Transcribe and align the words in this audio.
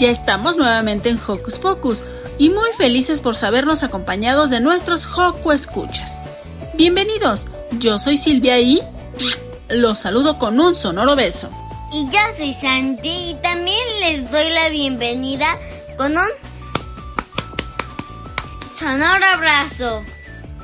Ya 0.00 0.08
estamos 0.08 0.56
nuevamente 0.56 1.10
en 1.10 1.18
Hocus 1.18 1.58
Pocus 1.58 2.04
y 2.38 2.48
muy 2.48 2.70
felices 2.78 3.20
por 3.20 3.36
sabernos 3.36 3.82
acompañados 3.82 4.48
de 4.48 4.58
nuestros 4.58 5.04
Hoku 5.04 5.52
Escuchas. 5.52 6.22
Bienvenidos, 6.72 7.46
yo 7.72 7.98
soy 7.98 8.16
Silvia 8.16 8.58
y 8.60 8.80
los 9.68 9.98
saludo 9.98 10.38
con 10.38 10.58
un 10.58 10.74
sonoro 10.74 11.16
beso. 11.16 11.50
Y 11.92 12.06
yo 12.06 12.18
soy 12.38 12.54
Santi 12.54 13.10
y 13.10 13.36
también 13.42 13.86
les 14.00 14.30
doy 14.30 14.48
la 14.48 14.70
bienvenida 14.70 15.58
con 15.98 16.16
un 16.16 16.28
sonoro 18.74 19.26
abrazo. 19.26 20.02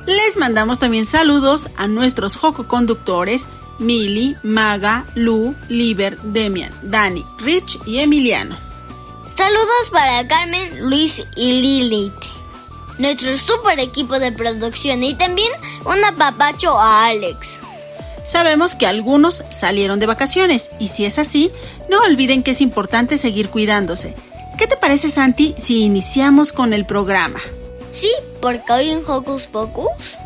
Les 0.07 0.35
mandamos 0.37 0.79
también 0.79 1.05
saludos 1.05 1.69
a 1.77 1.87
nuestros 1.87 2.37
Joco 2.37 2.67
conductores 2.67 3.47
Mili, 3.77 4.35
Maga, 4.41 5.05
Lu, 5.13 5.53
Liber, 5.69 6.19
Demian, 6.23 6.71
Dani, 6.81 7.23
Rich 7.37 7.77
y 7.85 7.99
Emiliano. 7.99 8.66
Saludos 9.37 9.91
para 9.91 10.27
Carmen, 10.27 10.89
Luis 10.89 11.23
y 11.35 11.61
Lilith. 11.61 12.11
Nuestro 12.97 13.37
super 13.37 13.79
equipo 13.79 14.17
de 14.17 14.31
producción 14.31 15.03
y 15.03 15.13
también 15.13 15.51
un 15.85 16.03
apapacho 16.03 16.75
a 16.75 17.05
Alex. 17.05 17.59
Sabemos 18.25 18.75
que 18.75 18.87
algunos 18.87 19.43
salieron 19.51 19.99
de 19.99 20.07
vacaciones 20.07 20.71
y 20.79 20.87
si 20.87 21.05
es 21.05 21.19
así, 21.19 21.51
no 21.87 21.99
olviden 21.99 22.41
que 22.41 22.49
es 22.51 22.61
importante 22.61 23.19
seguir 23.19 23.49
cuidándose. 23.49 24.15
¿Qué 24.57 24.65
te 24.65 24.75
parece 24.75 25.07
Santi 25.07 25.53
si 25.55 25.83
iniciamos 25.83 26.51
con 26.51 26.73
el 26.73 26.87
programa? 26.87 27.39
Sí, 27.91 28.09
porque 28.41 28.73
hoy 28.73 28.89
en 28.89 29.03
Hocus 29.07 29.45
Pocus 29.45 30.17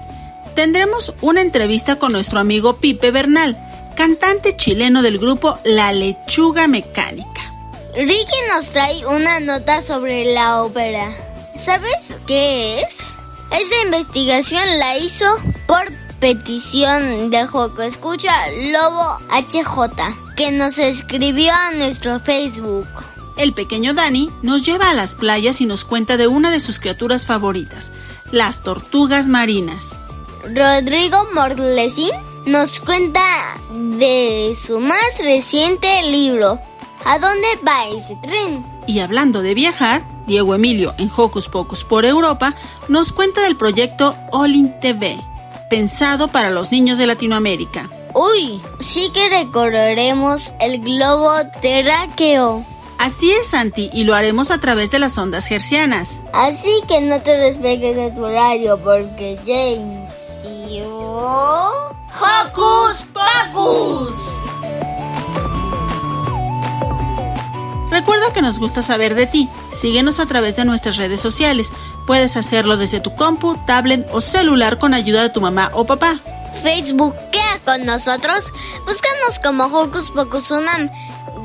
tendremos 0.55 1.13
una 1.19 1.41
entrevista 1.41 1.97
con 1.97 2.13
nuestro 2.13 2.39
amigo 2.39 2.77
Pipe 2.77 3.11
Bernal, 3.11 3.57
cantante 3.97 4.55
chileno 4.55 5.01
del 5.01 5.19
grupo 5.19 5.59
La 5.65 5.91
Lechuga 5.91 6.67
Mecánica. 6.67 7.50
Ricky 7.95 8.37
nos 8.47 8.69
trae 8.69 9.05
una 9.05 9.41
nota 9.41 9.81
sobre 9.81 10.23
la 10.33 10.63
ópera. 10.63 11.09
¿Sabes 11.59 12.15
qué 12.25 12.81
es? 12.81 12.99
Esta 13.51 13.81
investigación 13.83 14.63
la 14.79 14.97
hizo 14.97 15.25
por 15.67 15.91
petición 16.21 17.29
de 17.29 17.45
Joco 17.45 17.81
Escucha 17.81 18.49
Lobo 18.49 19.17
HJ, 19.29 20.35
que 20.37 20.53
nos 20.53 20.77
escribió 20.77 21.51
a 21.51 21.73
nuestro 21.73 22.21
Facebook. 22.21 22.87
El 23.37 23.53
pequeño 23.53 23.93
Dani 23.93 24.29
nos 24.41 24.65
lleva 24.65 24.89
a 24.89 24.93
las 24.93 25.15
playas 25.15 25.59
y 25.59 25.65
nos 25.65 25.83
cuenta 25.83 26.15
de 26.15 26.27
una 26.27 26.49
de 26.49 26.61
sus 26.61 26.79
criaturas 26.79 27.25
favoritas, 27.25 27.91
las 28.31 28.63
tortugas 28.63 29.27
marinas. 29.27 29.97
Rodrigo 30.43 31.27
Morlesín 31.33 32.11
nos 32.45 32.79
cuenta 32.79 33.21
de 33.73 34.55
su 34.59 34.79
más 34.79 35.23
reciente 35.23 36.03
libro, 36.03 36.59
¿A 37.05 37.19
dónde 37.19 37.47
va 37.67 37.87
ese 37.87 38.15
tren? 38.17 38.63
Y 38.87 38.99
hablando 38.99 39.41
de 39.41 39.53
viajar, 39.53 40.03
Diego 40.27 40.55
Emilio 40.55 40.93
en 40.97 41.09
Hocus 41.15 41.47
Pocus 41.47 41.83
por 41.83 42.05
Europa 42.05 42.55
nos 42.87 43.11
cuenta 43.11 43.41
del 43.41 43.55
proyecto 43.55 44.15
Olin 44.31 44.79
TV, 44.79 45.17
pensado 45.69 46.27
para 46.27 46.51
los 46.51 46.71
niños 46.71 46.97
de 46.97 47.07
Latinoamérica. 47.07 47.89
Uy, 48.13 48.61
sí 48.79 49.09
que 49.13 49.29
recorreremos 49.29 50.53
el 50.59 50.79
globo 50.81 51.31
terráqueo. 51.61 52.65
Así 52.97 53.31
es, 53.31 53.47
Santi, 53.47 53.89
y 53.93 54.03
lo 54.03 54.13
haremos 54.13 54.51
a 54.51 54.59
través 54.59 54.91
de 54.91 54.99
las 54.99 55.17
ondas 55.17 55.47
gercianas. 55.47 56.21
Así 56.33 56.83
que 56.87 57.01
no 57.01 57.19
te 57.21 57.31
despegues 57.31 57.95
de 57.95 58.11
tu 58.11 58.25
radio 58.25 58.77
porque 58.77 59.39
James 59.43 60.45
y 60.45 60.81
¡Hocus 62.21 63.03
Pocus! 63.11 64.40
Recuerda 67.91 68.31
que 68.31 68.41
nos 68.41 68.57
gusta 68.57 68.81
saber 68.81 69.15
de 69.15 69.27
ti. 69.27 69.49
Síguenos 69.73 70.21
a 70.21 70.25
través 70.25 70.55
de 70.55 70.63
nuestras 70.63 70.95
redes 70.95 71.19
sociales. 71.19 71.73
Puedes 72.07 72.37
hacerlo 72.37 72.77
desde 72.77 73.01
tu 73.01 73.13
compu, 73.15 73.57
tablet 73.67 74.07
o 74.13 74.21
celular 74.21 74.79
con 74.79 74.93
ayuda 74.93 75.21
de 75.21 75.29
tu 75.29 75.41
mamá 75.41 75.69
o 75.73 75.85
papá. 75.85 76.17
Facebook, 76.63 77.13
queda 77.31 77.59
con 77.65 77.85
nosotros. 77.85 78.53
Búscanos 78.85 79.39
como 79.43 79.65
Hocus 79.65 80.11
Pocus 80.11 80.51
Unam. 80.51 80.89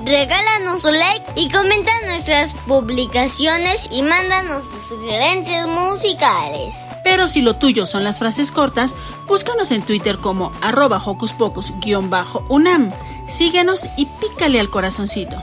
Regálanos 0.05 0.85
un 0.85 0.97
like 0.97 1.25
y 1.35 1.51
comenta 1.51 1.91
nuestras 2.07 2.55
publicaciones 2.55 3.89
y 3.91 4.03
mándanos 4.03 4.69
tus 4.71 4.85
sugerencias 4.85 5.67
musicales. 5.67 6.87
Pero 7.03 7.27
si 7.27 7.41
lo 7.41 7.57
tuyo 7.57 7.87
son 7.87 8.05
las 8.05 8.21
frases 8.21 8.53
cortas, 8.53 8.95
búscanos 9.27 9.73
en 9.73 9.83
Twitter 9.83 10.19
como 10.19 10.53
arroba 10.63 11.03
hocus 11.05 11.33
pocus-unam. 11.33 12.93
Síguenos 13.27 13.89
y 13.97 14.07
pícale 14.07 14.61
al 14.61 14.71
corazoncito. 14.71 15.43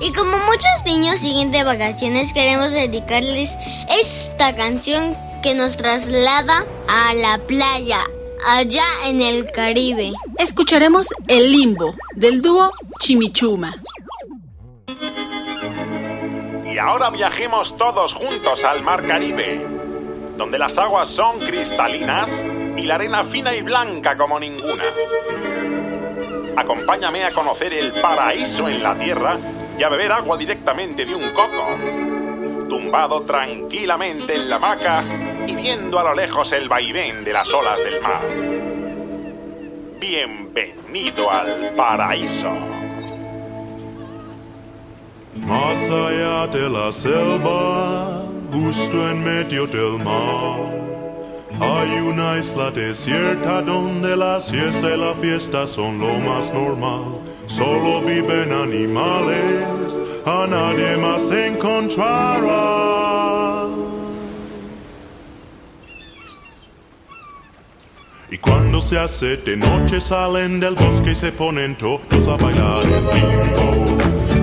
Y 0.00 0.12
como 0.12 0.30
muchos 0.30 0.84
niños 0.84 1.18
siguen 1.18 1.50
de 1.50 1.64
vacaciones, 1.64 2.32
queremos 2.32 2.70
dedicarles 2.70 3.58
esta 4.00 4.54
canción 4.54 5.16
que 5.42 5.54
nos 5.54 5.76
traslada 5.76 6.64
a 6.88 7.14
la 7.14 7.38
playa, 7.38 8.04
allá 8.46 8.84
en 9.06 9.20
el 9.20 9.50
Caribe. 9.50 10.12
Escucharemos 10.38 11.08
El 11.26 11.50
Limbo 11.50 11.94
del 12.14 12.40
dúo 12.40 12.70
Chimichuma. 13.00 13.74
Y 16.64 16.78
ahora 16.78 17.10
viajemos 17.10 17.76
todos 17.76 18.12
juntos 18.12 18.62
al 18.62 18.82
Mar 18.82 19.04
Caribe, 19.04 19.66
donde 20.36 20.58
las 20.58 20.78
aguas 20.78 21.08
son 21.08 21.40
cristalinas 21.40 22.30
y 22.76 22.82
la 22.82 22.94
arena 22.94 23.24
fina 23.24 23.52
y 23.52 23.62
blanca 23.62 24.16
como 24.16 24.38
ninguna. 24.38 24.84
Acompáñame 26.56 27.24
a 27.24 27.32
conocer 27.32 27.72
el 27.72 27.92
paraíso 28.00 28.68
en 28.68 28.82
la 28.82 28.96
tierra 28.96 29.38
y 29.78 29.82
a 29.84 29.88
beber 29.88 30.10
agua 30.10 30.36
directamente 30.36 31.04
de 31.04 31.14
un 31.14 31.30
coco, 31.30 31.78
tumbado 32.68 33.22
tranquilamente 33.22 34.34
en 34.34 34.48
la 34.48 34.56
hamaca 34.56 35.04
y 35.46 35.54
viendo 35.54 36.00
a 36.00 36.02
lo 36.02 36.14
lejos 36.14 36.50
el 36.50 36.68
vaivén 36.68 37.22
de 37.22 37.32
las 37.32 37.48
olas 37.54 37.78
del 37.78 38.00
mar. 38.02 38.20
Bienvenido 40.00 41.30
al 41.30 41.74
paraíso. 41.76 42.50
Más 45.36 45.78
allá 45.88 46.48
de 46.48 46.68
la 46.68 46.90
selva, 46.90 48.24
justo 48.52 49.08
en 49.08 49.22
medio 49.22 49.68
del 49.68 49.98
mar, 50.02 50.58
hay 51.60 52.00
una 52.00 52.36
isla 52.38 52.72
desierta 52.72 53.62
donde 53.62 54.16
la 54.16 54.40
siesta 54.40 54.92
y 54.92 54.98
la 54.98 55.14
fiesta 55.14 55.68
son 55.68 56.00
lo 56.00 56.14
más 56.18 56.52
normal. 56.52 57.27
Solo 57.48 58.02
viven 58.02 58.52
animales, 58.52 59.98
a 60.26 60.46
nadie 60.46 60.96
más 60.98 61.30
encontrará. 61.30 62.88
Y 68.30 68.36
cuando 68.36 68.82
se 68.82 68.98
hace 68.98 69.38
de 69.38 69.56
noche 69.56 70.00
salen 70.02 70.60
del 70.60 70.74
bosque 70.74 71.12
y 71.12 71.14
se 71.14 71.32
ponen 71.32 71.76
todos 71.78 72.28
a 72.28 72.36
bailar 72.36 72.84
el 72.84 73.06
limbo. 73.06 73.96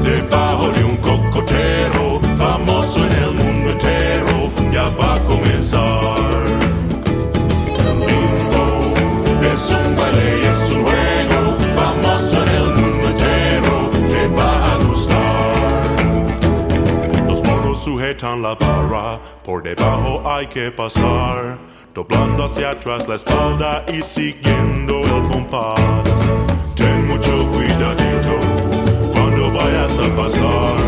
Debajo 0.04 0.72
de 0.72 0.84
un 0.84 0.98
cocotero, 0.98 2.20
famoso 2.36 3.06
en 3.06 3.12
el 3.12 3.32
mundo 3.34 3.72
entero, 3.72 4.52
ya 4.74 4.90
va 4.90 5.14
a 5.14 5.20
comenzar. 5.20 6.15
Tan 18.18 18.42
la 18.42 18.56
barra, 18.56 19.20
por 19.44 19.62
debajo 19.62 20.20
hay 20.26 20.48
que 20.48 20.72
pasar, 20.72 21.56
doblando 21.94 22.46
hacia 22.46 22.72
atrás 22.72 23.08
la 23.08 23.16
espalda 23.16 23.86
y 23.88 24.02
siguiendo 24.02 25.02
el 25.02 25.30
compás. 25.32 25.80
Ten 26.76 27.08
mucho 27.08 27.48
cuidadito 27.52 28.38
cuando 29.14 29.54
vayas 29.54 30.00
a 30.00 30.16
pasar, 30.16 30.85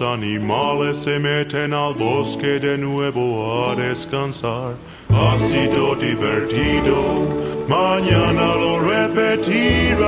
los 0.00 0.12
animales 0.12 0.98
se 0.98 1.18
meten 1.18 1.72
al 1.72 1.94
bosque 1.94 2.58
de 2.58 2.76
nuevo 2.76 3.70
a 3.70 3.74
descansar. 3.74 4.74
Ha 5.10 5.38
sido 5.38 5.94
divertido, 5.94 7.66
mañana 7.68 8.54
lo 8.56 8.80
repetirán. 8.80 10.06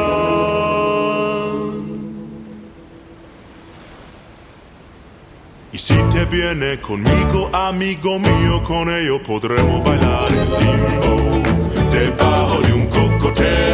Y 5.73 5.79
si 5.79 5.95
te 6.13 6.25
viene 6.27 6.81
conmigo, 6.81 7.51
amigo 7.53 8.19
mío, 8.19 8.63
con 8.65 8.91
ello 8.91 9.23
podremos 9.23 9.85
bailar 9.85 10.33
el 10.33 10.51
limbo. 10.51 11.17
Debajo 11.91 12.61
de 12.61 12.73
un 12.73 12.87
cocotero, 12.87 13.68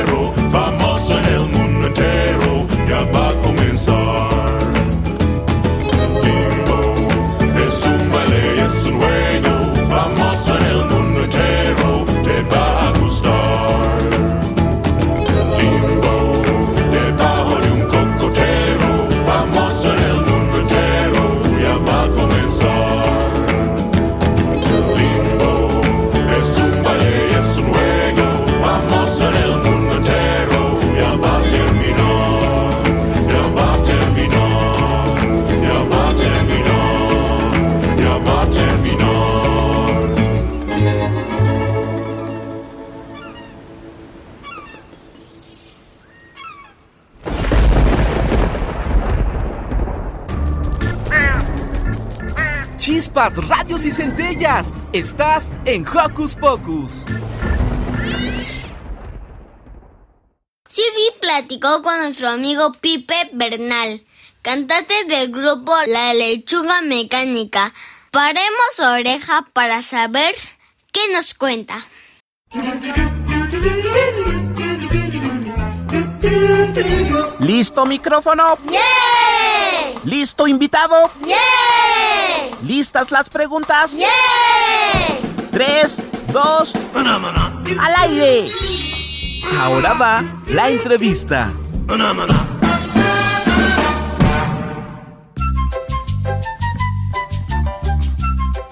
Chispas, 53.15 53.37
radios 53.49 53.85
y 53.85 53.93
centellas. 53.93 54.75
Estás 54.93 55.51
en 55.65 55.87
Hocus 55.87 56.35
Pocus. 56.35 57.05
Silvi 60.69 61.11
platicó 61.21 61.83
con 61.83 61.97
nuestro 62.03 62.29
amigo 62.29 62.73
Pipe 62.81 63.31
Bernal, 63.33 64.05
cantante 64.43 65.05
del 65.05 65.31
grupo 65.31 65.73
La 65.87 66.13
Lechuga 66.13 66.83
Mecánica. 66.83 67.73
Paremos 68.11 68.81
oreja 68.81 69.47
para 69.53 69.83
saber 69.83 70.35
qué 70.91 71.13
nos 71.13 71.35
cuenta. 71.35 71.87
¿Listo 77.39 77.87
micrófono? 77.87 78.59
¡Yeah! 78.69 80.01
¿Listo 80.05 80.49
invitado? 80.49 81.11
¡Yeah! 81.25 81.84
¿Listas 82.67 83.11
las 83.11 83.29
preguntas? 83.29 83.93
¡Yeah! 83.93 84.09
Tres, 85.51 85.97
dos, 86.33 86.73
al 86.95 87.95
aire. 87.99 88.49
Ahora 89.61 89.93
va 89.93 90.25
la 90.49 90.71
entrevista. 90.71 91.53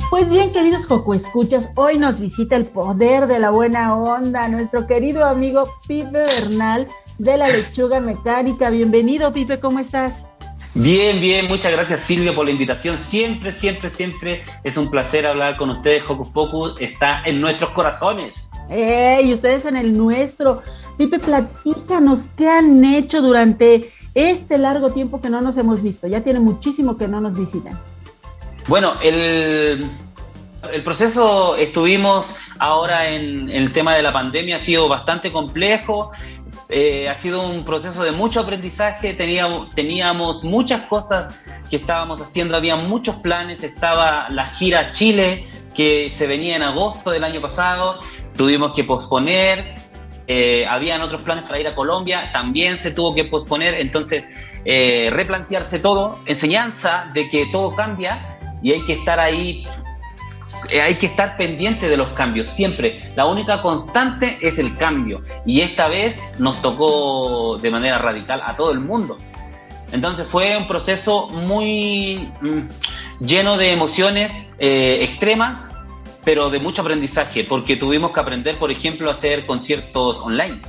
Pues 0.09 0.31
bien, 0.31 0.53
queridos 0.53 0.87
Joco 0.87 1.12
Escuchas, 1.12 1.69
hoy 1.75 1.99
nos 1.99 2.19
visita 2.19 2.56
el 2.56 2.65
poder 2.65 3.27
de 3.27 3.41
la 3.41 3.50
buena 3.50 3.94
onda, 3.94 4.49
nuestro 4.49 4.87
querido 4.87 5.27
amigo 5.27 5.65
Pipe 5.87 6.11
Bernal 6.11 6.89
de 7.19 7.37
la 7.37 7.49
Lechuga 7.49 8.00
Mecánica. 8.00 8.71
Bienvenido, 8.71 9.33
Pipe, 9.35 9.61
¿cómo 9.61 9.81
estás? 9.81 10.15
Bien, 10.75 11.21
bien, 11.21 11.49
muchas 11.49 11.71
gracias 11.71 12.01
Silvia 12.01 12.35
por 12.35 12.47
la 12.47 12.51
invitación. 12.51 12.97
Siempre, 12.97 13.53
siempre, 13.53 13.91
siempre 13.91 14.43
es 14.65 14.77
un 14.79 14.91
placer 14.91 15.27
hablar 15.27 15.57
con 15.59 15.69
ustedes. 15.69 16.09
Hocus 16.09 16.29
Pocus 16.29 16.81
está 16.81 17.23
en 17.27 17.41
nuestros 17.41 17.71
corazones. 17.71 18.49
¡Ey! 18.70 19.35
Ustedes 19.35 19.67
en 19.67 19.77
el 19.77 19.96
nuestro. 19.96 20.63
Pipe, 20.96 21.19
platícanos 21.19 22.25
qué 22.37 22.49
han 22.49 22.82
hecho 22.85 23.20
durante 23.20 23.93
este 24.15 24.56
largo 24.56 24.91
tiempo 24.91 25.20
que 25.20 25.29
no 25.29 25.43
nos 25.43 25.58
hemos 25.58 25.82
visto. 25.82 26.06
Ya 26.06 26.23
tiene 26.23 26.41
muchísimo 26.41 26.96
que 26.96 27.06
no 27.06 27.20
nos 27.20 27.39
visitan. 27.39 27.79
Bueno, 28.67 28.94
el, 29.03 29.91
el 30.73 30.85
proceso 30.85 31.56
estuvimos 31.56 32.35
ahora 32.58 33.11
en, 33.11 33.51
en 33.51 33.63
el 33.65 33.73
tema 33.73 33.94
de 33.94 34.03
la 34.03 34.13
pandemia, 34.13 34.56
ha 34.56 34.61
sido 34.61 34.89
bastante 34.89 35.31
complejo. 35.31 36.13
Eh, 36.74 37.06
ha 37.06 37.14
sido 37.17 37.46
un 37.46 37.67
proceso 37.67 38.02
de 38.02 38.12
mucho 38.12 38.41
aprendizaje, 38.41 39.12
teníamos, 39.12 40.43
muchas 40.43 40.82
cosas 40.86 41.38
que 41.69 41.76
estábamos 41.76 42.19
haciendo, 42.22 42.56
había 42.56 42.76
muchos 42.76 43.17
planes, 43.17 43.62
estaba 43.62 44.31
la 44.31 44.48
gira 44.48 44.91
Chile 44.93 45.48
que 45.74 46.10
se 46.17 46.26
venía 46.26 46.56
en 46.56 46.62
agosto 46.62 47.10
del 47.10 47.24
año 47.24 47.43
pasado, 47.43 47.98
tuvimos 48.38 48.74
que 48.74 48.84
posponer, 48.84 49.74
eh, 50.26 50.64
habían 50.67 51.02
otros 51.02 51.20
planes 51.20 51.44
para 51.44 51.60
ir 51.60 51.69
a 51.69 51.72
Colombia, 51.72 52.31
también 52.32 52.79
se 52.79 52.91
tuvo 52.91 53.14
que 53.14 53.24
posponer, 53.24 53.74
entonces 53.74 54.24
eh, 54.64 55.10
replantearse 55.10 55.79
todo, 55.79 56.20
enseñanza 56.24 57.10
de 57.12 57.29
que 57.29 57.46
todo 57.52 57.76
cambia 57.76 58.38
y 58.62 58.72
hay 58.72 58.82
que 58.86 58.94
estar 58.94 59.20
ahí 59.20 59.67
hay 60.71 60.97
que 60.97 61.07
estar 61.07 61.37
pendiente 61.37 61.89
de 61.89 61.97
los 61.97 62.09
cambios, 62.11 62.49
siempre. 62.49 63.13
La 63.17 63.27
única 63.27 63.63
constante 63.63 64.39
es 64.41 64.59
el 64.59 64.77
cambio. 64.77 65.23
Y 65.45 65.61
esta 65.61 65.89
vez 65.89 66.17
nos 66.39 66.61
tocó 66.63 67.59
de 67.59 67.71
manera 67.71 67.99
radical 67.99 68.43
a 68.45 68.57
todo 68.57 68.73
el 68.73 68.81
mundo. 68.81 69.17
Entonces 69.93 70.27
fue 70.27 70.57
un 70.57 70.67
proceso 70.67 71.29
muy 71.29 72.31
mm, 72.41 73.25
lleno 73.25 73.59
de 73.59 73.73
emociones 73.73 74.49
eh, 74.59 74.99
extremas, 75.01 75.71
pero 76.25 76.51
de 76.51 76.59
mucho 76.59 76.83
aprendizaje, 76.83 77.45
porque 77.45 77.77
tuvimos 77.77 78.13
que 78.13 78.21
aprender, 78.21 78.57
por 78.57 78.71
ejemplo, 78.71 79.11
a 79.11 79.13
hacer 79.13 79.45
conciertos 79.47 80.19
online. 80.21 80.61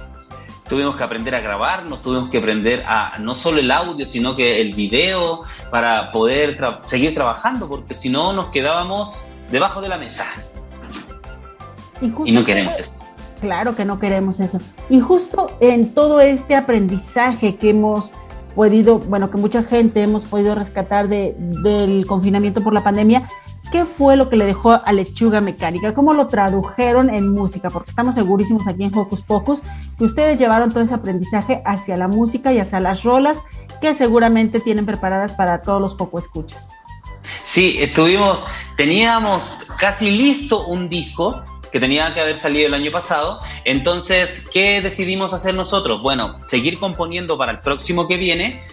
Tuvimos 0.67 0.97
que 0.97 1.03
aprender 1.03 1.35
a 1.35 1.41
grabar, 1.41 1.83
nos 1.85 2.01
tuvimos 2.01 2.29
que 2.29 2.39
aprender 2.39 2.83
a 2.87 3.17
no 3.19 3.35
solo 3.35 3.59
el 3.59 3.69
audio, 3.69 4.07
sino 4.07 4.35
que 4.35 4.59
el 4.59 4.73
video, 4.73 5.43
para 5.69 6.11
poder 6.11 6.57
seguir 6.87 7.13
trabajando, 7.13 7.67
porque 7.69 7.93
si 7.95 8.09
no 8.09 8.33
nos 8.33 8.47
quedábamos 8.47 9.19
debajo 9.53 9.79
de 9.81 9.87
la 9.89 9.97
mesa. 9.97 10.25
justo- 12.01 12.25
Y 12.25 12.31
no 12.33 12.43
queremos 12.43 12.77
eso. 12.77 12.91
Claro 13.39 13.75
que 13.75 13.85
no 13.85 13.99
queremos 13.99 14.39
eso. 14.39 14.59
Y 14.89 14.99
justo 14.99 15.51
en 15.59 15.93
todo 15.93 16.19
este 16.21 16.55
aprendizaje 16.55 17.55
que 17.55 17.69
hemos 17.69 18.09
podido, 18.55 18.99
bueno, 18.99 19.29
que 19.31 19.37
mucha 19.37 19.63
gente 19.63 20.01
hemos 20.03 20.25
podido 20.25 20.55
rescatar 20.55 21.07
de, 21.07 21.35
del 21.37 22.05
confinamiento 22.05 22.61
por 22.61 22.73
la 22.73 22.83
pandemia, 22.83 23.27
¿qué 23.71 23.85
fue 23.85 24.15
lo 24.17 24.29
que 24.29 24.35
le 24.37 24.45
dejó 24.45 24.71
a 24.85 24.93
Lechuga 24.93 25.41
Mecánica? 25.41 25.93
¿Cómo 25.93 26.13
lo 26.13 26.27
tradujeron 26.27 27.09
en 27.09 27.29
música? 27.33 27.69
Porque 27.69 27.89
estamos 27.91 28.15
segurísimos 28.15 28.67
aquí 28.67 28.83
en 28.83 28.97
Hocus 28.97 29.21
Pocus 29.21 29.61
que 29.97 30.05
ustedes 30.05 30.37
llevaron 30.39 30.69
todo 30.69 30.83
ese 30.83 30.93
aprendizaje 30.93 31.61
hacia 31.65 31.95
la 31.95 32.07
música 32.07 32.53
y 32.53 32.59
hacia 32.59 32.79
las 32.79 33.03
rolas 33.03 33.37
que 33.81 33.95
seguramente 33.95 34.59
tienen 34.59 34.85
preparadas 34.85 35.33
para 35.33 35.61
todos 35.61 35.81
los 35.81 35.95
poco 35.95 36.19
escuchas. 36.19 36.63
Sí, 37.53 37.77
estuvimos, 37.79 38.43
teníamos 38.77 39.43
casi 39.77 40.09
listo 40.09 40.65
un 40.65 40.89
disco 40.89 41.43
que 41.71 41.79
tenía 41.79 42.11
que 42.11 42.19
haber 42.19 42.37
salido 42.37 42.65
el 42.65 42.73
año 42.73 42.91
pasado. 42.91 43.41
Entonces, 43.63 44.41
¿qué 44.51 44.81
decidimos 44.81 45.33
hacer 45.33 45.53
nosotros? 45.53 46.01
Bueno, 46.01 46.39
seguir 46.47 46.79
componiendo 46.79 47.37
para 47.37 47.51
el 47.51 47.59
próximo 47.59 48.07
que 48.07 48.17
viene, 48.17 48.63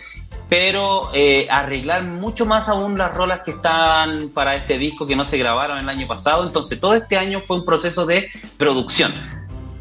pero 0.49 1.10
eh, 1.12 1.46
arreglar 1.50 2.04
mucho 2.04 2.46
más 2.46 2.70
aún 2.70 2.96
las 2.96 3.14
rolas 3.14 3.42
que 3.42 3.50
están 3.50 4.30
para 4.30 4.54
este 4.54 4.78
disco 4.78 5.06
que 5.06 5.14
no 5.14 5.25
se 5.25 5.37
grabaron 5.37 5.76
el 5.76 5.88
año 5.90 6.06
pasado. 6.06 6.46
Entonces, 6.46 6.80
todo 6.80 6.94
este 6.94 7.18
año 7.18 7.42
fue 7.46 7.58
un 7.58 7.66
proceso 7.66 8.06
de 8.06 8.30
producción 8.56 9.12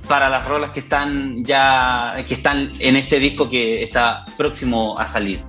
para 0.10 0.28
las 0.28 0.46
rolas 0.46 0.72
que 0.72 0.82
están 0.82 1.46
ya 1.46 2.16
que 2.28 2.34
están 2.34 2.74
en 2.80 2.98
este 2.98 3.18
disco 3.18 3.50
que 3.50 3.82
está 3.82 4.26
próximo 4.36 5.00
a 5.00 5.08
salir. 5.08 5.40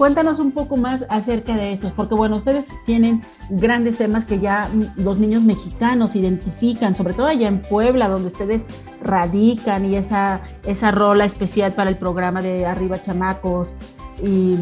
Cuéntanos 0.00 0.38
un 0.38 0.52
poco 0.52 0.78
más 0.78 1.04
acerca 1.10 1.54
de 1.54 1.74
estos, 1.74 1.92
porque 1.92 2.14
bueno, 2.14 2.36
ustedes 2.36 2.64
tienen 2.86 3.20
grandes 3.50 3.98
temas 3.98 4.24
que 4.24 4.38
ya 4.38 4.66
los 4.96 5.18
niños 5.18 5.42
mexicanos 5.42 6.16
identifican, 6.16 6.94
sobre 6.94 7.12
todo 7.12 7.26
allá 7.26 7.48
en 7.48 7.60
Puebla, 7.60 8.08
donde 8.08 8.28
ustedes 8.28 8.62
radican 9.02 9.84
y 9.84 9.96
esa, 9.96 10.40
esa 10.64 10.90
rola 10.90 11.26
especial 11.26 11.72
para 11.74 11.90
el 11.90 11.98
programa 11.98 12.40
de 12.40 12.64
Arriba 12.64 13.02
Chamacos 13.02 13.76
y, 14.24 14.56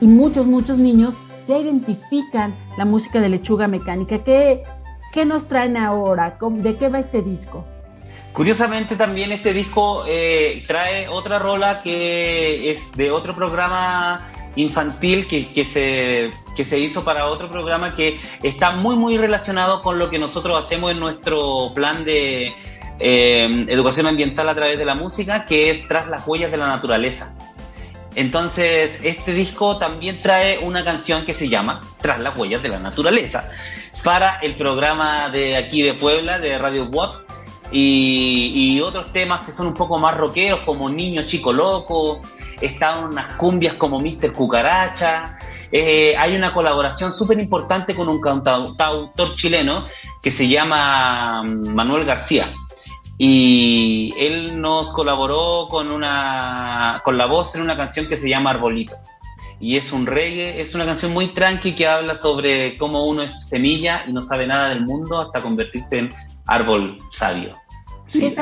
y 0.00 0.08
muchos, 0.08 0.46
muchos 0.46 0.78
niños 0.78 1.14
ya 1.46 1.58
identifican 1.58 2.56
la 2.76 2.84
música 2.84 3.20
de 3.20 3.28
lechuga 3.28 3.68
mecánica. 3.68 4.24
¿Qué, 4.24 4.64
qué 5.12 5.24
nos 5.24 5.46
traen 5.46 5.76
ahora? 5.76 6.38
¿De 6.40 6.76
qué 6.76 6.88
va 6.88 6.98
este 6.98 7.22
disco? 7.22 7.64
Curiosamente 8.32 8.96
también 8.96 9.30
este 9.30 9.54
disco 9.54 10.02
eh, 10.08 10.60
trae 10.66 11.06
otra 11.08 11.38
rola 11.38 11.82
que 11.82 12.72
es 12.72 12.92
de 12.96 13.12
otro 13.12 13.32
programa 13.32 14.26
infantil 14.56 15.26
que, 15.28 15.46
que, 15.52 15.64
se, 15.64 16.30
que 16.56 16.64
se 16.64 16.78
hizo 16.78 17.04
para 17.04 17.26
otro 17.26 17.50
programa 17.50 17.94
que 17.94 18.18
está 18.42 18.72
muy, 18.72 18.96
muy 18.96 19.16
relacionado 19.18 19.82
con 19.82 19.98
lo 19.98 20.10
que 20.10 20.18
nosotros 20.18 20.64
hacemos 20.64 20.90
en 20.90 20.98
nuestro 20.98 21.72
plan 21.74 22.04
de 22.04 22.52
eh, 22.98 23.66
educación 23.68 24.06
ambiental 24.06 24.48
a 24.48 24.54
través 24.54 24.78
de 24.78 24.84
la 24.84 24.94
música, 24.94 25.44
que 25.46 25.70
es 25.70 25.86
Tras 25.86 26.08
las 26.08 26.26
huellas 26.26 26.50
de 26.50 26.56
la 26.56 26.66
naturaleza. 26.66 27.34
Entonces, 28.14 28.98
este 29.02 29.32
disco 29.32 29.76
también 29.76 30.20
trae 30.20 30.58
una 30.58 30.82
canción 30.82 31.26
que 31.26 31.34
se 31.34 31.48
llama 31.48 31.82
Tras 32.00 32.18
las 32.18 32.36
huellas 32.36 32.62
de 32.62 32.70
la 32.70 32.78
naturaleza 32.78 33.48
para 34.02 34.36
el 34.36 34.54
programa 34.54 35.28
de 35.28 35.56
aquí 35.56 35.82
de 35.82 35.92
Puebla, 35.92 36.38
de 36.38 36.56
Radio 36.56 36.84
WAP, 36.84 37.26
y, 37.72 38.76
y, 38.76 38.80
otros 38.80 39.12
temas 39.12 39.44
que 39.44 39.52
son 39.52 39.66
un 39.66 39.74
poco 39.74 39.98
más 39.98 40.16
rockeros, 40.16 40.60
como 40.60 40.88
Niño 40.88 41.26
Chico 41.26 41.52
Loco, 41.52 42.22
están 42.60 43.04
unas 43.04 43.32
cumbias 43.34 43.74
como 43.74 43.98
Mr. 43.98 44.32
Cucaracha. 44.32 45.38
Eh, 45.72 46.14
hay 46.16 46.36
una 46.36 46.52
colaboración 46.52 47.12
súper 47.12 47.40
importante 47.40 47.94
con 47.94 48.08
un 48.08 48.20
cantautor 48.20 49.32
chileno 49.34 49.84
que 50.22 50.30
se 50.30 50.48
llama 50.48 51.42
mm, 51.42 51.74
Manuel 51.74 52.04
García. 52.04 52.52
Y 53.18 54.12
él 54.18 54.60
nos 54.60 54.90
colaboró 54.90 55.66
con, 55.68 55.90
una, 55.90 57.00
con 57.04 57.16
la 57.16 57.26
voz 57.26 57.54
en 57.54 57.62
una 57.62 57.76
canción 57.76 58.06
que 58.08 58.16
se 58.16 58.28
llama 58.28 58.50
Arbolito. 58.50 58.96
Y 59.58 59.76
es 59.76 59.90
un 59.90 60.04
reggae, 60.04 60.60
es 60.60 60.74
una 60.74 60.84
canción 60.84 61.12
muy 61.12 61.32
tranqui 61.32 61.74
que 61.74 61.86
habla 61.86 62.14
sobre 62.14 62.76
cómo 62.76 63.06
uno 63.06 63.22
es 63.22 63.48
semilla 63.48 64.04
y 64.06 64.12
no 64.12 64.22
sabe 64.22 64.46
nada 64.46 64.68
del 64.68 64.84
mundo 64.84 65.18
hasta 65.18 65.40
convertirse 65.40 65.98
en 65.98 66.08
árbol 66.46 66.98
sabio. 67.10 67.52
Sí, 68.06 68.34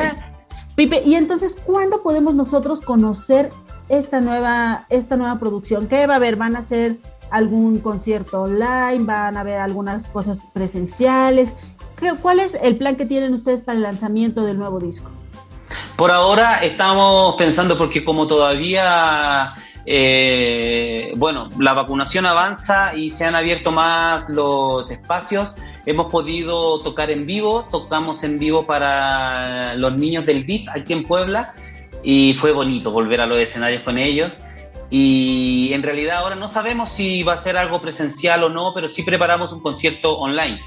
Pipe, 0.76 1.02
y 1.06 1.14
entonces, 1.14 1.56
¿cuándo 1.64 2.02
podemos 2.02 2.35
nosotros 2.35 2.80
conocer 2.80 3.50
esta 3.88 4.20
nueva, 4.20 4.86
esta 4.88 5.16
nueva 5.16 5.38
producción? 5.38 5.88
¿Qué 5.88 6.06
va 6.06 6.14
a 6.14 6.16
haber? 6.16 6.36
¿Van 6.36 6.56
a 6.56 6.60
hacer 6.60 6.96
algún 7.30 7.78
concierto 7.80 8.42
online? 8.42 9.04
¿Van 9.04 9.36
a 9.36 9.40
haber 9.40 9.58
algunas 9.58 10.08
cosas 10.08 10.46
presenciales? 10.52 11.52
¿Qué, 11.96 12.12
¿Cuál 12.20 12.40
es 12.40 12.56
el 12.60 12.76
plan 12.76 12.96
que 12.96 13.06
tienen 13.06 13.34
ustedes 13.34 13.62
para 13.62 13.76
el 13.76 13.82
lanzamiento 13.82 14.44
del 14.44 14.58
nuevo 14.58 14.78
disco? 14.78 15.10
Por 15.96 16.10
ahora 16.10 16.64
estamos 16.64 17.36
pensando 17.36 17.78
porque 17.78 18.04
como 18.04 18.26
todavía, 18.26 19.54
eh, 19.86 21.12
bueno, 21.16 21.48
la 21.58 21.72
vacunación 21.72 22.26
avanza 22.26 22.94
y 22.96 23.10
se 23.10 23.24
han 23.24 23.34
abierto 23.34 23.70
más 23.70 24.28
los 24.28 24.90
espacios, 24.90 25.54
hemos 25.86 26.06
podido 26.06 26.80
tocar 26.80 27.10
en 27.10 27.26
vivo, 27.26 27.66
tocamos 27.70 28.24
en 28.24 28.38
vivo 28.38 28.66
para 28.66 29.74
los 29.76 29.96
niños 29.96 30.26
del 30.26 30.44
DIF 30.44 30.68
aquí 30.68 30.92
en 30.92 31.04
Puebla 31.04 31.54
y 32.04 32.34
fue 32.34 32.52
bonito 32.52 32.90
volver 32.90 33.20
a 33.23 33.26
los 33.26 33.38
escenarios 33.38 33.82
con 33.82 33.99
ellos. 33.99 34.37
Y 34.90 35.73
en 35.73 35.82
realidad 35.82 36.18
ahora 36.18 36.37
no 36.37 36.46
sabemos 36.46 36.90
si 36.92 37.23
va 37.23 37.32
a 37.32 37.38
ser 37.38 37.56
algo 37.56 37.80
presencial 37.80 38.44
o 38.44 38.49
no, 38.49 38.73
pero 38.75 38.88
sí 38.88 39.02
preparamos 39.02 39.52
un 39.52 39.61
concierto 39.61 40.16
online. 40.18 40.61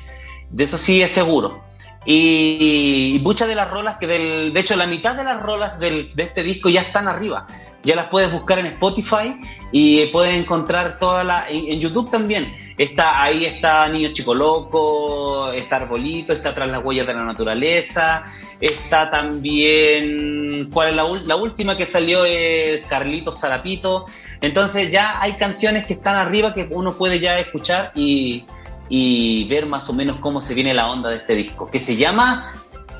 De 0.49 0.63
eso 0.63 0.77
sí 0.77 1.01
es 1.01 1.11
seguro. 1.11 1.63
Y, 2.05 3.19
muchas 3.21 3.47
de 3.47 3.55
las 3.55 3.69
rolas, 3.69 3.97
que 3.97 4.07
del, 4.07 4.53
de 4.53 4.59
hecho 4.59 4.75
la 4.75 4.87
mitad 4.87 5.15
de 5.15 5.23
las 5.23 5.41
rolas 5.41 5.79
del, 5.79 6.13
de 6.15 6.23
este 6.23 6.41
disco 6.41 6.69
ya 6.69 6.81
están 6.81 7.07
arriba. 7.07 7.45
Ya 7.83 7.95
las 7.95 8.07
puedes 8.07 8.31
buscar 8.31 8.59
en 8.59 8.65
Spotify 8.67 9.35
y 9.71 10.07
puedes 10.07 10.33
encontrar 10.33 10.97
toda 10.99 11.23
la... 11.23 11.47
En, 11.49 11.71
en 11.71 11.79
YouTube 11.79 12.09
también. 12.09 12.73
Está, 12.77 13.21
ahí 13.21 13.45
está 13.45 13.87
Niño 13.87 14.13
Chico 14.13 14.33
Loco, 14.33 15.51
está 15.51 15.77
Arbolito, 15.77 16.33
está 16.33 16.53
Tras 16.53 16.69
las 16.69 16.83
Huellas 16.83 17.07
de 17.07 17.13
la 17.13 17.23
Naturaleza, 17.23 18.25
Está 18.59 19.11
también, 19.11 20.69
¿cuál 20.71 20.89
es 20.89 20.95
la, 20.95 21.03
la 21.03 21.35
última 21.35 21.77
que 21.77 21.85
salió? 21.85 22.25
Es 22.25 22.85
Carlitos 22.87 23.39
Zarapito. 23.39 24.05
Entonces 24.41 24.91
ya 24.91 25.21
hay 25.21 25.33
canciones 25.33 25.85
que 25.85 25.93
están 25.93 26.15
arriba 26.15 26.53
que 26.53 26.67
uno 26.71 26.93
puede 26.93 27.19
ya 27.19 27.37
escuchar 27.39 27.91
y, 27.95 28.45
y 28.89 29.47
ver 29.47 29.65
más 29.65 29.89
o 29.89 29.93
menos 29.93 30.19
cómo 30.19 30.41
se 30.41 30.53
viene 30.53 30.73
la 30.73 30.89
onda 30.89 31.09
de 31.09 31.17
este 31.17 31.35
disco, 31.35 31.69
que 31.69 31.79
se 31.79 31.95
llama, 31.95 32.53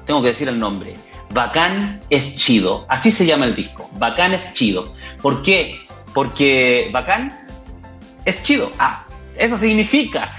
tengo 0.05 0.21
que 0.21 0.29
decir 0.29 0.47
el 0.47 0.59
nombre, 0.59 0.93
Bacán 1.33 1.99
es 2.09 2.35
chido. 2.35 2.85
Así 2.89 3.11
se 3.11 3.25
llama 3.25 3.45
el 3.45 3.55
disco, 3.55 3.89
Bacán 3.97 4.33
es 4.33 4.53
chido. 4.53 4.93
¿Por 5.21 5.41
qué? 5.43 5.79
Porque 6.13 6.89
Bacán 6.91 7.31
es 8.25 8.41
chido. 8.43 8.69
Ah, 8.79 9.05
eso 9.37 9.57
significa, 9.57 10.31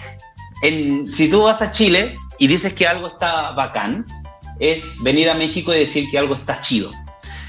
en, 0.62 1.06
si 1.06 1.28
tú 1.28 1.42
vas 1.42 1.62
a 1.62 1.70
Chile 1.70 2.16
y 2.38 2.46
dices 2.46 2.72
que 2.74 2.86
algo 2.86 3.08
está 3.08 3.52
bacán, 3.52 4.04
es 4.60 5.02
venir 5.02 5.30
a 5.30 5.34
México 5.34 5.74
y 5.74 5.78
decir 5.78 6.06
que 6.10 6.18
algo 6.18 6.34
está 6.34 6.60
chido. 6.60 6.90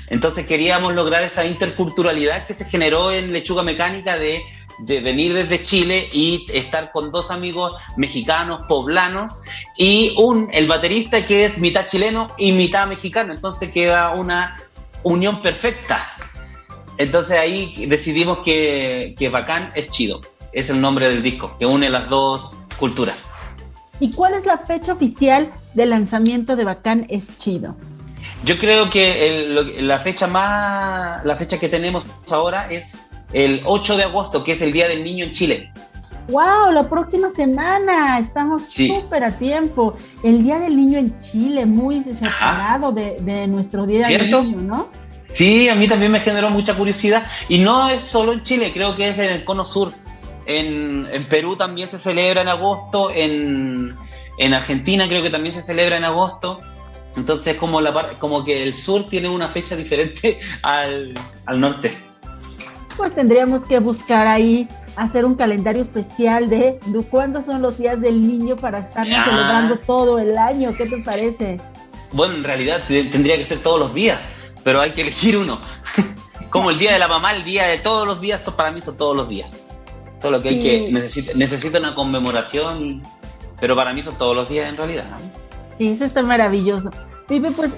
Entonces 0.07 0.45
queríamos 0.45 0.93
lograr 0.93 1.23
esa 1.23 1.45
interculturalidad 1.45 2.47
que 2.47 2.55
se 2.55 2.65
generó 2.65 3.11
en 3.11 3.31
Lechuga 3.31 3.61
Mecánica 3.61 4.17
de, 4.17 4.41
de, 4.79 5.01
venir 5.01 5.33
desde 5.33 5.61
Chile 5.61 6.09
y 6.11 6.47
estar 6.51 6.91
con 6.91 7.11
dos 7.11 7.29
amigos 7.29 7.75
mexicanos, 7.95 8.63
poblanos, 8.67 9.41
y 9.77 10.13
un, 10.17 10.49
el 10.51 10.67
baterista 10.67 11.21
que 11.23 11.45
es 11.45 11.59
mitad 11.59 11.85
chileno 11.85 12.27
y 12.37 12.51
mitad 12.51 12.87
mexicano. 12.87 13.33
Entonces 13.33 13.71
queda 13.71 14.11
una 14.11 14.57
unión 15.03 15.41
perfecta. 15.41 16.11
Entonces 16.97 17.37
ahí 17.39 17.85
decidimos 17.85 18.39
que, 18.39 19.15
que 19.17 19.29
Bacán 19.29 19.69
es 19.75 19.89
chido. 19.91 20.21
Es 20.51 20.71
el 20.71 20.81
nombre 20.81 21.09
del 21.09 21.21
disco, 21.21 21.55
que 21.59 21.67
une 21.67 21.87
las 21.89 22.09
dos 22.09 22.51
culturas. 22.79 23.28
¿Y 23.99 24.11
cuál 24.11 24.33
es 24.33 24.45
la 24.45 24.59
fecha 24.59 24.93
oficial 24.93 25.51
del 25.73 25.89
lanzamiento 25.89 26.55
de 26.55 26.63
Bacán 26.63 27.05
es 27.09 27.37
Chido? 27.39 27.75
Yo 28.45 28.57
creo 28.57 28.89
que 28.89 29.27
el, 29.27 29.87
la 29.87 29.99
fecha 29.99 30.27
más, 30.27 31.25
la 31.25 31.35
fecha 31.35 31.59
que 31.59 31.67
tenemos 31.67 32.05
ahora 32.31 32.71
es 32.71 32.97
el 33.33 33.61
8 33.65 33.97
de 33.97 34.03
agosto, 34.03 34.43
que 34.43 34.53
es 34.53 34.61
el 34.61 34.71
Día 34.71 34.87
del 34.87 35.03
Niño 35.03 35.25
en 35.25 35.31
Chile. 35.33 35.71
¡Wow! 36.29 36.71
La 36.71 36.87
próxima 36.87 37.31
semana. 37.31 38.19
Estamos 38.19 38.63
súper 38.63 39.23
a 39.23 39.31
tiempo. 39.31 39.97
El 40.23 40.43
Día 40.43 40.59
del 40.59 40.77
Niño 40.77 40.99
en 40.99 41.19
Chile, 41.21 41.65
muy 41.65 42.03
separado 42.03 42.91
de, 42.91 43.17
de, 43.21 43.47
nuestro 43.47 43.85
Día 43.85 44.07
del 44.07 44.31
Niño, 44.31 44.57
¿no? 44.61 44.87
Sí, 45.33 45.69
a 45.69 45.75
mí 45.75 45.87
también 45.87 46.11
me 46.11 46.19
generó 46.19 46.49
mucha 46.49 46.75
curiosidad. 46.75 47.23
Y 47.49 47.57
no 47.59 47.89
es 47.89 48.03
solo 48.03 48.31
en 48.31 48.43
Chile, 48.43 48.71
creo 48.73 48.95
que 48.95 49.09
es 49.09 49.19
en 49.19 49.31
el 49.31 49.43
Cono 49.43 49.65
Sur. 49.65 49.91
En, 50.49 51.07
en 51.11 51.25
Perú 51.25 51.55
también 51.55 51.89
se 51.89 51.99
celebra 51.99 52.41
en 52.41 52.47
agosto, 52.47 53.11
en, 53.11 53.95
en, 54.39 54.53
Argentina 54.55 55.07
creo 55.07 55.21
que 55.21 55.29
también 55.29 55.53
se 55.53 55.61
celebra 55.61 55.95
en 55.97 56.03
agosto. 56.03 56.59
Entonces 57.15 57.55
como, 57.57 57.79
la, 57.79 58.17
como 58.17 58.43
que 58.43 58.63
el 58.63 58.73
sur 58.73 59.07
tiene 59.09 59.29
una 59.29 59.49
fecha 59.49 59.75
diferente 59.75 60.39
al, 60.63 61.13
al 61.45 61.61
norte. 61.61 61.95
Pues 62.97 63.13
tendríamos 63.13 63.63
que 63.65 63.77
buscar 63.77 64.25
ahí 64.27 64.67
hacer 64.95 65.23
un 65.23 65.35
calendario 65.35 65.83
especial 65.83 66.49
de, 66.49 66.79
de 66.83 67.03
cuándo 67.03 67.43
son 67.43 67.61
los 67.61 67.77
días 67.77 68.01
del 68.01 68.19
niño 68.19 68.55
para 68.55 68.79
estarnos 68.79 69.19
ah. 69.19 69.25
celebrando 69.25 69.75
todo 69.77 70.17
el 70.17 70.35
año. 70.35 70.75
¿Qué 70.75 70.87
te 70.87 70.97
parece? 70.97 71.61
Bueno, 72.11 72.33
en 72.33 72.43
realidad 72.43 72.81
tendría 72.87 73.37
que 73.37 73.45
ser 73.45 73.59
todos 73.59 73.79
los 73.79 73.93
días, 73.93 74.19
pero 74.63 74.81
hay 74.81 74.93
que 74.93 75.01
elegir 75.01 75.37
uno. 75.37 75.61
Como 76.49 76.71
el 76.71 76.79
día 76.79 76.91
de 76.91 76.97
la 76.97 77.07
mamá, 77.07 77.33
el 77.33 77.43
día 77.43 77.67
de 77.67 77.77
todos 77.77 78.07
los 78.07 78.19
días, 78.19 78.41
para 78.57 78.71
mí 78.71 78.81
son 78.81 78.97
todos 78.97 79.15
los 79.15 79.29
días. 79.29 79.68
Solo 80.21 80.41
que 80.41 80.49
hay 80.49 80.61
que 80.61 80.91
necesita, 80.91 81.33
necesita 81.35 81.79
una 81.79 81.95
conmemoración, 81.95 83.01
pero 83.59 83.75
para 83.75 83.93
mí 83.93 84.03
son 84.03 84.17
todos 84.17 84.35
los 84.35 84.49
días 84.49 84.69
en 84.69 84.77
realidad. 84.77 85.17
Sí, 85.77 85.87
eso 85.87 86.05
está 86.05 86.21
maravilloso. 86.21 86.89
Pipe, 87.27 87.51
pues 87.51 87.71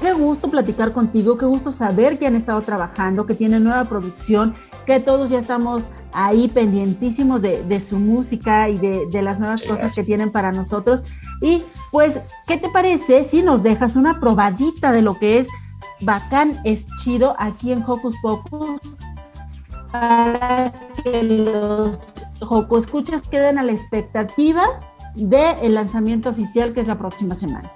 qué 0.00 0.12
gusto 0.12 0.48
platicar 0.48 0.92
contigo, 0.92 1.36
qué 1.36 1.46
gusto 1.46 1.72
saber 1.72 2.18
que 2.18 2.26
han 2.26 2.36
estado 2.36 2.60
trabajando, 2.60 3.26
que 3.26 3.34
tienen 3.34 3.64
nueva 3.64 3.84
producción, 3.84 4.54
que 4.86 5.00
todos 5.00 5.30
ya 5.30 5.38
estamos 5.38 5.82
ahí 6.12 6.48
pendientísimos 6.48 7.42
de, 7.42 7.80
su 7.80 7.98
música 7.98 8.68
y 8.68 8.78
de, 8.78 9.22
las 9.22 9.38
nuevas 9.38 9.62
cosas 9.62 9.94
que 9.94 10.02
tienen 10.02 10.30
para 10.30 10.52
nosotros. 10.52 11.02
Y 11.40 11.62
pues, 11.90 12.14
¿qué 12.46 12.56
te 12.56 12.70
parece 12.70 13.28
si 13.28 13.42
nos 13.42 13.62
dejas 13.62 13.96
una 13.96 14.18
probadita 14.20 14.92
de 14.92 15.02
lo 15.02 15.14
que 15.14 15.40
es 15.40 15.48
bacán, 16.00 16.52
es 16.64 16.80
chido 17.02 17.34
aquí 17.38 17.72
en 17.72 17.82
Hocus 17.82 18.16
Pocus? 18.22 18.80
Para 19.92 20.72
que 21.02 21.22
los 21.22 21.98
escuchas 22.78 23.22
queden 23.28 23.58
a 23.58 23.62
la 23.62 23.72
expectativa 23.72 24.64
del 25.14 25.74
lanzamiento 25.74 26.30
oficial 26.30 26.72
que 26.72 26.80
es 26.80 26.86
la 26.86 26.98
próxima 26.98 27.34
semana. 27.34 27.70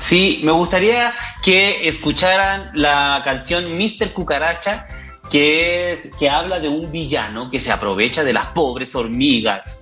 Sí, 0.00 0.40
me 0.44 0.52
gustaría 0.52 1.12
que 1.42 1.88
escucharan 1.88 2.70
la 2.74 3.22
canción 3.24 3.76
Mr. 3.76 4.12
Cucaracha, 4.12 4.86
que, 5.30 5.92
es, 5.92 6.10
que 6.16 6.30
habla 6.30 6.60
de 6.60 6.68
un 6.68 6.92
villano 6.92 7.50
que 7.50 7.58
se 7.58 7.72
aprovecha 7.72 8.22
de 8.22 8.32
las 8.32 8.46
pobres 8.46 8.94
hormigas 8.94 9.80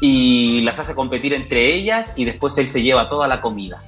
y 0.00 0.60
las 0.60 0.78
hace 0.78 0.94
competir 0.94 1.32
entre 1.32 1.74
ellas 1.74 2.12
y 2.16 2.26
después 2.26 2.58
él 2.58 2.68
se 2.68 2.82
lleva 2.82 3.08
toda 3.08 3.26
la 3.26 3.40
comida. 3.40 3.82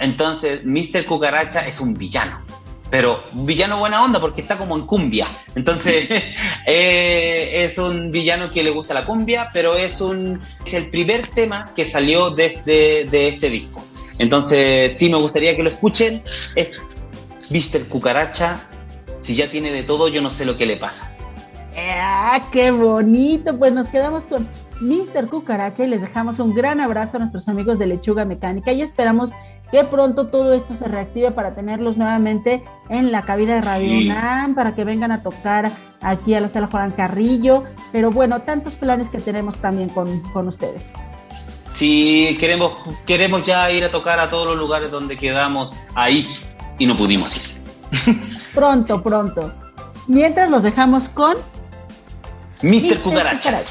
Entonces, 0.00 0.64
Mr. 0.64 1.04
Cucaracha 1.04 1.66
es 1.66 1.78
un 1.78 1.94
villano, 1.94 2.40
pero 2.90 3.18
un 3.34 3.46
villano 3.46 3.78
buena 3.78 4.04
onda 4.04 4.20
porque 4.20 4.40
está 4.40 4.58
como 4.58 4.76
en 4.76 4.86
cumbia. 4.86 5.28
Entonces, 5.54 6.08
eh, 6.66 7.64
es 7.64 7.78
un 7.78 8.10
villano 8.10 8.48
que 8.48 8.62
le 8.62 8.70
gusta 8.70 8.94
la 8.94 9.04
cumbia, 9.04 9.50
pero 9.52 9.76
es, 9.76 10.00
un, 10.00 10.40
es 10.66 10.74
el 10.74 10.90
primer 10.90 11.28
tema 11.28 11.66
que 11.74 11.84
salió 11.84 12.30
desde 12.30 13.04
de 13.04 13.28
este 13.28 13.48
disco. 13.48 13.82
Entonces, 14.18 14.96
sí 14.98 15.08
me 15.08 15.16
gustaría 15.16 15.54
que 15.56 15.62
lo 15.62 15.70
escuchen. 15.70 16.22
Es 16.54 16.70
Mr. 17.50 17.88
Cucaracha. 17.88 18.60
Si 19.20 19.34
ya 19.34 19.48
tiene 19.48 19.70
de 19.70 19.82
todo, 19.82 20.08
yo 20.08 20.20
no 20.20 20.30
sé 20.30 20.44
lo 20.44 20.56
que 20.56 20.66
le 20.66 20.76
pasa. 20.76 21.14
¡Ah, 21.76 22.42
qué 22.52 22.70
bonito! 22.70 23.56
Pues 23.56 23.72
nos 23.72 23.88
quedamos 23.88 24.24
con 24.24 24.48
Mr. 24.80 25.28
Cucaracha 25.28 25.84
y 25.84 25.88
les 25.88 26.00
dejamos 26.00 26.38
un 26.38 26.54
gran 26.54 26.80
abrazo 26.80 27.16
a 27.16 27.20
nuestros 27.20 27.48
amigos 27.48 27.78
de 27.78 27.86
Lechuga 27.86 28.24
Mecánica 28.24 28.72
y 28.72 28.82
esperamos 28.82 29.30
que 29.70 29.84
pronto 29.84 30.26
todo 30.26 30.52
esto 30.52 30.74
se 30.74 30.86
reactive 30.88 31.30
para 31.30 31.54
tenerlos 31.54 31.96
nuevamente 31.96 32.64
en 32.88 33.12
la 33.12 33.22
cabina 33.22 33.54
de 33.56 33.60
Radio 33.60 33.98
UNAM, 33.98 34.54
para 34.54 34.74
que 34.74 34.84
vengan 34.84 35.12
a 35.12 35.22
tocar 35.22 35.70
aquí 36.02 36.34
a 36.34 36.40
la 36.40 36.48
sala 36.48 36.68
Juan 36.70 36.90
Carrillo. 36.90 37.64
Pero 37.92 38.10
bueno, 38.10 38.42
tantos 38.42 38.74
planes 38.74 39.08
que 39.08 39.18
tenemos 39.18 39.56
también 39.58 39.88
con, 39.90 40.20
con 40.32 40.48
ustedes. 40.48 40.90
Sí, 41.74 42.36
queremos, 42.38 42.74
queremos 43.06 43.46
ya 43.46 43.70
ir 43.70 43.84
a 43.84 43.90
tocar 43.90 44.18
a 44.20 44.28
todos 44.28 44.48
los 44.48 44.58
lugares 44.58 44.90
donde 44.90 45.16
quedamos 45.16 45.72
ahí 45.94 46.26
y 46.78 46.86
no 46.86 46.96
pudimos 46.96 47.36
ir. 47.36 48.20
pronto, 48.54 49.02
pronto. 49.02 49.52
Mientras 50.08 50.50
los 50.50 50.62
dejamos 50.62 51.08
con 51.08 51.36
Mr. 52.62 53.00
Cucaracha. 53.02 53.62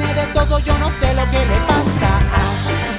tiene 0.00 0.14
de 0.14 0.26
todo, 0.32 0.58
yo 0.60 0.78
no 0.78 0.90
sé 0.90 1.14
lo 1.14 1.30
que 1.30 1.38
le 1.38 1.56
pasa. 1.66 2.10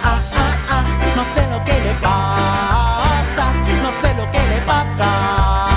Ah, 0.03 0.19
ah, 0.33 0.55
ah, 0.69 0.83
no 1.15 1.23
sé 1.33 1.49
lo 1.49 1.65
que 1.65 1.73
le 1.73 1.93
pasa, 2.01 3.53
no 3.83 3.91
sé 4.01 4.15
lo 4.15 4.31
que 4.31 4.37
le 4.37 4.61
pasa. 4.65 5.67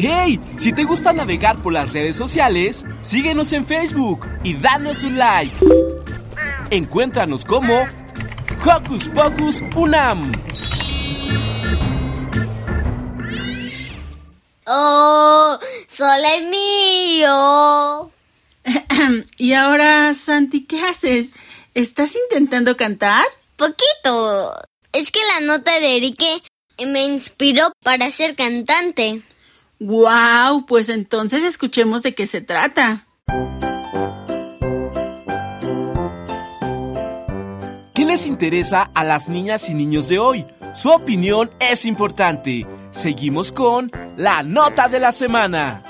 ¡Hey! 0.00 0.40
Si 0.56 0.72
te 0.72 0.84
gusta 0.84 1.12
navegar 1.12 1.58
por 1.58 1.72
las 1.72 1.92
redes 1.92 2.14
sociales, 2.14 2.86
síguenos 3.02 3.52
en 3.52 3.66
Facebook 3.66 4.26
y 4.44 4.54
danos 4.54 5.02
un 5.02 5.18
like. 5.18 5.56
Encuéntranos 6.70 7.44
como 7.44 7.84
Hocus 8.64 9.08
Pocus 9.08 9.62
Unam. 9.76 10.32
¡Oh! 14.66 15.58
¡Sole 15.88 16.48
mío! 16.48 18.12
y 19.38 19.52
ahora, 19.54 20.12
Santi, 20.14 20.66
¿qué 20.66 20.80
haces? 20.82 21.32
¿Estás 21.74 22.16
intentando 22.16 22.76
cantar? 22.76 23.24
Poquito. 23.56 24.54
Es 24.92 25.10
que 25.10 25.20
la 25.24 25.40
nota 25.46 25.78
de 25.80 25.96
Erique 25.96 26.42
me 26.86 27.04
inspiró 27.04 27.72
para 27.82 28.10
ser 28.10 28.34
cantante. 28.36 29.22
¡Wow! 29.80 30.66
Pues 30.66 30.88
entonces 30.88 31.44
escuchemos 31.44 32.02
de 32.02 32.14
qué 32.14 32.26
se 32.26 32.40
trata. 32.40 33.07
Les 38.08 38.26
interesa 38.26 38.90
a 38.94 39.04
las 39.04 39.28
niñas 39.28 39.68
y 39.68 39.74
niños 39.74 40.08
de 40.08 40.18
hoy? 40.18 40.46
Su 40.74 40.90
opinión 40.90 41.50
es 41.60 41.84
importante. 41.84 42.66
Seguimos 42.90 43.52
con 43.52 43.92
la 44.16 44.42
nota 44.42 44.88
de 44.88 44.98
la 44.98 45.12
semana. 45.12 45.84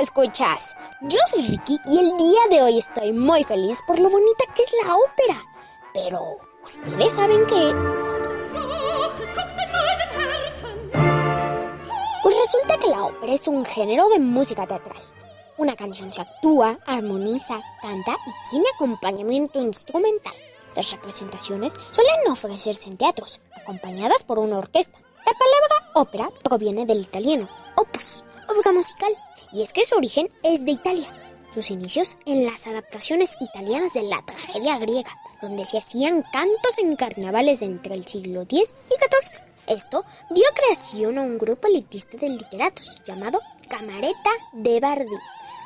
Escuchas. 0.00 0.76
Yo 1.02 1.18
soy 1.30 1.42
Ricky 1.42 1.78
y 1.86 1.98
el 1.98 2.16
día 2.16 2.40
de 2.50 2.62
hoy 2.62 2.78
estoy 2.78 3.12
muy 3.12 3.44
feliz 3.44 3.78
por 3.86 3.98
lo 3.98 4.08
bonita 4.08 4.44
que 4.54 4.62
es 4.62 4.70
la 4.84 4.94
ópera. 4.96 5.42
Pero, 5.92 6.38
¿ustedes 6.86 7.14
saben 7.14 7.46
qué 7.46 7.70
es? 7.70 7.76
Pues 12.22 12.36
resulta 12.36 12.76
que 12.78 12.88
la 12.88 13.04
ópera 13.04 13.32
es 13.32 13.48
un 13.48 13.64
género 13.64 14.08
de 14.10 14.18
música 14.18 14.66
teatral. 14.66 14.98
Una 15.56 15.74
canción 15.74 16.12
se 16.12 16.20
actúa, 16.20 16.78
armoniza, 16.86 17.60
canta 17.80 18.16
y 18.26 18.50
tiene 18.50 18.66
acompañamiento 18.74 19.58
instrumental. 19.58 20.34
Las 20.76 20.90
representaciones 20.90 21.72
suelen 21.90 22.30
ofrecerse 22.30 22.88
en 22.88 22.98
teatros, 22.98 23.40
acompañadas 23.56 24.22
por 24.22 24.38
una 24.38 24.58
orquesta. 24.58 24.98
La 25.24 25.32
palabra 25.32 25.92
ópera 25.94 26.30
proviene 26.42 26.84
del 26.84 27.00
italiano 27.00 27.48
opus, 27.76 28.22
obra 28.48 28.72
musical, 28.72 29.16
y 29.52 29.62
es 29.62 29.72
que 29.72 29.86
su 29.86 29.96
origen 29.96 30.30
es 30.42 30.62
de 30.62 30.72
Italia. 30.72 31.08
Sus 31.52 31.70
inicios 31.70 32.16
en 32.26 32.44
las 32.44 32.66
adaptaciones 32.66 33.34
italianas 33.40 33.94
de 33.94 34.02
la 34.02 34.22
tragedia 34.22 34.78
griega, 34.78 35.16
donde 35.40 35.64
se 35.64 35.78
hacían 35.78 36.22
cantos 36.32 36.76
en 36.76 36.96
carnavales 36.96 37.62
entre 37.62 37.94
el 37.94 38.06
siglo 38.06 38.42
X 38.42 38.74
y 38.90 38.94
XIV. 38.94 39.49
Esto 39.70 40.04
dio 40.30 40.42
creación 40.52 41.16
a 41.16 41.22
un 41.22 41.38
grupo 41.38 41.68
elitista 41.68 42.16
de 42.16 42.28
literatos 42.28 43.00
llamado 43.04 43.38
Camareta 43.68 44.30
de 44.52 44.80
Bardi 44.80 45.14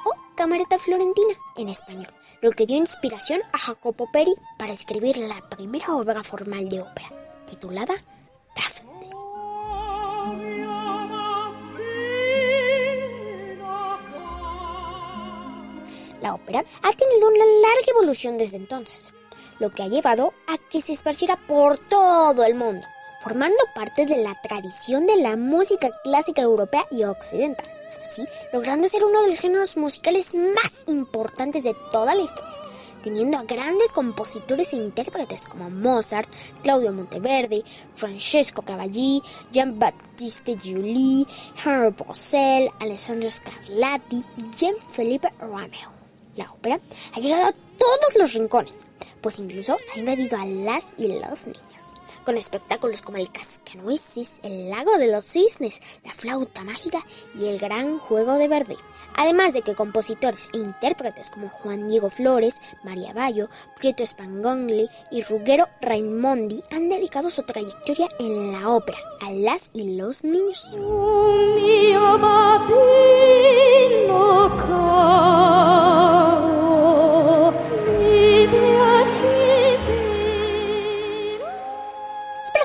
o 0.04 0.12
Camareta 0.36 0.78
Florentina 0.78 1.32
en 1.56 1.70
español, 1.70 2.12
lo 2.42 2.50
que 2.50 2.66
dio 2.66 2.76
inspiración 2.76 3.40
a 3.54 3.56
Jacopo 3.56 4.06
Peri 4.12 4.34
para 4.58 4.74
escribir 4.74 5.16
la 5.16 5.40
primera 5.48 5.96
obra 5.96 6.22
formal 6.22 6.68
de 6.68 6.82
ópera, 6.82 7.08
titulada 7.48 7.94
Daphne. 8.54 9.10
La 16.20 16.34
ópera 16.34 16.62
ha 16.82 16.92
tenido 16.92 17.28
una 17.28 17.46
larga 17.46 17.86
evolución 17.88 18.36
desde 18.36 18.58
entonces, 18.58 19.14
lo 19.58 19.70
que 19.70 19.82
ha 19.82 19.88
llevado 19.88 20.34
a 20.46 20.58
que 20.58 20.82
se 20.82 20.92
esparciera 20.92 21.36
por 21.36 21.78
todo 21.78 22.44
el 22.44 22.54
mundo, 22.54 22.86
formando 23.24 23.56
parte 23.74 24.04
de 24.04 24.18
la 24.18 24.38
tradición 24.42 25.06
de 25.06 25.16
la 25.16 25.34
música 25.34 25.88
clásica 26.02 26.42
europea 26.42 26.86
y 26.90 27.04
occidental, 27.04 27.66
así 28.06 28.22
logrando 28.52 28.86
ser 28.86 29.02
uno 29.02 29.22
de 29.22 29.28
los 29.28 29.40
géneros 29.40 29.78
musicales 29.78 30.34
más 30.34 30.84
importantes 30.88 31.64
de 31.64 31.74
toda 31.90 32.14
la 32.14 32.20
historia, 32.20 32.52
teniendo 33.02 33.38
a 33.38 33.44
grandes 33.44 33.90
compositores 33.92 34.74
e 34.74 34.76
intérpretes 34.76 35.46
como 35.46 35.70
Mozart, 35.70 36.28
Claudio 36.62 36.92
Monteverdi, 36.92 37.64
Francesco 37.94 38.60
Cavalli, 38.60 39.22
Jean-Baptiste 39.50 40.58
Giuli, 40.58 41.26
Henry 41.64 41.92
Purcell, 41.92 42.68
Alessandro 42.78 43.30
Scarlatti 43.30 44.22
y 44.36 44.54
Jean-Philippe 44.54 45.32
Rameau. 45.38 45.92
La 46.36 46.52
ópera 46.52 46.78
ha 47.14 47.20
llegado 47.20 47.46
a 47.46 47.52
todos 47.78 48.16
los 48.18 48.34
rincones, 48.34 48.86
pues 49.22 49.38
incluso 49.38 49.78
ha 49.94 49.98
invadido 49.98 50.36
a 50.36 50.44
las 50.44 50.92
y 50.98 51.08
los 51.08 51.46
niños, 51.46 51.94
con 52.24 52.36
espectáculos 52.36 53.02
como 53.02 53.18
el 53.18 53.30
Cascanueces, 53.30 54.40
el 54.42 54.70
Lago 54.70 54.98
de 54.98 55.10
los 55.10 55.26
Cisnes, 55.26 55.80
la 56.04 56.12
Flauta 56.12 56.64
Mágica 56.64 57.04
y 57.38 57.46
el 57.46 57.58
Gran 57.58 57.98
Juego 57.98 58.34
de 58.34 58.48
Verdi. 58.48 58.76
Además 59.16 59.52
de 59.52 59.62
que 59.62 59.74
compositores 59.74 60.48
e 60.52 60.58
intérpretes 60.58 61.30
como 61.30 61.48
Juan 61.48 61.88
Diego 61.88 62.10
Flores, 62.10 62.60
María 62.82 63.12
Bayo, 63.12 63.48
Prieto 63.78 64.04
Spangongli 64.04 64.88
y 65.10 65.22
Ruggero 65.22 65.68
Raimondi 65.80 66.62
han 66.72 66.88
dedicado 66.88 67.30
su 67.30 67.42
trayectoria 67.42 68.08
en 68.18 68.52
la 68.52 68.68
ópera 68.70 68.98
a 69.24 69.30
las 69.30 69.70
y 69.72 69.96
los 69.96 70.24
niños. 70.24 70.76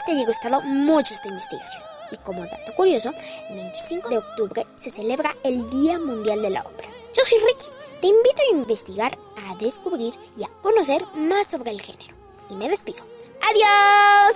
Te 0.10 0.16
haya 0.16 0.26
gustado 0.26 0.62
mucho 0.62 1.14
esta 1.14 1.28
investigación. 1.28 1.84
Y 2.12 2.18
como 2.18 2.42
dato 2.42 2.74
curioso, 2.76 3.14
el 3.50 3.58
25 3.58 4.10
de 4.10 4.18
octubre 4.18 4.66
se 4.80 4.90
celebra 4.90 5.36
el 5.44 5.70
Día 5.70 6.00
Mundial 6.00 6.42
de 6.42 6.50
la 6.50 6.62
Ópera. 6.62 6.90
Yo 7.16 7.24
soy 7.26 7.38
Ricky. 7.40 7.68
Te 8.02 8.08
invito 8.08 8.42
a 8.42 8.56
investigar, 8.56 9.16
a 9.48 9.56
descubrir 9.58 10.16
y 10.36 10.44
a 10.44 10.48
conocer 10.64 11.06
más 11.14 11.46
sobre 11.48 11.70
el 11.72 11.82
género. 11.82 12.16
Y 12.50 12.56
me 12.56 12.70
despido. 12.70 13.04
¡Adiós! 13.50 14.36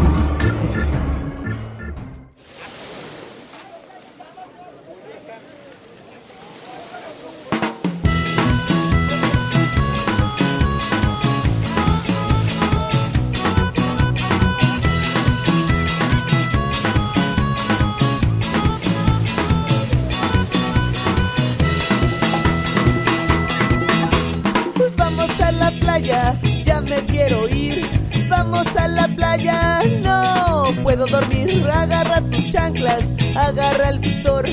Chanclas, 32.51 33.13
agarra 33.35 33.89
el 33.89 33.99
visor, 33.99 34.45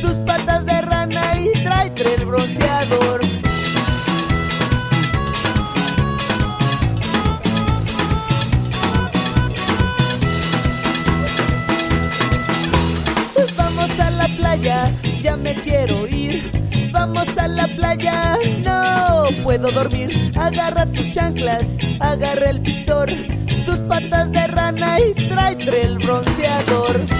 tus 0.00 0.12
patas 0.26 0.66
de 0.66 0.80
rana 0.82 1.22
y 1.40 1.62
tráete 1.62 2.14
el 2.16 2.24
bronceador. 2.26 3.20
Vamos 13.56 14.00
a 14.00 14.10
la 14.10 14.28
playa, 14.28 14.92
ya 15.22 15.36
me 15.36 15.54
quiero 15.54 16.06
ir. 16.08 16.90
Vamos 16.90 17.28
a 17.38 17.46
la 17.46 17.68
playa, 17.68 18.36
no 18.64 19.42
puedo 19.44 19.70
dormir. 19.70 20.32
Agarra 20.36 20.86
tus 20.86 21.12
chanclas, 21.12 21.76
agarra 22.00 22.50
el 22.50 22.58
visor, 22.60 23.08
tus 23.64 23.78
patas 23.80 24.32
de 24.32 24.46
rana 24.48 24.98
y 25.00 25.28
tráete 25.28 25.82
el 25.82 25.98
bronceador. 25.98 27.15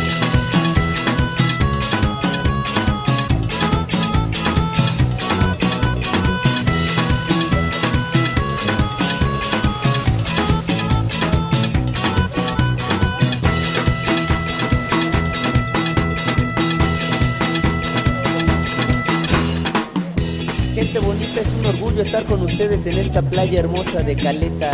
Ustedes 22.57 22.87
en 22.87 22.97
esta 22.97 23.21
playa 23.21 23.61
hermosa 23.61 24.03
de 24.03 24.17
Caleta. 24.17 24.71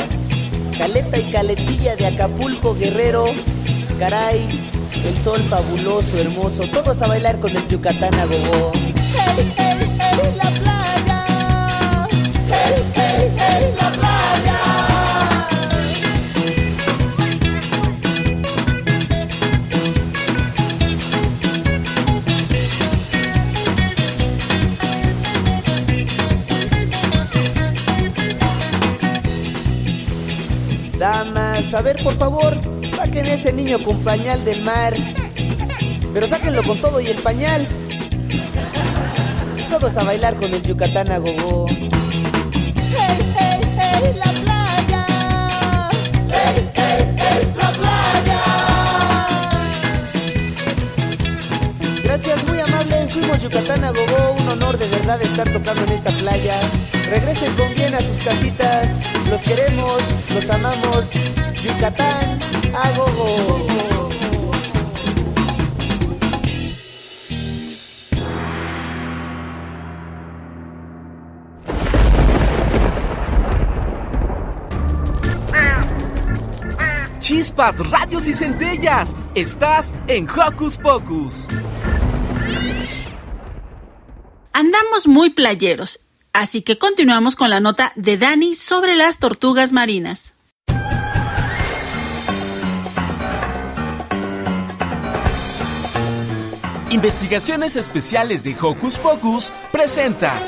Caleta 0.78 1.18
y 1.18 1.32
Caletilla 1.32 1.96
de 1.96 2.06
Acapulco, 2.06 2.76
Guerrero. 2.76 3.24
Caray, 3.98 4.38
el 5.04 5.20
sol 5.20 5.40
fabuloso, 5.50 6.16
hermoso. 6.16 6.62
Todos 6.72 7.02
a 7.02 7.08
bailar 7.08 7.40
con 7.40 7.50
el 7.50 7.66
Yucatán 7.66 8.14
a 8.14 8.26
Damas, 31.02 31.74
a 31.74 31.82
ver, 31.82 32.00
por 32.04 32.14
favor, 32.14 32.56
saquen 32.94 33.26
ese 33.26 33.52
niño 33.52 33.82
con 33.82 33.98
pañal 34.04 34.44
del 34.44 34.62
mar. 34.62 34.94
Pero 36.14 36.28
sáquenlo 36.28 36.62
con 36.62 36.80
todo 36.80 37.00
y 37.00 37.08
el 37.08 37.18
pañal. 37.18 37.66
Todos 39.68 39.96
a 39.96 40.04
bailar 40.04 40.36
con 40.36 40.54
el 40.54 40.62
Yucatán 40.62 41.10
a 41.10 41.18
gogo. 41.18 41.66
¡Hey, 41.68 43.18
hey, 43.36 43.60
hey, 43.76 44.14
la 44.14 44.61
Yucatán 53.42 53.82
a 53.82 53.90
gogo. 53.90 54.36
Un 54.38 54.48
honor 54.50 54.78
de 54.78 54.86
verdad 54.88 55.20
estar 55.20 55.52
tocando 55.52 55.82
en 55.82 55.90
esta 55.90 56.10
playa. 56.12 56.60
Regresen 57.10 57.52
con 57.56 57.74
bien 57.74 57.92
a 57.92 58.00
sus 58.00 58.20
casitas. 58.20 59.00
Los 59.28 59.40
queremos, 59.40 60.00
los 60.32 60.48
amamos. 60.48 61.12
Yucatán 61.64 62.38
a 62.72 62.90
gogo. 62.96 63.66
Chispas, 77.18 77.78
radios 77.90 78.28
y 78.28 78.34
centellas. 78.34 79.16
Estás 79.34 79.92
en 80.06 80.28
Hocus 80.30 80.76
Pocus. 80.76 81.48
Andamos 84.62 85.08
muy 85.08 85.30
playeros, 85.30 86.04
así 86.32 86.62
que 86.62 86.78
continuamos 86.78 87.34
con 87.34 87.50
la 87.50 87.58
nota 87.58 87.92
de 87.96 88.16
Dani 88.16 88.54
sobre 88.54 88.94
las 88.94 89.18
tortugas 89.18 89.72
marinas. 89.72 90.34
Investigaciones 96.90 97.74
Especiales 97.74 98.44
de 98.44 98.54
Hocus 98.56 99.00
Pocus 99.00 99.52
presenta. 99.72 100.40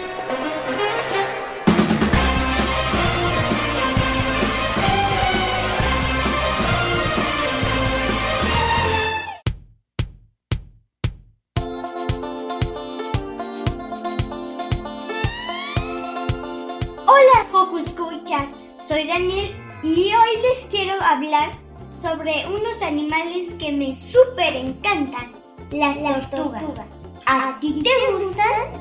Daniel 19.14 19.54
y 19.84 20.12
hoy 20.12 20.42
les 20.42 20.66
quiero 20.68 21.00
hablar 21.00 21.52
sobre 21.96 22.46
unos 22.48 22.82
animales 22.82 23.54
que 23.54 23.70
me 23.70 23.94
súper 23.94 24.56
encantan, 24.56 25.30
las, 25.70 26.02
tortugas. 26.32 26.64
¿A 27.24 27.56
ti 27.60 27.80
te 27.84 28.12
gustan? 28.12 28.72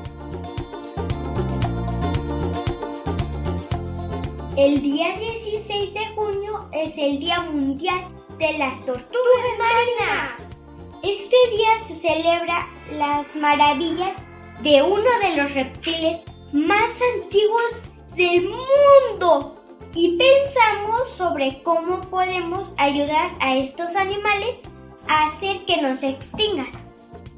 El 4.56 4.82
día 4.82 5.16
16 5.16 5.94
de 5.94 6.06
junio 6.16 6.68
es 6.72 6.98
el 6.98 7.20
Día 7.20 7.40
Mundial 7.42 8.04
de 8.36 8.58
las 8.58 8.84
Tortugas 8.84 9.12
Marinas. 9.56 10.56
Este 11.04 11.36
día 11.56 11.78
se 11.78 11.94
celebra 11.94 12.66
las 12.98 13.36
maravillas 13.36 14.16
de 14.64 14.82
uno 14.82 15.10
de 15.22 15.36
los 15.36 15.54
reptiles 15.54 16.24
más 16.52 17.00
antiguos 17.22 17.82
del 18.16 18.48
mundo 18.48 19.53
y 19.94 20.16
pensamos 20.16 21.10
sobre 21.10 21.62
cómo 21.62 22.00
podemos 22.02 22.74
ayudar 22.78 23.30
a 23.40 23.56
estos 23.56 23.96
animales 23.96 24.60
a 25.08 25.26
hacer 25.26 25.64
que 25.64 25.80
no 25.80 25.94
se 25.94 26.10
extingan. 26.10 26.70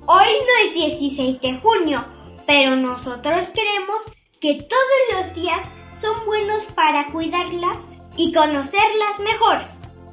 Hoy 0.07 0.27
no 0.27 0.69
es 0.69 0.75
16 0.75 1.41
de 1.41 1.59
junio, 1.59 2.05
pero 2.47 2.77
nosotros 2.77 3.49
queremos 3.49 4.05
que 4.41 4.55
todos 4.63 5.21
los 5.21 5.35
días 5.35 5.69
son 5.93 6.15
buenos 6.27 6.65
para 6.75 7.11
cuidarlas 7.11 7.91
y 8.17 8.33
conocerlas 8.33 9.21
mejor. 9.21 9.59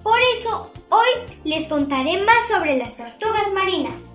Por 0.03 0.19
eso, 0.35 0.71
hoy 0.89 1.07
les 1.45 1.69
contaré 1.69 2.21
más 2.23 2.47
sobre 2.47 2.77
las 2.77 2.97
tortugas 2.97 3.53
marinas. 3.53 4.12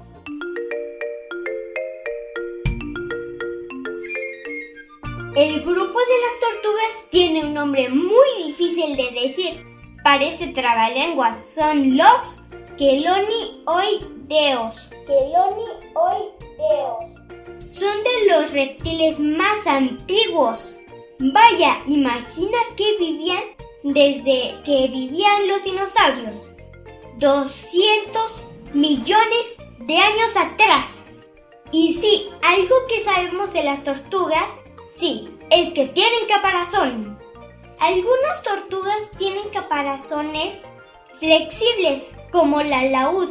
El 5.39 5.61
grupo 5.61 5.99
de 6.01 6.19
las 6.27 6.41
tortugas 6.41 7.07
tiene 7.11 7.45
un 7.45 7.55
nombre 7.55 7.89
muy 7.89 8.27
difícil 8.45 8.97
de 8.97 9.13
decir. 9.23 9.65
Parece 10.03 10.49
trabalenguas. 10.49 11.55
Son 11.55 11.97
los 11.97 12.41
Quelonioideos. 12.77 14.91
Quelonioideos. 15.07 17.05
Son 17.69 18.03
de 18.03 18.27
los 18.33 18.51
reptiles 18.51 19.21
más 19.21 19.69
antiguos. 19.69 20.75
Vaya, 21.21 21.79
imagina 21.87 22.59
que 22.77 22.99
vivían 22.99 23.45
desde 23.85 24.61
que 24.65 24.89
vivían 24.89 25.47
los 25.47 25.63
dinosaurios. 25.63 26.57
200 27.19 28.43
millones 28.75 29.59
de 29.87 29.99
años 29.99 30.37
atrás. 30.37 31.07
Y 31.71 31.95
sí, 31.95 32.29
algo 32.43 32.75
que 32.89 32.99
sabemos 32.99 33.53
de 33.53 33.63
las 33.63 33.85
tortugas, 33.85 34.59
sí, 34.89 35.31
es 35.51 35.71
que 35.71 35.87
tienen 35.87 36.27
caparazón. 36.27 37.19
Algunas 37.79 38.43
tortugas 38.43 39.13
tienen 39.17 39.51
caparazones 39.51 40.67
flexibles, 41.21 42.17
como 42.33 42.63
la 42.63 42.85
laúd. 42.85 43.31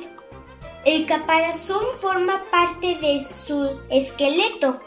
El 0.86 1.06
caparazón 1.06 1.84
forma 2.00 2.46
parte 2.50 2.96
de 2.96 3.20
su 3.22 3.78
esqueleto 3.90 4.80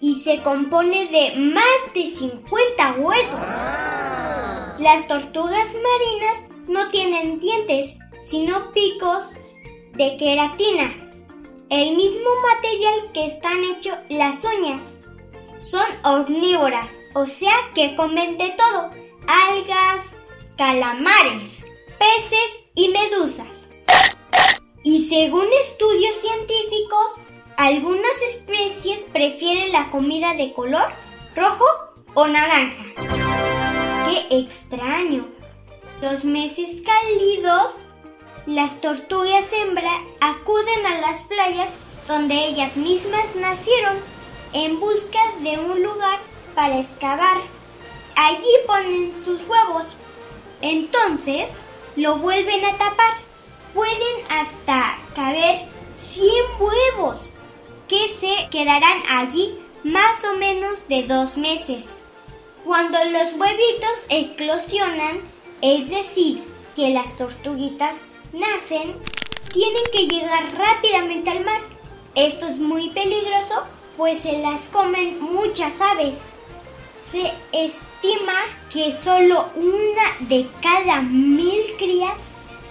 y 0.00 0.16
se 0.16 0.42
compone 0.42 1.06
de 1.06 1.36
más 1.36 1.94
de 1.94 2.06
50 2.06 2.94
huesos. 2.94 3.40
Las 4.80 5.06
tortugas 5.06 5.76
marinas 5.76 6.48
no 6.66 6.88
tienen 6.88 7.38
dientes, 7.38 7.98
sino 8.20 8.72
picos 8.72 9.34
de 9.92 10.16
queratina, 10.16 10.92
el 11.70 11.96
mismo 11.96 12.30
material 12.42 13.12
que 13.12 13.26
están 13.26 13.62
hechos 13.62 13.96
las 14.08 14.44
uñas. 14.44 14.96
Son 15.64 15.86
omnívoras, 16.02 17.00
o 17.14 17.24
sea 17.24 17.54
que 17.74 17.96
comen 17.96 18.36
de 18.36 18.50
todo, 18.50 18.90
algas, 19.26 20.14
calamares, 20.58 21.64
peces 21.98 22.66
y 22.74 22.88
medusas. 22.88 23.70
Y 24.82 25.08
según 25.08 25.46
estudios 25.58 26.16
científicos, 26.16 27.24
algunas 27.56 28.20
especies 28.28 29.04
prefieren 29.04 29.72
la 29.72 29.90
comida 29.90 30.34
de 30.34 30.52
color 30.52 30.86
rojo 31.34 31.64
o 32.12 32.26
naranja. 32.26 32.84
¡Qué 34.04 34.36
extraño! 34.38 35.26
Los 36.02 36.26
meses 36.26 36.82
cálidos, 36.84 37.86
las 38.44 38.82
tortugas 38.82 39.50
hembra 39.54 39.92
acuden 40.20 40.84
a 40.84 41.00
las 41.00 41.22
playas 41.22 41.70
donde 42.06 42.34
ellas 42.34 42.76
mismas 42.76 43.34
nacieron 43.36 44.13
en 44.54 44.80
busca 44.80 45.18
de 45.40 45.58
un 45.58 45.82
lugar 45.82 46.18
para 46.54 46.78
excavar. 46.78 47.38
Allí 48.16 48.48
ponen 48.66 49.12
sus 49.12 49.46
huevos. 49.46 49.96
Entonces 50.62 51.62
lo 51.96 52.16
vuelven 52.16 52.64
a 52.64 52.78
tapar. 52.78 53.14
Pueden 53.74 54.24
hasta 54.30 54.96
caber 55.14 55.66
100 55.92 56.28
huevos 56.58 57.32
que 57.88 58.08
se 58.08 58.48
quedarán 58.50 59.02
allí 59.10 59.58
más 59.82 60.24
o 60.24 60.36
menos 60.38 60.88
de 60.88 61.02
dos 61.02 61.36
meses. 61.36 61.92
Cuando 62.64 62.98
los 63.04 63.34
huevitos 63.34 64.06
eclosionan, 64.08 65.20
es 65.60 65.90
decir, 65.90 66.42
que 66.74 66.90
las 66.90 67.18
tortuguitas 67.18 68.02
nacen, 68.32 68.96
tienen 69.52 69.84
que 69.92 70.06
llegar 70.06 70.54
rápidamente 70.56 71.30
al 71.30 71.44
mar. 71.44 71.60
Esto 72.14 72.46
es 72.46 72.58
muy 72.58 72.90
peligroso, 72.90 73.64
pues 73.96 74.20
se 74.20 74.38
las 74.38 74.68
comen 74.68 75.20
muchas 75.20 75.80
aves. 75.80 76.30
Se 76.98 77.32
estima 77.52 78.40
que 78.72 78.92
solo 78.92 79.50
una 79.54 80.28
de 80.28 80.48
cada 80.62 81.02
mil 81.02 81.62
crías 81.78 82.20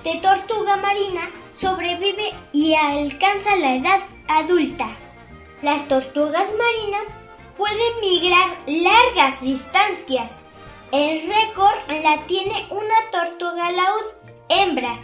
de 0.03 0.15
tortuga 0.15 0.75
marina 0.77 1.29
sobrevive 1.51 2.33
y 2.51 2.73
alcanza 2.73 3.55
la 3.55 3.75
edad 3.75 3.99
adulta. 4.27 4.87
Las 5.61 5.87
tortugas 5.87 6.53
marinas 6.57 7.19
pueden 7.57 7.99
migrar 8.01 8.57
largas 8.67 9.41
distancias. 9.41 10.45
El 10.91 11.27
récord 11.27 11.77
la 12.03 12.17
tiene 12.27 12.67
una 12.69 13.11
tortuga 13.11 13.71
laúd 13.71 14.03
hembra 14.49 14.99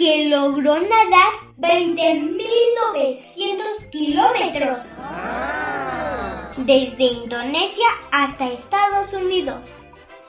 que 0.00 0.30
logró 0.30 0.80
nadar 0.80 1.30
20.900 1.58 3.90
kilómetros 3.90 4.94
desde 6.56 7.04
Indonesia 7.04 7.84
hasta 8.10 8.48
Estados 8.48 9.12
Unidos. 9.12 9.78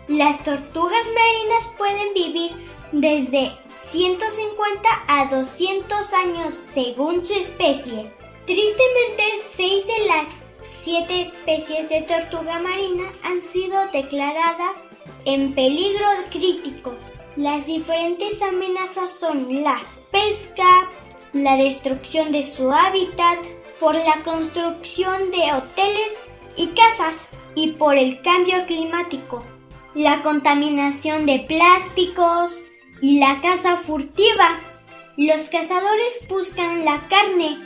Las 0.10 0.44
tortugas 0.44 1.08
marinas 1.16 1.74
pueden 1.78 2.14
vivir 2.14 2.52
desde 2.92 3.58
150 3.70 4.90
a 5.08 5.28
200 5.28 6.14
años 6.16 6.54
según 6.54 7.26
su 7.26 7.36
especie. 7.36 8.14
Tristemente, 8.46 9.24
6 9.38 9.88
de 9.88 10.08
las 10.10 10.48
7 10.64 11.22
especies 11.22 11.88
de 11.88 12.02
tortuga 12.02 12.60
marina 12.60 13.10
han 13.24 13.42
sido 13.42 13.88
declaradas 13.94 14.90
en 15.24 15.54
peligro 15.54 16.08
crítico. 16.30 16.98
Las 17.38 17.66
diferentes 17.66 18.42
amenazas 18.42 19.18
son 19.18 19.64
la 19.64 19.82
pesca, 20.12 20.90
la 21.32 21.56
destrucción 21.56 22.34
de 22.34 22.46
su 22.46 22.74
hábitat, 22.74 23.40
por 23.80 23.96
la 23.96 24.22
construcción 24.26 25.32
de 25.32 25.54
hoteles 25.54 26.26
y 26.58 26.68
casas 26.68 27.30
y 27.56 27.72
por 27.72 27.98
el 27.98 28.22
cambio 28.22 28.66
climático, 28.68 29.46
la 29.96 30.22
contaminación 30.24 31.26
de 31.26 31.40
plásticos 31.40 32.60
y 33.02 33.20
la 33.20 33.40
caza 33.40 33.78
furtiva. 33.78 34.60
Los 35.16 35.50
cazadores 35.50 36.28
buscan 36.30 36.84
la 36.84 37.08
carne, 37.08 37.58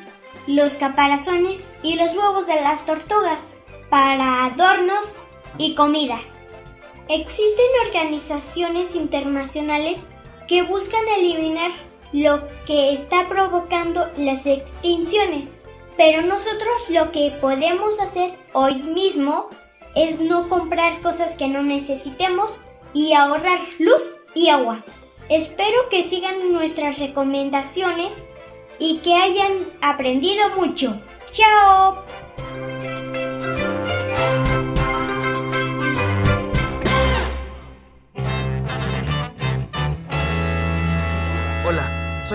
los 0.45 0.75
caparazones 0.75 1.71
y 1.81 1.95
los 1.95 2.15
huevos 2.15 2.45
de 2.45 2.61
las 2.61 2.85
tortugas 2.85 3.61
para 3.89 4.45
adornos 4.45 5.17
y 5.57 5.73
comida. 5.73 6.21
Existen 7.07 7.65
organizaciones 7.85 8.95
internacionales 8.95 10.07
que 10.47 10.63
buscan 10.63 11.07
eliminar 11.19 11.71
lo 12.11 12.47
que 12.65 12.93
está 12.93 13.27
provocando 13.29 14.09
las 14.17 14.47
extinciones, 14.47 15.59
pero 15.97 16.21
nosotros 16.21 16.89
lo 16.89 17.11
que 17.11 17.31
podemos 17.41 17.99
hacer 17.99 18.33
hoy 18.53 18.75
mismo 18.81 19.49
es 19.95 20.21
no 20.21 20.49
comprar 20.49 21.01
cosas 21.01 21.35
que 21.35 21.47
no 21.47 21.61
necesitemos 21.61 22.61
y 22.93 23.13
ahorrar 23.13 23.59
luz 23.79 24.15
y 24.33 24.49
agua. 24.49 24.83
Espero 25.29 25.89
que 25.89 26.03
sigan 26.03 26.53
nuestras 26.53 26.99
recomendaciones 26.99 28.27
y 28.79 28.97
que 28.97 29.15
hayan 29.15 29.67
aprendido 29.81 30.49
mucho. 30.57 30.99
¡Chao! 31.31 32.03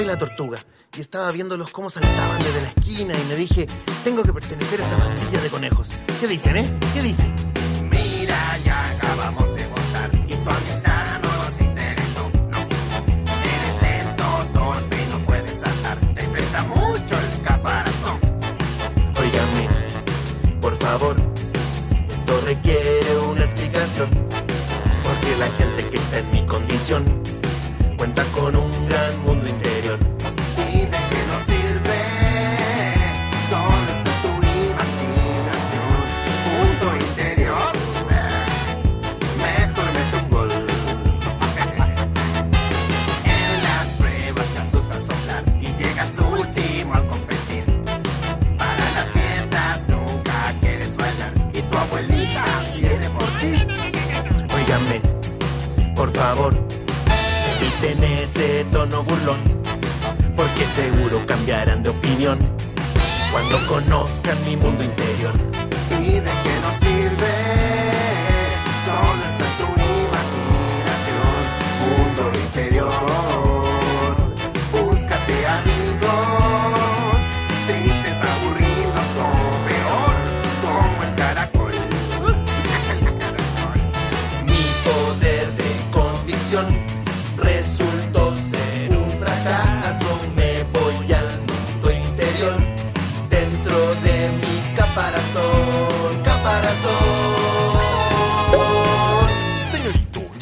Soy 0.00 0.06
la 0.06 0.16
tortuga 0.16 0.58
y 0.96 1.00
estaba 1.02 1.30
viéndolos 1.30 1.72
cómo 1.72 1.90
saltaban 1.90 2.42
desde 2.42 2.62
la 2.62 2.68
esquina 2.68 3.14
y 3.18 3.24
me 3.28 3.36
dije, 3.36 3.66
tengo 4.02 4.22
que 4.22 4.32
pertenecer 4.32 4.80
a 4.80 4.86
esa 4.86 4.96
bandilla 4.96 5.42
de 5.42 5.50
conejos. 5.50 5.90
¿Qué 6.18 6.26
dicen, 6.26 6.56
eh? 6.56 6.64
¿Qué 6.94 7.02
dicen? 7.02 7.34
Mira, 7.90 8.58
ya 8.64 8.82
acabamos 8.92 9.54
de 9.56 9.66
votar 9.66 10.10
y 10.26 10.34
tu 10.34 10.50
amistad 10.50 11.20
no 11.20 11.36
nos 11.36 11.60
interesó. 11.60 12.30
No, 12.50 12.58
eres 13.44 13.82
lento, 13.82 14.46
torpe 14.54 14.96
y 15.02 15.10
no 15.10 15.18
puedes 15.26 15.60
saltar. 15.60 15.98
Te 16.14 16.28
pesa 16.28 16.62
mucho 16.64 17.14
el 17.18 17.42
caparazón. 17.42 18.18
Óigame, 19.20 19.68
por 20.62 20.78
favor, 20.78 21.16
esto 22.08 22.40
requiere 22.46 23.18
una 23.18 23.44
explicación. 23.44 24.08
Porque 24.08 25.36
la 25.38 25.48
gente 25.58 25.90
que 25.90 25.98
está 25.98 26.18
en 26.20 26.30
mi 26.32 26.46
condición 26.46 27.04
cuenta 27.98 28.24
con 28.32 28.56
un 28.56 28.88
gran 28.88 29.24
mundo 29.24 29.49
por 56.00 56.10
favor, 56.12 56.54
eviten 57.58 58.02
ese 58.04 58.64
tono 58.72 59.02
burlón, 59.02 59.38
porque 60.34 60.64
seguro 60.74 61.20
cambiarán 61.26 61.82
de 61.82 61.90
opinión 61.90 62.38
cuando 63.30 63.58
conozcan 63.68 64.38
mi 64.46 64.56
mundo 64.56 64.82
interior. 64.82 65.34
¿Y 66.00 66.12
de 66.12 66.30
qué 66.42 66.54
nos 66.62 66.76
sirve? 66.80 67.79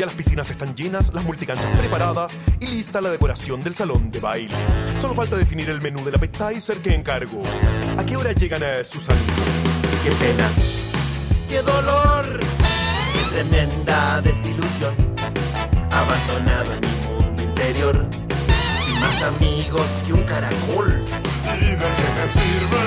Las 0.09 0.16
piscinas 0.16 0.50
están 0.50 0.74
llenas, 0.74 1.12
las 1.12 1.26
multicanchas 1.26 1.66
preparadas 1.78 2.38
y 2.61 2.66
lista 2.68 2.98
la 3.02 3.11
decoración 3.11 3.62
del 3.62 3.74
salón 3.74 4.11
de 4.11 4.20
baile. 4.20 4.54
Solo 5.02 5.12
falta 5.12 5.36
definir 5.36 5.68
el 5.68 5.82
menú 5.82 6.02
del 6.02 6.14
appetizer 6.14 6.78
que 6.78 6.94
encargo. 6.94 7.42
¿A 7.98 8.06
qué 8.06 8.16
hora 8.16 8.32
llegan 8.32 8.62
a 8.62 8.82
sus 8.84 9.06
amigos? 9.06 9.36
Qué 10.02 10.11
pena, 10.12 10.48
qué 11.50 11.61
dolor, 11.61 12.40
qué 12.40 13.34
tremenda 13.34 14.22
desilusión. 14.22 14.94
Abandonado 15.90 16.72
en 16.72 16.80
mi 16.80 17.06
mundo 17.06 17.42
interior, 17.42 18.06
sin 18.82 19.00
más 19.00 19.22
amigos 19.24 19.86
que 20.06 20.14
un 20.14 20.22
caracol. 20.22 21.04
¿Y 21.61 21.66
de 21.66 21.76
qué 21.76 22.09
me 22.16 22.28
sirve 22.30 22.80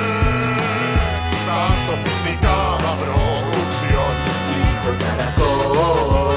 tan 1.45 1.72
sofisticada 1.86 2.97
producción? 2.97 4.11
Hijo 4.57 4.91
caracol 4.97 6.31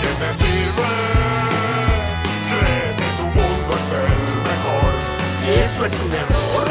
qué 0.00 0.08
te 0.20 0.32
sirve? 0.32 0.90
Cree 2.50 2.88
que 2.98 3.08
tu 3.18 3.26
mundo 3.38 3.70
es 3.80 3.88
el 3.92 4.20
mejor. 4.50 4.92
Y 5.46 5.48
eso 5.66 5.80
es 5.86 5.94
un 6.04 6.12
error. 6.22 6.66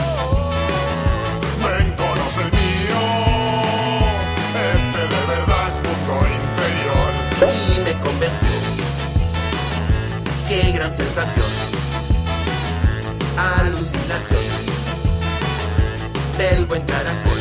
Ven, 1.63 1.87
conoce 1.95 2.41
el 2.41 2.51
mío. 2.51 3.01
Este 4.75 5.01
de 5.13 5.21
verdad 5.33 5.65
es 5.67 5.75
mundo 5.85 6.13
interior. 6.39 7.11
Y 7.75 7.79
me 7.85 7.93
convenció. 8.05 8.55
Qué 10.47 10.71
gran 10.71 10.93
sensación. 10.95 11.51
Alucinación. 13.37 14.45
Del 16.37 16.65
buen 16.65 16.83
caracol. 16.83 17.38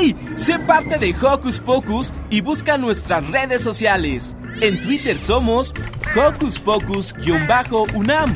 ¡Hey! 0.00 0.16
Sé 0.36 0.58
parte 0.58 0.98
de 0.98 1.14
Hocus 1.14 1.58
Pocus 1.58 2.12
y 2.30 2.40
busca 2.40 2.78
nuestras 2.78 3.28
redes 3.30 3.62
sociales. 3.62 4.34
En 4.60 4.80
Twitter 4.80 5.18
somos 5.18 5.74
Hocus 6.16 6.58
Pocus-UNAM 6.60 8.34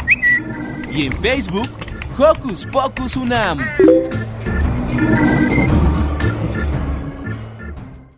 y 0.93 1.07
en 1.07 1.13
Facebook 1.23 1.69
Hocus 2.19 2.67
Pocus 2.67 3.17
UNAM. 3.17 3.59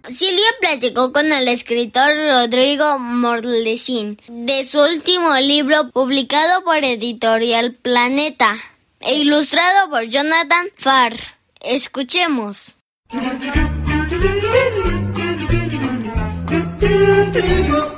Silvia 0.09 0.47
platicó 0.61 1.13
con 1.13 1.33
el 1.33 1.49
escritor 1.49 2.11
Rodrigo 2.29 2.99
Morlesín 2.99 4.19
de 4.29 4.65
su 4.65 4.81
último 4.81 5.37
libro 5.37 5.91
publicado 5.91 6.65
por 6.65 6.79
Editorial 6.79 7.75
Planeta 7.75 8.57
e 9.01 9.19
ilustrado 9.19 9.91
por 9.91 10.05
Jonathan 10.05 10.67
Farr. 10.77 11.15
Escuchemos. 11.61 12.76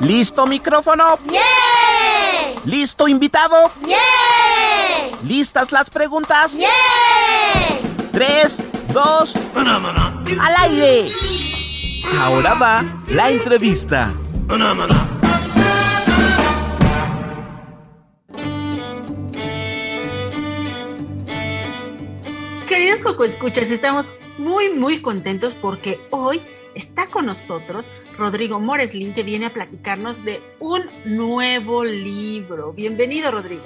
¿Listo 0.00 0.46
micrófono? 0.46 1.18
¡Yeah! 1.30 1.40
¿Listo 2.66 3.08
invitado? 3.08 3.70
¡Yeah! 3.86 3.96
¿Listas 5.24 5.72
las 5.72 5.88
preguntas? 5.88 6.52
¡Yeah! 6.52 6.68
Tres, 8.12 8.58
dos, 8.92 9.34
al 10.40 10.56
aire. 10.58 11.08
Ahora 12.20 12.54
va 12.54 12.84
la 13.08 13.30
entrevista. 13.30 14.12
Queridos 22.68 23.04
Coco 23.04 23.24
Escuchas, 23.24 23.70
estamos 23.70 24.12
muy, 24.38 24.70
muy 24.70 25.00
contentos 25.00 25.54
porque 25.54 26.00
hoy 26.10 26.40
está 26.74 27.06
con 27.06 27.26
nosotros 27.26 27.90
Rodrigo 28.16 28.60
Moreslin, 28.60 29.12
que 29.14 29.22
viene 29.22 29.46
a 29.46 29.52
platicarnos 29.52 30.24
de 30.24 30.40
un 30.60 30.84
nuevo 31.04 31.84
libro. 31.84 32.72
Bienvenido, 32.72 33.30
Rodrigo. 33.30 33.64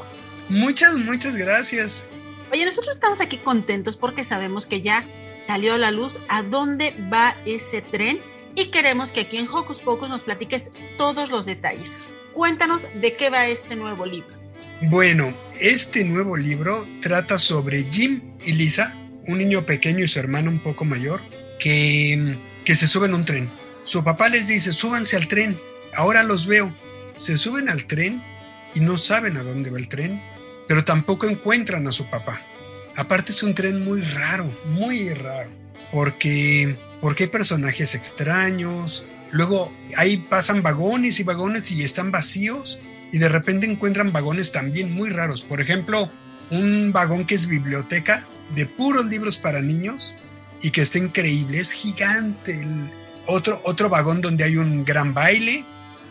Muchas, 0.48 0.96
muchas 0.96 1.36
gracias. 1.36 2.04
Oye, 2.52 2.64
nosotros 2.64 2.94
estamos 2.94 3.20
aquí 3.20 3.38
contentos 3.38 3.96
porque 3.96 4.24
sabemos 4.24 4.66
que 4.66 4.82
ya 4.82 5.06
salió 5.38 5.74
a 5.74 5.78
la 5.78 5.90
luz 5.90 6.18
a 6.28 6.42
dónde 6.42 6.94
va 7.12 7.34
ese 7.46 7.80
tren 7.80 8.18
y 8.54 8.66
queremos 8.66 9.12
que 9.12 9.20
aquí 9.20 9.38
en 9.38 9.48
Hocus 9.48 9.80
Pocus 9.80 10.10
nos 10.10 10.22
platiques 10.22 10.72
todos 10.98 11.30
los 11.30 11.46
detalles. 11.46 12.12
Cuéntanos 12.32 12.86
de 13.00 13.16
qué 13.16 13.30
va 13.30 13.46
este 13.46 13.76
nuevo 13.76 14.04
libro. 14.04 14.42
Bueno, 14.82 15.32
este 15.60 16.04
nuevo 16.04 16.36
libro 16.36 16.86
trata 17.00 17.38
sobre 17.38 17.84
Jim 17.84 18.36
y 18.44 18.52
Lisa, 18.52 18.98
un 19.26 19.38
niño 19.38 19.64
pequeño 19.66 20.04
y 20.04 20.08
su 20.08 20.18
hermano 20.18 20.50
un 20.50 20.58
poco 20.58 20.84
mayor, 20.84 21.20
que, 21.58 22.36
que 22.64 22.76
se 22.76 22.88
suben 22.88 23.12
a 23.12 23.16
un 23.16 23.24
tren. 23.24 23.50
Su 23.84 24.04
papá 24.04 24.28
les 24.28 24.46
dice, 24.46 24.72
súbanse 24.72 25.16
al 25.16 25.28
tren, 25.28 25.58
ahora 25.94 26.22
los 26.22 26.46
veo. 26.46 26.72
Se 27.16 27.36
suben 27.38 27.68
al 27.68 27.86
tren 27.86 28.22
y 28.74 28.80
no 28.80 28.98
saben 28.98 29.36
a 29.36 29.42
dónde 29.42 29.70
va 29.70 29.78
el 29.78 29.88
tren, 29.88 30.20
pero 30.68 30.84
tampoco 30.84 31.28
encuentran 31.28 31.86
a 31.86 31.92
su 31.92 32.08
papá. 32.08 32.40
Aparte 32.96 33.32
es 33.32 33.42
un 33.42 33.54
tren 33.54 33.82
muy 33.84 34.02
raro, 34.02 34.50
muy 34.66 35.10
raro, 35.10 35.50
porque, 35.90 36.76
porque 37.00 37.24
hay 37.24 37.30
personajes 37.30 37.94
extraños, 37.94 39.06
luego 39.30 39.72
ahí 39.96 40.18
pasan 40.18 40.62
vagones 40.62 41.18
y 41.20 41.22
vagones 41.24 41.70
y 41.72 41.82
están 41.82 42.10
vacíos 42.10 42.78
y 43.12 43.18
de 43.18 43.28
repente 43.28 43.66
encuentran 43.66 44.12
vagones 44.12 44.52
también 44.52 44.92
muy 44.92 45.10
raros. 45.10 45.42
Por 45.42 45.60
ejemplo, 45.60 46.10
un 46.50 46.92
vagón 46.92 47.26
que 47.26 47.34
es 47.34 47.46
biblioteca 47.46 48.26
de 48.54 48.66
puros 48.66 49.06
libros 49.06 49.36
para 49.38 49.60
niños 49.60 50.16
y 50.62 50.70
que 50.70 50.80
está 50.80 50.98
increíble, 50.98 51.60
es 51.60 51.72
gigante. 51.72 52.66
Otro, 53.26 53.60
otro 53.64 53.88
vagón 53.88 54.20
donde 54.20 54.44
hay 54.44 54.56
un 54.56 54.84
gran 54.84 55.14
baile 55.14 55.64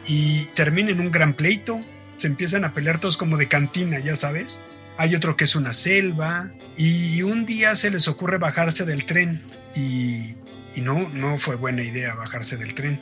y 0.07 0.45
termina 0.55 0.91
en 0.91 0.99
un 0.99 1.11
gran 1.11 1.33
pleito. 1.33 1.79
Se 2.17 2.27
empiezan 2.27 2.65
a 2.65 2.73
pelear 2.73 2.99
todos 2.99 3.17
como 3.17 3.37
de 3.37 3.47
cantina, 3.47 3.99
ya 3.99 4.15
sabes. 4.15 4.61
Hay 4.97 5.15
otro 5.15 5.35
que 5.35 5.45
es 5.45 5.55
una 5.55 5.73
selva 5.73 6.51
y 6.77 7.21
un 7.23 7.45
día 7.45 7.75
se 7.75 7.89
les 7.89 8.07
ocurre 8.07 8.37
bajarse 8.37 8.85
del 8.85 9.05
tren 9.05 9.41
y, 9.75 10.35
y 10.75 10.81
no, 10.81 11.09
no 11.09 11.39
fue 11.39 11.55
buena 11.55 11.81
idea 11.81 12.13
bajarse 12.15 12.57
del 12.57 12.73
tren. 12.73 13.01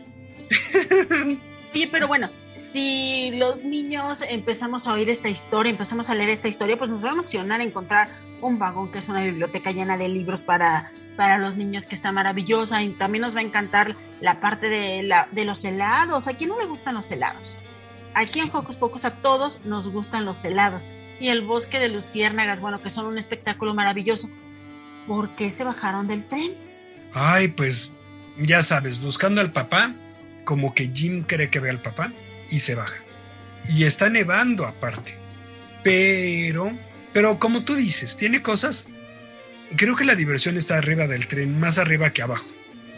Oye, 1.74 1.88
pero 1.92 2.08
bueno, 2.08 2.32
si 2.52 3.32
los 3.34 3.64
niños 3.64 4.24
empezamos 4.28 4.88
a 4.88 4.94
oír 4.94 5.10
esta 5.10 5.30
historia, 5.30 5.70
empezamos 5.70 6.10
a 6.10 6.16
leer 6.16 6.30
esta 6.30 6.48
historia, 6.48 6.78
pues 6.78 6.90
nos 6.90 7.04
va 7.04 7.10
a 7.10 7.14
emocionar 7.14 7.62
encontrar 7.62 8.10
un 8.42 8.60
vagón 8.60 8.92
que 8.92 9.00
es 9.00 9.10
una 9.10 9.24
biblioteca 9.24 9.72
llena 9.72 9.98
de 9.98 10.10
libros 10.10 10.44
para, 10.44 10.92
para 11.16 11.38
los 11.38 11.58
niños 11.58 11.86
que 11.86 11.96
está 11.96 12.12
maravillosa 12.12 12.82
y 12.82 12.90
también 12.90 13.22
nos 13.22 13.36
va 13.36 13.40
a 13.40 13.44
encantar 13.44 13.96
la 14.22 14.40
parte 14.40 14.70
de, 14.70 15.04
la, 15.04 15.28
de 15.32 15.46
los 15.46 15.64
helados. 15.66 16.28
¿A 16.28 16.34
quién 16.36 16.50
no 16.50 16.60
le 16.60 16.66
gustan 16.66 16.96
los 16.96 17.12
helados? 17.12 17.60
Aquí 18.16 18.40
en 18.40 18.50
Hocus 18.52 18.78
Pocus 18.78 19.06
a 19.06 19.16
todos 19.16 19.66
nos 19.66 19.90
gustan 19.90 20.26
los 20.26 20.44
helados. 20.44 20.88
Y 21.20 21.28
el 21.30 21.42
bosque 21.42 21.80
de 21.80 21.90
luciérnagas, 21.90 22.62
bueno, 22.62 22.82
que 22.82 22.90
son 22.90 23.06
un 23.06 23.18
espectáculo 23.18 23.74
maravilloso. 23.74 24.30
¿Por 25.08 25.36
qué 25.36 25.52
se 25.52 25.64
bajaron 25.64 26.08
del 26.08 26.26
tren? 26.26 26.54
Ay, 27.14 27.50
pues 27.50 27.94
ya 28.38 28.64
sabes, 28.64 29.02
buscando 29.02 29.42
al 29.42 29.52
papá, 29.52 29.94
como 30.46 30.74
que 30.74 30.92
Jim 30.94 31.24
cree 31.24 31.50
que 31.50 31.60
ve 31.60 31.70
al 31.70 31.82
papá 31.82 32.14
y 32.50 32.60
se 32.60 32.76
baja. 32.76 32.98
Y 33.68 33.84
está 33.84 34.10
nevando 34.10 34.66
aparte. 34.66 35.18
Pero, 35.84 36.72
pero 37.14 37.40
como 37.40 37.64
tú 37.64 37.76
dices, 37.76 38.18
tiene 38.18 38.42
cosas. 38.42 38.88
Creo 39.76 39.96
que 39.96 40.06
la 40.06 40.16
diversión 40.16 40.58
está 40.58 40.78
arriba 40.78 41.08
del 41.08 41.28
tren, 41.28 41.60
más 41.60 41.78
arriba 41.78 42.12
que 42.12 42.22
abajo. 42.22 42.48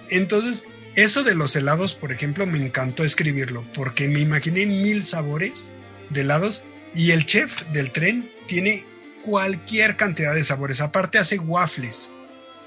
Entonces, 0.09 0.67
eso 0.95 1.23
de 1.23 1.35
los 1.35 1.55
helados, 1.55 1.95
por 1.95 2.11
ejemplo, 2.11 2.45
me 2.45 2.59
encantó 2.59 3.03
escribirlo, 3.03 3.63
porque 3.73 4.07
me 4.07 4.19
imaginé 4.19 4.65
mil 4.65 5.05
sabores 5.05 5.71
de 6.09 6.21
helados 6.21 6.63
y 6.93 7.11
el 7.11 7.25
chef 7.25 7.67
del 7.69 7.91
tren 7.91 8.29
tiene 8.47 8.85
cualquier 9.21 9.95
cantidad 9.95 10.33
de 10.35 10.43
sabores. 10.43 10.81
Aparte 10.81 11.17
hace 11.17 11.39
waffles 11.39 12.11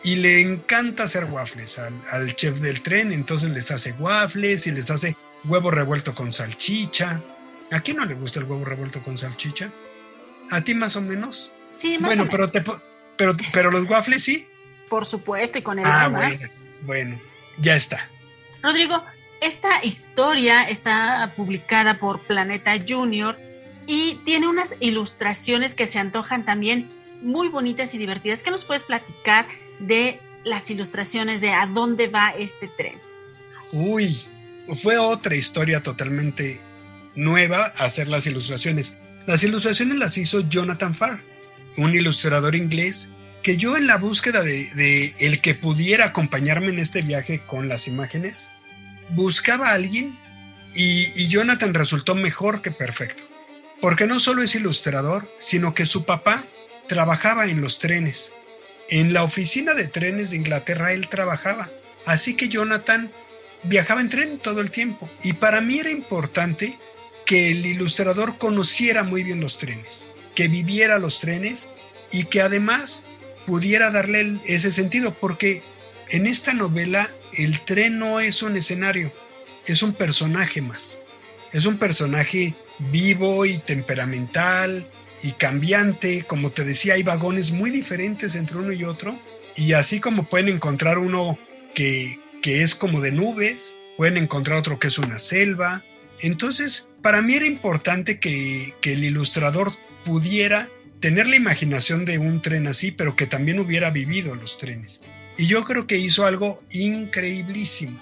y 0.03 0.17
le 0.17 0.41
encanta 0.41 1.05
hacer 1.05 1.25
waffles 1.25 1.79
al, 1.79 2.35
chef 2.35 2.61
del 2.61 2.83
tren, 2.83 3.13
entonces 3.13 3.51
les 3.51 3.71
hace 3.71 3.93
waffles 3.93 4.67
y 4.67 4.71
les 4.71 4.91
hace 4.91 5.17
huevo 5.45 5.71
revuelto 5.71 6.15
con 6.15 6.33
salchicha. 6.33 7.21
¿A 7.71 7.81
quién 7.81 7.99
no 7.99 8.07
le 8.07 8.15
gusta 8.15 8.41
el 8.41 8.47
huevo 8.47 8.65
revuelto 8.65 9.03
con 9.03 9.19
salchicha? 9.19 9.71
¿A 10.51 10.63
ti 10.63 10.75
más 10.75 10.97
o 10.97 11.01
menos? 11.01 11.53
Sí, 11.71 11.99
más 11.99 12.11
bueno, 12.11 12.25
o 12.25 12.29
pero, 12.29 12.47
menos. 12.47 12.53
te, 12.53 12.63
pero, 13.17 13.37
pero 13.53 13.71
los 13.71 13.89
waffles 13.89 14.23
sí. 14.23 14.47
Por 14.89 15.05
supuesto, 15.05 15.59
y 15.59 15.63
con 15.63 15.79
el 15.79 15.87
Ah, 15.87 16.09
bueno, 16.09 16.37
bueno, 16.83 17.21
ya 17.59 17.75
está. 17.75 18.11
Rodrigo, 18.63 19.05
esta 19.41 19.85
historia 19.85 20.63
está 20.63 21.33
publicada 21.37 21.99
por 21.99 22.21
Planeta 22.21 22.73
Junior 22.87 23.39
y 23.87 24.21
tiene 24.25 24.47
unas 24.49 24.77
ilustraciones 24.81 25.75
que 25.75 25.87
se 25.87 25.99
antojan 25.99 26.45
también 26.45 26.91
muy 27.21 27.49
bonitas 27.49 27.95
y 27.95 27.99
divertidas. 27.99 28.43
¿Qué 28.43 28.51
nos 28.51 28.65
puedes 28.65 28.83
platicar 28.85 29.47
de 29.81 30.21
las 30.45 30.71
ilustraciones 30.71 31.41
de 31.41 31.51
a 31.51 31.67
dónde 31.67 32.09
va 32.09 32.31
este 32.39 32.69
tren? 32.69 32.99
Uy, 33.73 34.23
fue 34.83 34.99
otra 34.99 35.35
historia 35.35 35.83
totalmente 35.83 36.61
nueva 37.15 37.67
hacer 37.79 38.09
las 38.09 38.27
ilustraciones. 38.27 38.97
Las 39.27 39.43
ilustraciones 39.43 39.99
las 39.99 40.19
hizo 40.19 40.41
Jonathan 40.49 40.95
Farr, 40.95 41.21
un 41.77 41.95
ilustrador 41.95 42.55
inglés 42.55 43.11
que 43.43 43.57
yo 43.57 43.77
en 43.77 43.87
la 43.87 43.99
búsqueda 43.99 44.43
de, 44.43 45.15
el 45.19 45.41
que 45.41 45.55
pudiera 45.55 46.07
acompañarme 46.07 46.69
en 46.69 46.79
este 46.79 47.03
viaje 47.03 47.41
con 47.41 47.69
las 47.69 47.89
imágenes, 47.89 48.51
buscaba 49.11 49.69
a 49.69 49.75
alguien 49.75 50.19
y, 50.75 51.09
y 51.15 51.29
Jonathan 51.29 51.75
resultó 51.75 52.15
mejor 52.15 52.63
que 52.63 52.71
perfecto. 52.71 53.23
Porque 53.83 54.07
no 54.07 54.19
solo 54.19 54.43
es 54.43 54.55
ilustrador, 54.55 55.29
sino 55.39 55.75
que 55.75 55.85
su 55.85 56.05
papá 56.07 56.43
trabajaba 56.89 57.47
en 57.47 57.61
los 57.61 57.79
trenes. 57.79 58.33
En 58.89 59.13
la 59.13 59.23
oficina 59.23 59.75
de 59.75 59.89
trenes 59.89 60.31
de 60.31 60.37
Inglaterra 60.37 60.93
él 60.93 61.09
trabajaba. 61.09 61.71
Así 62.07 62.35
que 62.35 62.49
Jonathan 62.49 63.11
viajaba 63.63 64.01
en 64.01 64.09
tren 64.09 64.39
todo 64.39 64.61
el 64.61 64.71
tiempo. 64.71 65.09
Y 65.23 65.35
para 65.35 65.61
mí 65.61 65.79
era 65.79 65.91
importante 65.91 66.79
que 67.25 67.51
el 67.51 67.65
ilustrador 67.67 68.39
conociera 68.39 69.03
muy 69.03 69.23
bien 69.23 69.41
los 69.41 69.59
trenes, 69.59 70.05
que 70.35 70.49
viviera 70.49 70.99
los 70.99 71.21
trenes 71.21 71.71
y 72.13 72.25
que 72.25 72.43
además 72.43 73.07
pudiera 73.47 73.91
darle 73.91 74.39
ese 74.47 74.73
sentido, 74.73 75.15
porque 75.15 75.63
en 76.11 76.27
esta 76.27 76.55
novela 76.55 77.09
el 77.33 77.61
tren 77.61 77.99
no 77.99 78.21
es 78.21 78.43
un 78.43 78.57
escenario, 78.57 79.13
es 79.67 79.83
un 79.83 79.93
personaje 79.93 80.61
más. 80.61 81.01
Es 81.53 81.67
un 81.67 81.79
personaje 81.79 82.55
vivo 82.91 83.47
y 83.47 83.59
temperamental 83.59 84.87
y 85.23 85.33
cambiante. 85.33 86.25
Como 86.25 86.51
te 86.51 86.65
decía, 86.65 86.95
hay 86.95 87.05
vagones 87.05 87.53
muy 87.53 87.71
diferentes 87.71 88.35
entre 88.35 88.59
uno 88.59 88.73
y 88.73 88.85
otro. 88.85 89.17
Y 89.57 89.73
así 89.75 90.01
como 90.01 90.25
pueden 90.25 90.49
encontrar 90.49 90.99
uno 90.99 91.39
que, 91.75 92.19
que 92.43 92.63
es 92.63 92.75
como 92.75 93.01
de 93.01 93.13
nubes, 93.13 93.77
pueden 93.97 94.17
encontrar 94.17 94.59
otro 94.59 94.81
que 94.81 94.89
es 94.89 94.99
una 94.99 95.21
selva. 95.21 95.85
Entonces, 96.21 96.89
para 97.03 97.23
mí 97.23 97.35
era 97.35 97.47
importante 97.47 98.19
que, 98.19 98.75
el 98.83 99.05
ilustrador 99.05 99.73
pudiera 100.05 100.69
tener 101.01 101.27
la 101.27 101.37
imaginación 101.37 102.05
de 102.05 102.19
un 102.19 102.41
tren 102.41 102.67
así, 102.67 102.91
pero 102.91 103.17
que 103.17 103.27
también 103.27 103.59
hubiera 103.59 103.91
vivido 103.91 104.35
los 104.35 104.59
trenes. 104.59 105.03
Y 105.37 105.47
yo 105.47 105.65
creo 105.65 105.87
que 105.87 105.99
hizo 105.99 106.27
algo 106.27 106.63
increíblísimo. 106.71 107.99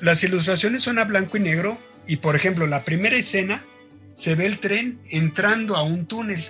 Las 0.00 0.22
ilustraciones 0.22 0.82
son 0.82 0.98
a 0.98 1.04
blanco 1.04 1.36
y 1.36 1.40
negro 1.40 1.78
y, 2.06 2.16
por 2.16 2.36
ejemplo, 2.36 2.66
la 2.66 2.84
primera 2.84 3.16
escena 3.16 3.64
se 4.14 4.34
ve 4.34 4.46
el 4.46 4.58
tren 4.58 5.00
entrando 5.10 5.76
a 5.76 5.82
un 5.82 6.06
túnel 6.06 6.44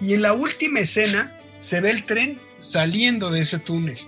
y 0.00 0.14
en 0.14 0.22
la 0.22 0.32
última 0.32 0.80
escena 0.80 1.32
se 1.60 1.80
ve 1.80 1.90
el 1.90 2.04
tren 2.04 2.38
saliendo 2.58 3.30
de 3.30 3.42
ese 3.42 3.58
túnel. 3.58 3.98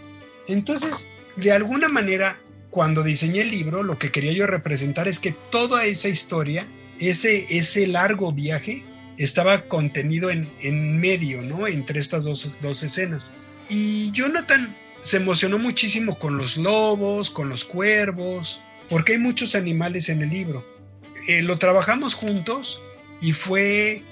Entonces, 0.48 1.06
de 1.36 1.52
alguna 1.52 1.88
manera, 1.88 2.40
cuando 2.78 3.02
diseñé 3.02 3.40
el 3.40 3.50
libro, 3.50 3.82
lo 3.82 3.98
que 3.98 4.12
quería 4.12 4.30
yo 4.30 4.46
representar 4.46 5.08
es 5.08 5.18
que 5.18 5.32
toda 5.32 5.84
esa 5.84 6.08
historia, 6.08 6.64
ese, 7.00 7.56
ese 7.56 7.88
largo 7.88 8.32
viaje, 8.32 8.84
estaba 9.16 9.62
contenido 9.62 10.30
en, 10.30 10.48
en 10.60 11.00
medio, 11.00 11.42
¿no? 11.42 11.66
Entre 11.66 11.98
estas 11.98 12.22
dos, 12.22 12.48
dos 12.62 12.84
escenas. 12.84 13.32
Y 13.68 14.12
Jonathan 14.12 14.72
se 15.00 15.16
emocionó 15.16 15.58
muchísimo 15.58 16.20
con 16.20 16.38
los 16.38 16.56
lobos, 16.56 17.32
con 17.32 17.48
los 17.48 17.64
cuervos, 17.64 18.62
porque 18.88 19.14
hay 19.14 19.18
muchos 19.18 19.56
animales 19.56 20.08
en 20.08 20.22
el 20.22 20.30
libro. 20.30 20.64
Eh, 21.26 21.42
lo 21.42 21.58
trabajamos 21.58 22.14
juntos 22.14 22.80
y 23.20 23.32
fue 23.32 24.04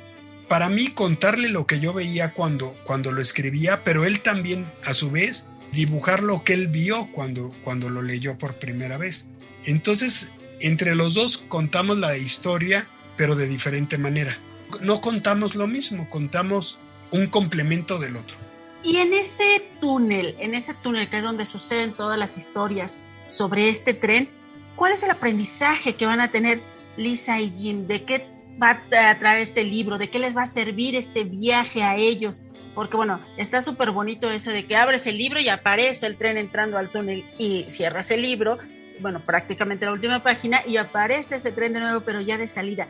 para 0.48 0.68
mí 0.68 0.88
contarle 0.88 1.50
lo 1.50 1.68
que 1.68 1.78
yo 1.78 1.92
veía 1.92 2.32
cuando, 2.32 2.76
cuando 2.82 3.12
lo 3.12 3.22
escribía, 3.22 3.84
pero 3.84 4.04
él 4.04 4.22
también 4.22 4.66
a 4.84 4.92
su 4.92 5.12
vez 5.12 5.46
dibujar 5.76 6.22
lo 6.22 6.42
que 6.42 6.54
él 6.54 6.68
vio 6.68 7.08
cuando, 7.12 7.54
cuando 7.62 7.90
lo 7.90 8.02
leyó 8.02 8.36
por 8.38 8.54
primera 8.54 8.96
vez. 8.96 9.28
Entonces, 9.64 10.32
entre 10.60 10.94
los 10.94 11.14
dos 11.14 11.36
contamos 11.36 11.98
la 11.98 12.16
historia, 12.16 12.88
pero 13.16 13.36
de 13.36 13.46
diferente 13.46 13.98
manera. 13.98 14.36
No 14.80 15.00
contamos 15.00 15.54
lo 15.54 15.66
mismo, 15.66 16.08
contamos 16.10 16.78
un 17.10 17.26
complemento 17.26 17.98
del 17.98 18.16
otro. 18.16 18.36
Y 18.82 18.96
en 18.96 19.12
ese 19.12 19.68
túnel, 19.80 20.34
en 20.38 20.54
ese 20.54 20.74
túnel 20.74 21.10
que 21.10 21.18
es 21.18 21.22
donde 21.22 21.44
suceden 21.44 21.92
todas 21.92 22.18
las 22.18 22.36
historias 22.36 22.98
sobre 23.26 23.68
este 23.68 23.94
tren, 23.94 24.30
¿cuál 24.76 24.92
es 24.92 25.02
el 25.02 25.10
aprendizaje 25.10 25.94
que 25.94 26.06
van 26.06 26.20
a 26.20 26.30
tener 26.30 26.62
Lisa 26.96 27.38
y 27.40 27.50
Jim? 27.50 27.86
¿De 27.86 28.04
qué 28.04 28.26
va 28.62 28.70
a 28.70 29.18
traer 29.18 29.40
este 29.40 29.62
libro? 29.64 29.98
¿De 29.98 30.08
qué 30.08 30.18
les 30.18 30.36
va 30.36 30.42
a 30.42 30.46
servir 30.46 30.94
este 30.94 31.24
viaje 31.24 31.82
a 31.82 31.96
ellos? 31.96 32.44
Porque 32.76 32.98
bueno, 32.98 33.22
está 33.38 33.62
súper 33.62 33.90
bonito 33.90 34.30
ese 34.30 34.52
de 34.52 34.66
que 34.66 34.76
abres 34.76 35.06
el 35.06 35.16
libro 35.16 35.40
y 35.40 35.48
aparece 35.48 36.06
el 36.06 36.18
tren 36.18 36.36
entrando 36.36 36.76
al 36.76 36.90
túnel 36.90 37.24
y 37.38 37.64
cierras 37.64 38.10
el 38.10 38.20
libro, 38.20 38.58
bueno, 39.00 39.24
prácticamente 39.24 39.86
la 39.86 39.92
última 39.92 40.22
página 40.22 40.60
y 40.66 40.76
aparece 40.76 41.36
ese 41.36 41.52
tren 41.52 41.72
de 41.72 41.80
nuevo, 41.80 42.02
pero 42.02 42.20
ya 42.20 42.36
de 42.36 42.46
salida. 42.46 42.86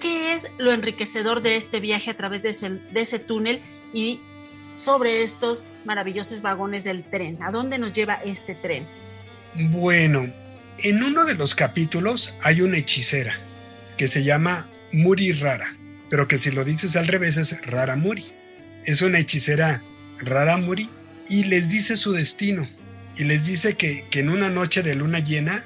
¿Qué 0.00 0.32
es 0.32 0.48
lo 0.56 0.72
enriquecedor 0.72 1.42
de 1.42 1.56
este 1.56 1.78
viaje 1.78 2.10
a 2.10 2.16
través 2.16 2.42
de 2.42 2.48
ese, 2.94 3.18
túnel 3.18 3.60
y 3.92 4.18
sobre 4.72 5.22
estos 5.22 5.62
maravillosos 5.84 6.40
vagones 6.40 6.84
del 6.84 7.04
tren? 7.04 7.42
¿A 7.42 7.50
dónde 7.50 7.78
nos 7.78 7.92
lleva 7.92 8.14
este 8.14 8.54
tren? 8.54 8.86
Bueno, 9.54 10.26
en 10.78 11.02
uno 11.02 11.26
de 11.26 11.34
los 11.34 11.54
capítulos 11.54 12.34
hay 12.40 12.62
una 12.62 12.78
hechicera 12.78 13.38
que 13.98 14.08
se 14.08 14.24
llama 14.24 14.66
Muri 14.90 15.32
Rara, 15.32 15.76
pero 16.08 16.26
que 16.26 16.38
si 16.38 16.50
lo 16.50 16.64
dices 16.64 16.96
al 16.96 17.08
revés 17.08 17.36
es 17.36 17.66
Rara 17.66 17.94
Muri. 17.94 18.37
Es 18.88 19.02
una 19.02 19.18
hechicera 19.18 19.82
Rara 20.18 20.56
Muri 20.56 20.88
y 21.28 21.44
les 21.44 21.68
dice 21.68 21.98
su 21.98 22.12
destino. 22.12 22.66
Y 23.18 23.24
les 23.24 23.44
dice 23.44 23.74
que, 23.74 24.06
que 24.08 24.20
en 24.20 24.30
una 24.30 24.48
noche 24.48 24.82
de 24.82 24.94
luna 24.94 25.18
llena 25.18 25.62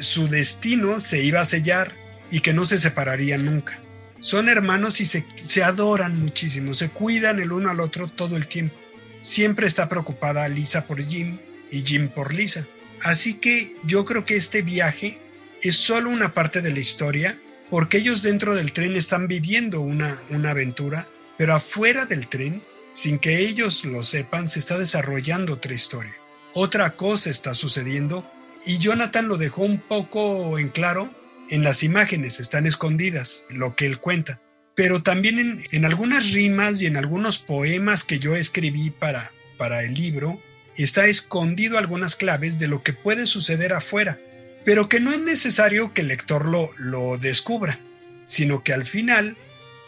su 0.00 0.26
destino 0.26 0.98
se 0.98 1.22
iba 1.22 1.42
a 1.42 1.44
sellar 1.44 1.92
y 2.30 2.40
que 2.40 2.54
no 2.54 2.64
se 2.64 2.78
separarían 2.78 3.44
nunca. 3.44 3.78
Son 4.22 4.48
hermanos 4.48 5.02
y 5.02 5.04
se, 5.04 5.26
se, 5.44 5.64
adoran 5.64 6.18
muchísimo, 6.18 6.72
se 6.72 6.88
cuidan 6.88 7.40
el 7.40 7.52
uno 7.52 7.68
al 7.68 7.78
otro 7.78 8.08
todo 8.08 8.38
el 8.38 8.46
tiempo. 8.46 8.74
Siempre 9.20 9.66
está 9.66 9.90
preocupada 9.90 10.48
Lisa 10.48 10.86
por 10.86 11.06
Jim 11.06 11.36
y 11.70 11.82
Jim 11.82 12.08
por 12.08 12.32
Lisa. 12.32 12.66
Así 13.02 13.34
que 13.34 13.76
yo 13.84 14.06
creo 14.06 14.24
que 14.24 14.36
este 14.36 14.62
viaje 14.62 15.20
es 15.60 15.76
solo 15.76 16.08
una 16.08 16.32
parte 16.32 16.62
de 16.62 16.72
la 16.72 16.80
historia 16.80 17.38
porque 17.68 17.98
ellos 17.98 18.22
dentro 18.22 18.54
del 18.54 18.72
tren 18.72 18.96
están 18.96 19.28
viviendo 19.28 19.82
una, 19.82 20.18
una 20.30 20.52
aventura, 20.52 21.06
pero 21.36 21.54
afuera 21.54 22.06
del 22.06 22.28
tren, 22.28 22.62
sin 22.92 23.18
que 23.18 23.40
ellos 23.40 23.84
lo 23.84 24.04
sepan, 24.04 24.48
se 24.48 24.58
está 24.58 24.78
desarrollando 24.78 25.54
otra 25.54 25.74
historia. 25.74 26.16
Otra 26.54 26.96
cosa 26.96 27.30
está 27.30 27.54
sucediendo 27.54 28.28
y 28.64 28.78
Jonathan 28.78 29.28
lo 29.28 29.36
dejó 29.36 29.62
un 29.62 29.78
poco 29.78 30.58
en 30.58 30.70
claro 30.70 31.14
en 31.50 31.62
las 31.62 31.82
imágenes, 31.82 32.40
están 32.40 32.66
escondidas, 32.66 33.46
lo 33.50 33.76
que 33.76 33.86
él 33.86 33.98
cuenta. 33.98 34.40
Pero 34.74 35.02
también 35.02 35.62
en, 35.70 35.84
algunas 35.84 36.32
rimas 36.32 36.80
y 36.82 36.86
en 36.86 36.96
algunos 36.96 37.38
poemas 37.38 38.04
que 38.04 38.18
yo 38.18 38.34
escribí 38.34 38.90
para, 38.90 39.32
para 39.56 39.82
el 39.82 39.94
libro, 39.94 40.40
está 40.76 41.06
escondido 41.06 41.78
algunas 41.78 42.16
claves 42.16 42.58
de 42.58 42.68
lo 42.68 42.82
que 42.82 42.92
puede 42.92 43.26
suceder 43.26 43.72
afuera, 43.72 44.18
pero 44.64 44.88
que 44.88 45.00
no 45.00 45.12
es 45.12 45.20
necesario 45.20 45.94
que 45.94 46.02
el 46.02 46.08
lector 46.08 46.46
lo, 46.46 46.70
lo 46.76 47.16
descubra, 47.16 47.78
sino 48.26 48.62
que 48.62 48.72
al 48.72 48.86
final 48.86 49.36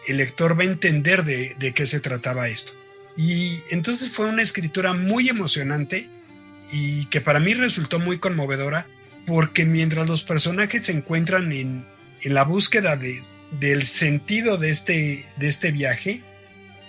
el 0.08 0.16
lector 0.16 0.58
va 0.58 0.62
a 0.62 0.66
entender 0.66 1.24
de, 1.24 1.72
qué 1.74 1.86
se 1.86 2.00
trataba 2.00 2.48
esto. 2.48 2.72
Y 3.16 3.60
entonces 3.70 4.12
fue 4.12 4.26
una 4.26 4.42
escritura 4.42 4.94
muy 4.94 5.28
emocionante 5.28 6.08
y 6.72 7.06
que 7.06 7.20
para 7.20 7.40
mí 7.40 7.54
resultó 7.54 7.98
muy 7.98 8.18
conmovedora 8.18 8.86
porque 9.26 9.64
mientras 9.64 10.08
los 10.08 10.22
personajes 10.22 10.86
se 10.86 10.92
encuentran 10.92 11.52
en, 11.52 11.84
la 12.22 12.44
búsqueda 12.44 12.96
de, 12.96 13.22
del 13.52 13.84
sentido 13.84 14.56
de 14.56 14.70
este, 14.70 15.26
de 15.36 15.48
este 15.48 15.72
viaje, 15.72 16.22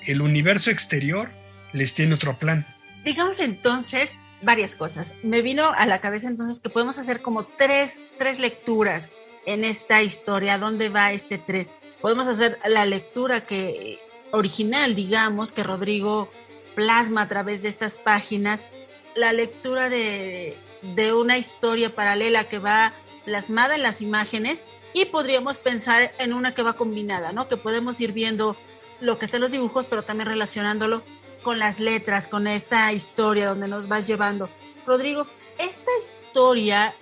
el 0.06 0.22
universo 0.22 0.72
exterior 0.72 1.30
les 1.74 1.94
tiene 1.94 2.16
otro 2.16 2.38
plan. 2.38 2.66
Digamos 3.04 3.40
entonces 3.40 4.18
varias 4.42 4.76
cosas. 4.76 5.16
Me 5.24 5.42
vino 5.42 5.72
a 5.76 5.86
la 5.86 6.00
cabeza 6.00 6.28
entonces 6.28 6.60
que 6.60 6.70
podemos 6.70 6.98
hacer 6.98 7.22
como 7.22 7.44
tres, 7.44 8.02
tres 8.18 8.40
lecturas 8.40 9.12
en 9.46 9.66
esta 9.66 10.02
historia, 10.02 10.58
dónde 10.58 10.90
va 10.90 11.12
este 11.12 11.38
tren. 11.38 11.68
Podemos 12.02 12.28
hacer 12.28 12.60
la 12.66 12.86
lectura 12.86 13.42
que 13.42 14.00
original, 14.32 14.96
digamos, 14.96 15.52
que 15.52 15.64
Rodrigo 15.64 16.32
plasma 16.76 17.24
a 17.24 17.28
través 17.28 17.62
de 17.62 17.70
estas 17.70 17.98
páginas, 17.98 18.68
la 19.16 19.34
lectura 19.34 19.90
de 19.90 20.56
de 20.82 21.14
una 21.14 21.38
historia 21.38 21.94
paralela 21.94 22.46
que 22.46 22.60
va 22.60 22.94
plasmada 23.26 23.76
en 23.76 23.84
las 23.84 24.02
imágenes 24.02 24.66
y 24.94 25.06
podríamos 25.06 25.58
pensar 25.58 26.12
en 26.20 26.34
una 26.34 26.54
que 26.54 26.64
va 26.64 26.74
combinada, 26.74 27.32
¿no? 27.32 27.48
Que 27.48 27.58
podemos 27.58 28.00
ir 28.02 28.12
viendo 28.14 28.56
lo 29.02 29.20
que 29.20 29.26
está 29.26 29.38
en 29.38 29.42
los 29.42 29.52
dibujos, 29.52 29.88
pero 29.88 30.04
también 30.04 30.30
relacionándolo 30.30 31.04
con 31.44 31.60
las 31.60 31.80
letras, 31.80 32.28
con 32.28 32.48
esta 32.48 32.92
historia 32.92 33.48
donde 33.48 33.68
nos 33.68 33.88
vas 33.88 34.08
llevando. 34.08 34.50
Rodrigo, 34.86 35.28
¿esta 35.60 35.92
historia 36.00 36.94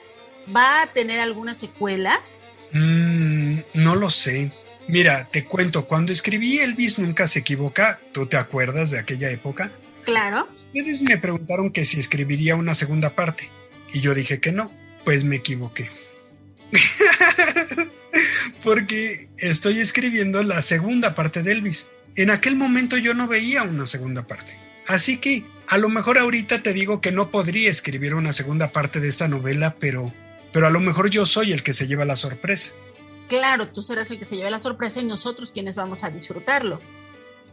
va 0.56 0.82
a 0.84 0.88
tener 0.88 1.20
alguna 1.20 1.54
secuela? 1.54 2.20
Mm, 2.72 3.60
no 3.74 3.96
lo 3.96 4.10
sé. 4.10 4.52
Mira, 4.88 5.28
te 5.32 5.44
cuento, 5.44 5.86
cuando 5.86 6.14
escribí 6.14 6.60
Elvis 6.60 6.98
nunca 6.98 7.28
se 7.28 7.40
equivoca, 7.40 8.00
¿tú 8.14 8.26
te 8.26 8.38
acuerdas 8.38 8.92
de 8.92 9.00
aquella 9.00 9.30
época? 9.30 9.72
Claro. 10.06 10.48
Ustedes 10.74 11.02
me 11.02 11.18
preguntaron 11.18 11.72
que 11.72 11.86
si 11.86 12.00
escribiría 12.00 12.56
una 12.56 12.74
segunda 12.74 13.10
parte. 13.10 13.50
Y 13.94 14.00
yo 14.00 14.16
dije 14.16 14.40
que 14.40 14.52
no, 14.52 14.72
pues 15.04 15.24
me 15.24 15.38
equivoqué. 15.38 15.90
Porque 18.64 19.30
estoy 19.38 19.80
escribiendo 19.80 20.42
la 20.44 20.62
segunda 20.62 21.16
parte 21.16 21.44
de 21.44 21.52
Elvis. 21.52 21.90
En 22.16 22.30
aquel 22.30 22.56
momento 22.56 22.98
yo 22.98 23.14
no 23.14 23.28
veía 23.28 23.64
una 23.64 23.88
segunda 23.88 24.26
parte. 24.26 24.56
Así 24.88 25.18
que 25.18 25.44
a 25.68 25.78
lo 25.78 25.90
mejor 25.90 26.18
ahorita 26.18 26.64
te 26.64 26.74
digo 26.74 27.02
que 27.02 27.12
no 27.12 27.30
podría 27.30 27.70
escribir 27.70 28.16
una 28.16 28.32
segunda 28.32 28.70
parte 28.70 29.02
de 29.02 29.10
esta 29.10 29.28
novela, 29.28 29.76
pero, 29.80 30.14
pero 30.54 30.68
a 30.68 30.70
lo 30.70 30.80
mejor 30.80 31.10
yo 31.10 31.26
soy 31.26 31.52
el 31.52 31.64
que 31.64 31.74
se 31.74 31.88
lleva 31.88 32.06
la 32.06 32.16
sorpresa. 32.16 32.72
Claro, 33.28 33.68
tú 33.68 33.82
serás 33.82 34.10
el 34.12 34.20
que 34.20 34.26
se 34.26 34.36
lleva 34.36 34.50
la 34.50 34.60
sorpresa 34.60 35.02
y 35.02 35.06
nosotros 35.06 35.52
quienes 35.52 35.76
vamos 35.76 36.04
a 36.04 36.10
disfrutarlo. 36.10 36.80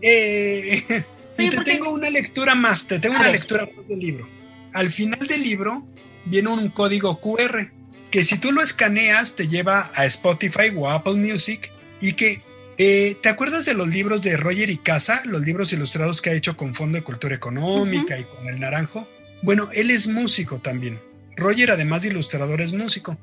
Eh, 0.01 0.83
y 1.39 1.51
te 1.51 1.65
tengo 1.65 1.91
una 1.91 2.11
lectura 2.11 2.55
más, 2.55 2.87
te 2.87 2.99
tengo 2.99 3.17
una 3.17 3.31
lectura 3.31 3.69
más 3.77 3.89
del 3.89 3.99
libro. 3.99 4.29
Al 4.73 4.91
final 4.91 5.27
del 5.27 5.43
libro 5.43 5.87
viene 6.25 6.49
un 6.49 6.69
código 6.71 7.21
QR 7.21 7.71
que 8.11 8.25
si 8.25 8.39
tú 8.39 8.53
lo 8.53 8.63
escaneas 8.63 9.35
te 9.35 9.49
lleva 9.49 9.91
a 9.95 10.05
Spotify 10.07 10.73
o 10.77 10.89
a 10.89 10.95
Apple 10.95 11.15
Music 11.15 11.73
y 12.01 12.13
que 12.13 12.43
eh, 12.79 13.17
¿te 13.21 13.29
acuerdas 13.29 13.65
de 13.65 13.75
los 13.75 13.89
libros 13.89 14.23
de 14.23 14.37
Roger 14.37 14.71
y 14.71 14.79
Casa, 14.79 15.23
los 15.27 15.43
libros 15.43 15.73
ilustrados 15.73 16.23
que 16.23 16.31
ha 16.31 16.33
hecho 16.33 16.57
con 16.57 16.75
Fondo 16.75 16.97
de 16.99 17.05
Cultura 17.05 17.35
Económica 17.35 18.15
uh 18.15 18.19
-huh. 18.19 18.21
y 18.21 18.25
con 18.25 18.49
El 18.49 18.61
Naranjo? 18.61 19.09
Bueno, 19.43 19.69
él 19.73 19.91
es 19.91 20.07
músico 20.07 20.59
también. 20.59 21.01
Roger, 21.37 21.71
además 21.73 22.03
de 22.03 22.09
ilustrador, 22.09 22.61
es 22.61 22.73
músico 22.73 23.17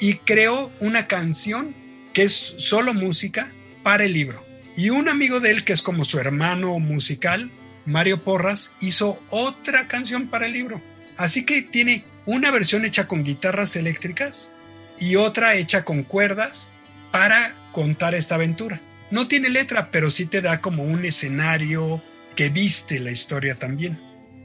y 0.00 0.14
creó 0.14 0.72
una 0.80 1.06
canción 1.06 1.74
que 2.12 2.22
es 2.22 2.54
solo 2.58 2.94
música 2.94 3.52
para 3.82 4.04
el 4.04 4.12
libro. 4.12 4.44
Y 4.76 4.90
un 4.90 5.08
amigo 5.08 5.40
de 5.40 5.50
él, 5.50 5.64
que 5.64 5.72
es 5.72 5.82
como 5.82 6.04
su 6.04 6.18
hermano 6.18 6.78
musical, 6.78 7.50
Mario 7.84 8.22
Porras, 8.22 8.74
hizo 8.80 9.22
otra 9.30 9.88
canción 9.88 10.28
para 10.28 10.46
el 10.46 10.52
libro. 10.52 10.80
Así 11.16 11.44
que 11.44 11.62
tiene 11.62 12.04
una 12.24 12.50
versión 12.50 12.84
hecha 12.84 13.06
con 13.06 13.24
guitarras 13.24 13.76
eléctricas 13.76 14.52
y 14.98 15.16
otra 15.16 15.56
hecha 15.56 15.84
con 15.84 16.04
cuerdas 16.04 16.72
para 17.10 17.54
contar 17.72 18.14
esta 18.14 18.36
aventura. 18.36 18.80
No 19.10 19.28
tiene 19.28 19.50
letra, 19.50 19.90
pero 19.90 20.10
sí 20.10 20.26
te 20.26 20.40
da 20.40 20.60
como 20.60 20.84
un 20.84 21.04
escenario 21.04 22.02
que 22.34 22.48
viste 22.48 22.98
la 22.98 23.10
historia 23.10 23.56
también. 23.56 24.00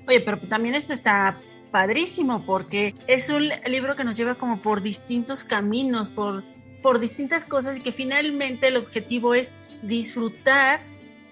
Oye, 0.07 0.20
pero 0.20 0.39
también 0.39 0.76
esto 0.76 0.93
está 0.93 1.38
padrísimo 1.72 2.45
porque 2.45 2.95
es 3.07 3.30
un 3.30 3.49
libro 3.65 3.95
que 3.95 4.03
nos 4.03 4.18
lleva 4.18 4.36
como 4.36 4.61
por 4.61 4.82
distintos 4.82 5.45
caminos, 5.45 6.09
por, 6.09 6.43
por 6.82 6.99
distintas 6.99 7.45
cosas 7.45 7.78
y 7.78 7.82
que 7.82 7.91
finalmente 7.91 8.67
el 8.67 8.78
objetivo 8.78 9.34
es 9.36 9.53
disfrutar, 9.82 10.82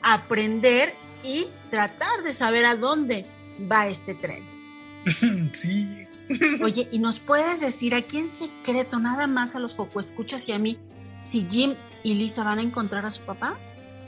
aprender 0.02 0.94
y 1.24 1.48
tratar 1.70 2.24
de 2.24 2.34
saber 2.34 2.66
a 2.66 2.76
dónde 2.76 3.26
va 3.72 3.88
este 3.88 4.14
tren. 4.14 4.44
sí. 5.54 5.88
Oye, 6.64 6.88
¿y 6.92 7.00
nos 7.00 7.20
puedes 7.20 7.62
decir 7.62 7.94
aquí 7.94 8.18
en 8.18 8.30
secreto, 8.30 9.00
nada 9.00 9.28
más 9.28 9.56
a 9.56 9.60
los 9.60 9.74
poco 9.76 10.00
escuchas 10.00 10.48
y 10.50 10.54
a 10.54 10.60
mí, 10.60 10.80
si 11.22 11.46
Jim 11.50 11.76
y 12.04 12.16
Lisa 12.16 12.44
van 12.44 12.60
a 12.60 12.62
encontrar 12.64 13.06
a 13.06 13.12
su 13.12 13.24
papá? 13.24 13.58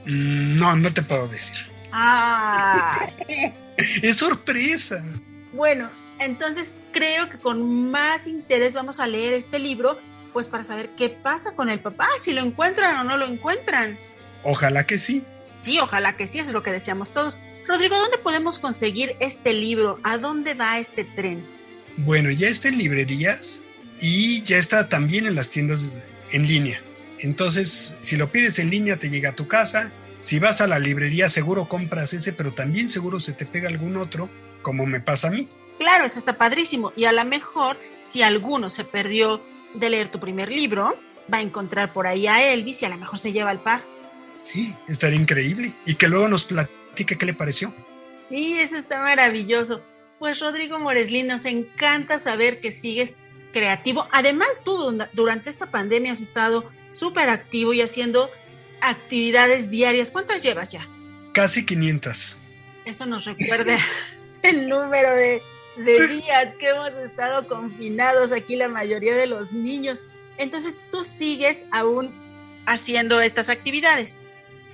Mm, 0.05 0.57
No, 0.57 0.75
no 0.75 0.91
te 0.93 1.01
puedo 1.03 1.27
decir. 1.27 1.57
Ah, 1.91 2.99
Es 4.01 4.17
sorpresa. 4.17 5.03
bueno, 5.53 5.87
entonces 6.19 6.73
creo 6.91 7.29
que 7.29 7.37
con 7.37 7.91
más 7.91 8.25
interés 8.27 8.73
vamos 8.73 8.99
a 8.99 9.05
leer 9.07 9.33
este 9.33 9.59
libro, 9.59 9.99
pues 10.37 10.47
para 10.47 10.63
saber 10.63 10.89
qué 10.89 11.09
pasa 11.09 11.55
con 11.55 11.67
el 11.67 11.79
papá, 11.79 12.07
si 12.19 12.31
lo 12.31 12.43
encuentran 12.43 12.95
o 12.97 13.03
no 13.03 13.17
lo 13.17 13.25
encuentran. 13.25 13.97
Ojalá 14.43 14.85
que 14.85 14.99
sí. 14.99 15.23
Sí, 15.61 15.79
ojalá 15.79 16.15
que 16.15 16.27
sí, 16.27 16.37
eso 16.37 16.49
es 16.49 16.53
lo 16.53 16.61
que 16.61 16.71
deseamos 16.71 17.11
todos. 17.11 17.39
Rodrigo, 17.67 17.95
¿dónde 17.97 18.19
podemos 18.19 18.59
conseguir 18.59 19.15
este 19.19 19.55
libro? 19.55 19.99
¿A 20.03 20.19
dónde 20.19 20.53
va 20.53 20.77
este 20.77 21.05
tren? 21.05 21.43
Bueno, 21.97 22.29
ya 22.29 22.49
está 22.49 22.69
en 22.69 22.77
librerías 22.77 23.61
y 23.99 24.43
ya 24.43 24.57
está 24.57 24.89
también 24.89 25.25
en 25.25 25.33
las 25.33 25.49
tiendas 25.49 26.05
en 26.29 26.47
línea. 26.47 26.79
Entonces, 27.17 27.97
si 28.01 28.15
lo 28.15 28.31
pides 28.31 28.59
en 28.59 28.69
línea, 28.69 28.97
te 28.97 29.09
llega 29.09 29.31
a 29.31 29.35
tu 29.35 29.47
casa. 29.47 29.91
Si 30.21 30.37
vas 30.37 30.61
a 30.61 30.67
la 30.67 30.77
librería, 30.77 31.31
seguro 31.31 31.67
compras 31.67 32.13
ese, 32.13 32.31
pero 32.31 32.53
también 32.53 32.91
seguro 32.91 33.19
se 33.19 33.33
te 33.33 33.47
pega 33.47 33.69
algún 33.69 33.97
otro, 33.97 34.29
como 34.61 34.85
me 34.85 34.99
pasa 34.99 35.29
a 35.29 35.31
mí. 35.31 35.49
Claro, 35.79 36.05
eso 36.05 36.19
está 36.19 36.37
padrísimo. 36.37 36.93
Y 36.95 37.05
a 37.05 37.11
lo 37.11 37.25
mejor, 37.25 37.79
si 38.01 38.21
alguno 38.21 38.69
se 38.69 38.83
perdió 38.83 39.41
de 39.73 39.89
leer 39.89 40.09
tu 40.09 40.19
primer 40.19 40.49
libro, 40.49 40.97
va 41.31 41.39
a 41.39 41.41
encontrar 41.41 41.93
por 41.93 42.07
ahí 42.07 42.27
a 42.27 42.53
Elvis 42.53 42.81
y 42.81 42.85
a 42.85 42.89
lo 42.89 42.97
mejor 42.97 43.19
se 43.19 43.33
lleva 43.33 43.51
el 43.51 43.59
par. 43.59 43.83
Sí, 44.51 44.75
estaría 44.87 45.19
increíble. 45.19 45.73
Y 45.85 45.95
que 45.95 46.07
luego 46.07 46.27
nos 46.27 46.45
platique 46.45 47.17
qué 47.17 47.25
le 47.25 47.33
pareció. 47.33 47.73
Sí, 48.21 48.57
eso 48.59 48.77
está 48.77 49.01
maravilloso. 49.01 49.81
Pues 50.19 50.39
Rodrigo 50.39 50.79
Moreslín, 50.79 51.27
nos 51.27 51.45
encanta 51.45 52.19
saber 52.19 52.59
que 52.59 52.71
sigues 52.71 53.15
creativo. 53.53 54.07
Además, 54.11 54.47
tú 54.63 54.97
durante 55.13 55.49
esta 55.49 55.69
pandemia 55.69 56.11
has 56.11 56.21
estado 56.21 56.69
súper 56.89 57.29
activo 57.29 57.73
y 57.73 57.81
haciendo 57.81 58.29
actividades 58.81 59.69
diarias. 59.69 60.11
¿Cuántas 60.11 60.43
llevas 60.43 60.69
ya? 60.71 60.87
Casi 61.33 61.65
500. 61.65 62.37
Eso 62.85 63.05
nos 63.05 63.25
recuerda 63.25 63.77
el 64.43 64.67
número 64.67 65.13
de, 65.13 65.41
de 65.77 66.07
días 66.07 66.53
que 66.53 66.69
hemos 66.69 66.93
estado 66.93 67.47
confinados 67.47 68.31
aquí 68.31 68.55
la 68.55 68.67
mayoría 68.67 69.15
de 69.15 69.27
los 69.27 69.53
niños. 69.53 70.03
Entonces, 70.37 70.79
tú 70.91 71.03
sigues 71.03 71.65
aún 71.71 72.13
haciendo 72.65 73.21
estas 73.21 73.49
actividades. 73.49 74.21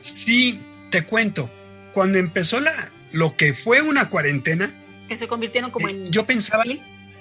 Sí, 0.02 0.60
te 0.90 1.04
cuento. 1.04 1.50
Cuando 1.94 2.18
empezó 2.18 2.60
la, 2.60 2.72
lo 3.12 3.38
que 3.38 3.54
fue 3.54 3.82
una 3.82 4.10
cuarentena, 4.10 4.70
Que 5.08 5.18
se 5.18 5.28
convirtieron 5.28 5.72
como 5.72 5.90
en... 5.90 6.12
yo 6.12 6.26
pensaba, 6.26 6.64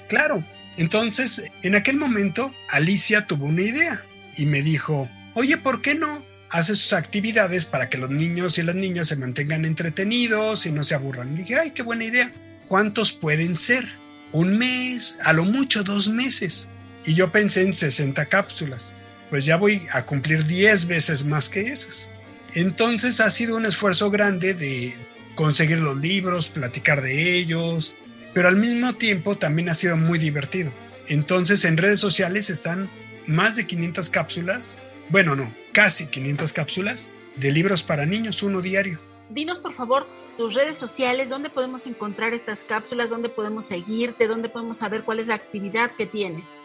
claro. 0.08 0.42
Entonces, 0.76 1.44
en 1.62 1.74
aquel 1.74 1.98
momento, 1.98 2.52
Alicia 2.70 3.26
tuvo 3.26 3.46
una 3.46 3.62
idea 3.62 4.02
y 4.38 4.46
me 4.46 4.62
dijo, 4.62 5.08
oye, 5.34 5.58
¿por 5.58 5.82
qué 5.82 5.94
no 5.94 6.24
haces 6.48 6.78
sus 6.78 6.92
actividades 6.94 7.66
para 7.66 7.90
que 7.90 7.98
los 7.98 8.10
niños 8.10 8.56
y 8.58 8.62
las 8.62 8.74
niñas 8.74 9.08
se 9.08 9.16
mantengan 9.16 9.66
entretenidos 9.66 10.64
y 10.64 10.72
no 10.72 10.84
se 10.84 10.94
aburran? 10.94 11.34
Y 11.34 11.38
dije, 11.38 11.58
ay, 11.58 11.70
qué 11.72 11.82
buena 11.82 12.04
idea. 12.04 12.32
¿Cuántos 12.68 13.12
pueden 13.12 13.56
ser? 13.56 13.88
Un 14.32 14.56
mes, 14.56 15.18
a 15.24 15.32
lo 15.32 15.44
mucho 15.44 15.82
dos 15.84 16.08
meses. 16.08 16.68
Y 17.04 17.14
yo 17.14 17.32
pensé 17.32 17.62
en 17.62 17.74
60 17.74 18.26
cápsulas. 18.26 18.94
Pues 19.30 19.44
ya 19.44 19.56
voy 19.56 19.82
a 19.92 20.04
cumplir 20.04 20.46
10 20.46 20.86
veces 20.86 21.24
más 21.24 21.48
que 21.48 21.72
esas. 21.72 22.08
Entonces 22.54 23.20
ha 23.20 23.30
sido 23.30 23.56
un 23.56 23.66
esfuerzo 23.66 24.10
grande 24.10 24.54
de 24.54 24.94
conseguir 25.34 25.78
los 25.78 25.96
libros, 25.96 26.48
platicar 26.48 27.00
de 27.00 27.34
ellos, 27.36 27.94
pero 28.34 28.48
al 28.48 28.56
mismo 28.56 28.92
tiempo 28.94 29.36
también 29.36 29.68
ha 29.68 29.74
sido 29.74 29.96
muy 29.96 30.18
divertido. 30.18 30.70
Entonces 31.08 31.64
en 31.64 31.76
redes 31.76 32.00
sociales 32.00 32.50
están 32.50 32.90
más 33.26 33.56
de 33.56 33.66
500 33.66 34.10
cápsulas, 34.10 34.76
bueno 35.08 35.34
no, 35.34 35.52
casi 35.72 36.06
500 36.06 36.52
cápsulas 36.52 37.10
de 37.36 37.52
libros 37.52 37.82
para 37.82 38.06
niños, 38.06 38.42
uno 38.42 38.60
diario. 38.60 39.00
Dinos, 39.30 39.58
por 39.58 39.72
favor, 39.72 40.06
tus 40.36 40.54
redes 40.54 40.76
sociales, 40.76 41.28
dónde 41.28 41.50
podemos 41.50 41.86
encontrar 41.86 42.34
estas 42.34 42.64
cápsulas, 42.64 43.10
dónde 43.10 43.28
podemos 43.28 43.66
seguirte, 43.66 44.26
dónde 44.26 44.48
podemos 44.48 44.78
saber 44.78 45.02
cuál 45.02 45.18
es 45.18 45.28
la 45.28 45.34
actividad 45.34 45.90
que 45.92 46.06
tienes. 46.06 46.56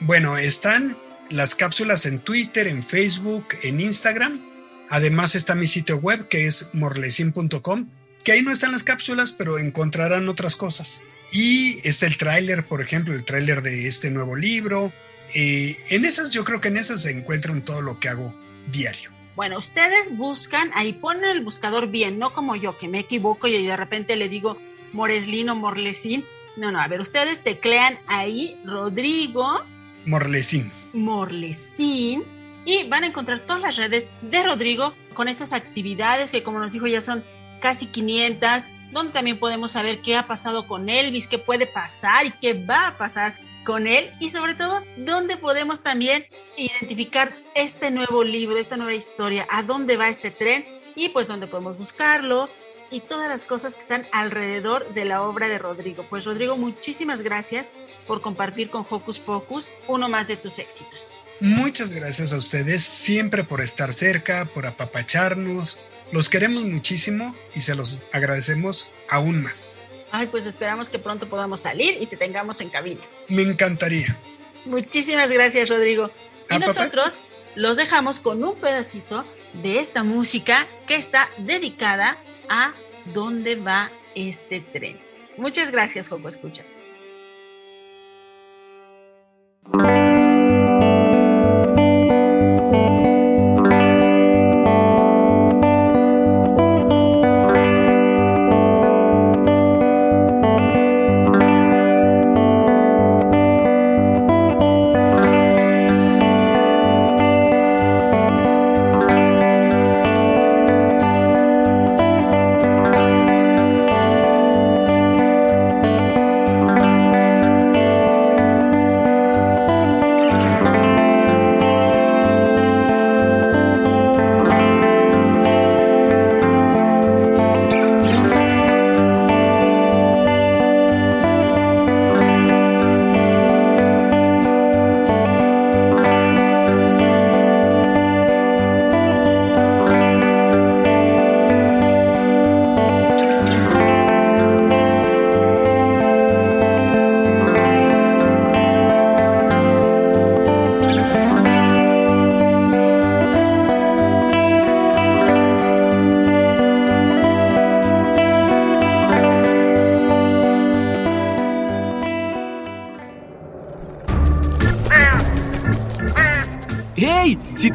Bueno, 0.00 0.36
están 0.36 0.96
las 1.30 1.54
cápsulas 1.54 2.06
en 2.06 2.18
Twitter, 2.18 2.68
en 2.68 2.82
Facebook, 2.82 3.46
en 3.62 3.80
Instagram. 3.80 4.44
Además 4.88 5.34
está 5.34 5.54
mi 5.54 5.66
sitio 5.66 5.96
web 5.98 6.28
que 6.28 6.46
es 6.46 6.70
morlesin.com, 6.72 7.88
que 8.24 8.32
ahí 8.32 8.42
no 8.42 8.52
están 8.52 8.72
las 8.72 8.84
cápsulas, 8.84 9.32
pero 9.32 9.58
encontrarán 9.58 10.28
otras 10.28 10.56
cosas. 10.56 11.02
Y 11.32 11.86
está 11.86 12.06
el 12.06 12.18
tráiler, 12.18 12.66
por 12.66 12.80
ejemplo, 12.80 13.14
el 13.14 13.24
tráiler 13.24 13.62
de 13.62 13.88
este 13.88 14.10
nuevo 14.10 14.36
libro. 14.36 14.92
Eh, 15.34 15.76
en 15.90 16.04
esas, 16.04 16.30
yo 16.30 16.44
creo 16.44 16.60
que 16.60 16.68
en 16.68 16.76
esas 16.76 17.02
se 17.02 17.10
encuentran 17.10 17.64
todo 17.64 17.82
lo 17.82 17.98
que 17.98 18.08
hago 18.08 18.34
diario. 18.70 19.15
Bueno, 19.36 19.58
ustedes 19.58 20.16
buscan, 20.16 20.70
ahí 20.74 20.94
ponen 20.94 21.24
el 21.24 21.44
buscador 21.44 21.88
bien, 21.88 22.18
no 22.18 22.32
como 22.32 22.56
yo 22.56 22.78
que 22.78 22.88
me 22.88 23.00
equivoco 23.00 23.46
y 23.46 23.66
de 23.66 23.76
repente 23.76 24.16
le 24.16 24.30
digo 24.30 24.56
Moreslin 24.94 25.50
o 25.50 25.54
Morlesín. 25.54 26.24
No, 26.56 26.72
no, 26.72 26.80
a 26.80 26.88
ver, 26.88 27.02
ustedes 27.02 27.42
teclean 27.42 27.98
ahí 28.06 28.58
Rodrigo 28.64 29.62
Morlesin. 30.06 30.72
Morlesín 30.94 32.24
y 32.64 32.84
van 32.84 33.04
a 33.04 33.08
encontrar 33.08 33.40
todas 33.40 33.60
las 33.60 33.76
redes 33.76 34.08
de 34.22 34.42
Rodrigo 34.42 34.94
con 35.12 35.28
estas 35.28 35.52
actividades 35.52 36.32
que 36.32 36.42
como 36.42 36.58
nos 36.58 36.72
dijo 36.72 36.86
ya 36.86 37.02
son 37.02 37.22
casi 37.60 37.86
500, 37.86 38.64
donde 38.92 39.12
también 39.12 39.38
podemos 39.38 39.72
saber 39.72 40.00
qué 40.00 40.16
ha 40.16 40.26
pasado 40.26 40.66
con 40.66 40.88
Elvis, 40.88 41.28
qué 41.28 41.38
puede 41.38 41.66
pasar 41.66 42.24
y 42.24 42.30
qué 42.30 42.54
va 42.54 42.88
a 42.88 42.98
pasar 42.98 43.34
con 43.66 43.86
él 43.86 44.10
y 44.20 44.30
sobre 44.30 44.54
todo 44.54 44.80
donde 44.96 45.36
podemos 45.36 45.82
también 45.82 46.24
identificar 46.56 47.34
este 47.54 47.90
nuevo 47.90 48.24
libro, 48.24 48.56
esta 48.56 48.76
nueva 48.76 48.94
historia, 48.94 49.46
a 49.50 49.64
dónde 49.64 49.96
va 49.96 50.08
este 50.08 50.30
tren 50.30 50.64
y 50.94 51.10
pues 51.10 51.26
dónde 51.26 51.48
podemos 51.48 51.76
buscarlo 51.76 52.48
y 52.90 53.00
todas 53.00 53.28
las 53.28 53.44
cosas 53.44 53.74
que 53.74 53.80
están 53.80 54.06
alrededor 54.12 54.94
de 54.94 55.04
la 55.04 55.22
obra 55.22 55.48
de 55.48 55.58
Rodrigo. 55.58 56.06
Pues 56.08 56.24
Rodrigo, 56.24 56.56
muchísimas 56.56 57.22
gracias 57.22 57.72
por 58.06 58.22
compartir 58.22 58.70
con 58.70 58.86
Hocus 58.88 59.18
Pocus 59.18 59.72
uno 59.88 60.08
más 60.08 60.28
de 60.28 60.36
tus 60.36 60.60
éxitos. 60.60 61.12
Muchas 61.40 61.90
gracias 61.90 62.32
a 62.32 62.38
ustedes 62.38 62.84
siempre 62.84 63.44
por 63.44 63.60
estar 63.60 63.92
cerca, 63.92 64.46
por 64.46 64.66
apapacharnos. 64.66 65.78
Los 66.12 66.30
queremos 66.30 66.62
muchísimo 66.62 67.34
y 67.54 67.60
se 67.60 67.74
los 67.74 68.02
agradecemos 68.12 68.88
aún 69.10 69.42
más. 69.42 69.76
Ay, 70.18 70.26
pues 70.28 70.46
esperamos 70.46 70.88
que 70.88 70.98
pronto 70.98 71.28
podamos 71.28 71.60
salir 71.60 71.98
y 72.00 72.06
te 72.06 72.16
tengamos 72.16 72.62
en 72.62 72.70
cabina. 72.70 73.02
Me 73.28 73.42
encantaría. 73.42 74.16
Muchísimas 74.64 75.30
gracias, 75.30 75.68
Rodrigo. 75.68 76.10
Y 76.50 76.54
Ah, 76.54 76.58
papá. 76.60 76.66
nosotros 76.68 77.20
los 77.54 77.76
dejamos 77.76 78.18
con 78.18 78.42
un 78.42 78.54
pedacito 78.56 79.26
de 79.62 79.78
esta 79.78 80.04
música 80.04 80.66
que 80.86 80.94
está 80.96 81.28
dedicada 81.38 82.16
a 82.48 82.72
dónde 83.12 83.56
va 83.56 83.90
este 84.14 84.60
tren. 84.60 84.98
Muchas 85.36 85.70
gracias, 85.70 86.08
Joco 86.08 86.28
Escuchas. 86.28 86.78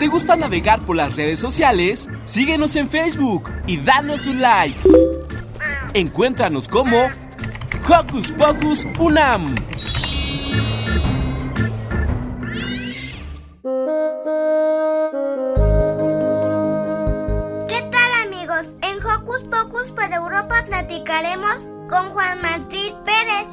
Te 0.01 0.07
gusta 0.07 0.35
navegar 0.35 0.83
por 0.83 0.95
las 0.95 1.15
redes 1.15 1.37
sociales, 1.37 2.09
síguenos 2.25 2.75
en 2.75 2.89
Facebook 2.89 3.51
y 3.67 3.77
danos 3.77 4.25
un 4.25 4.41
like. 4.41 4.75
Encuéntranos 5.93 6.67
como 6.67 6.97
Hocus 7.87 8.31
Pocus 8.31 8.87
Unam. 8.97 9.53
¿Qué 17.67 17.81
tal 17.91 18.13
amigos? 18.25 18.75
En 18.81 19.05
Hocus 19.05 19.43
Pocus 19.51 19.91
para 19.91 20.15
Europa 20.15 20.63
platicaremos 20.65 21.69
con 21.87 22.09
Juan 22.09 22.41
Martín 22.41 22.95
Pérez, 23.05 23.47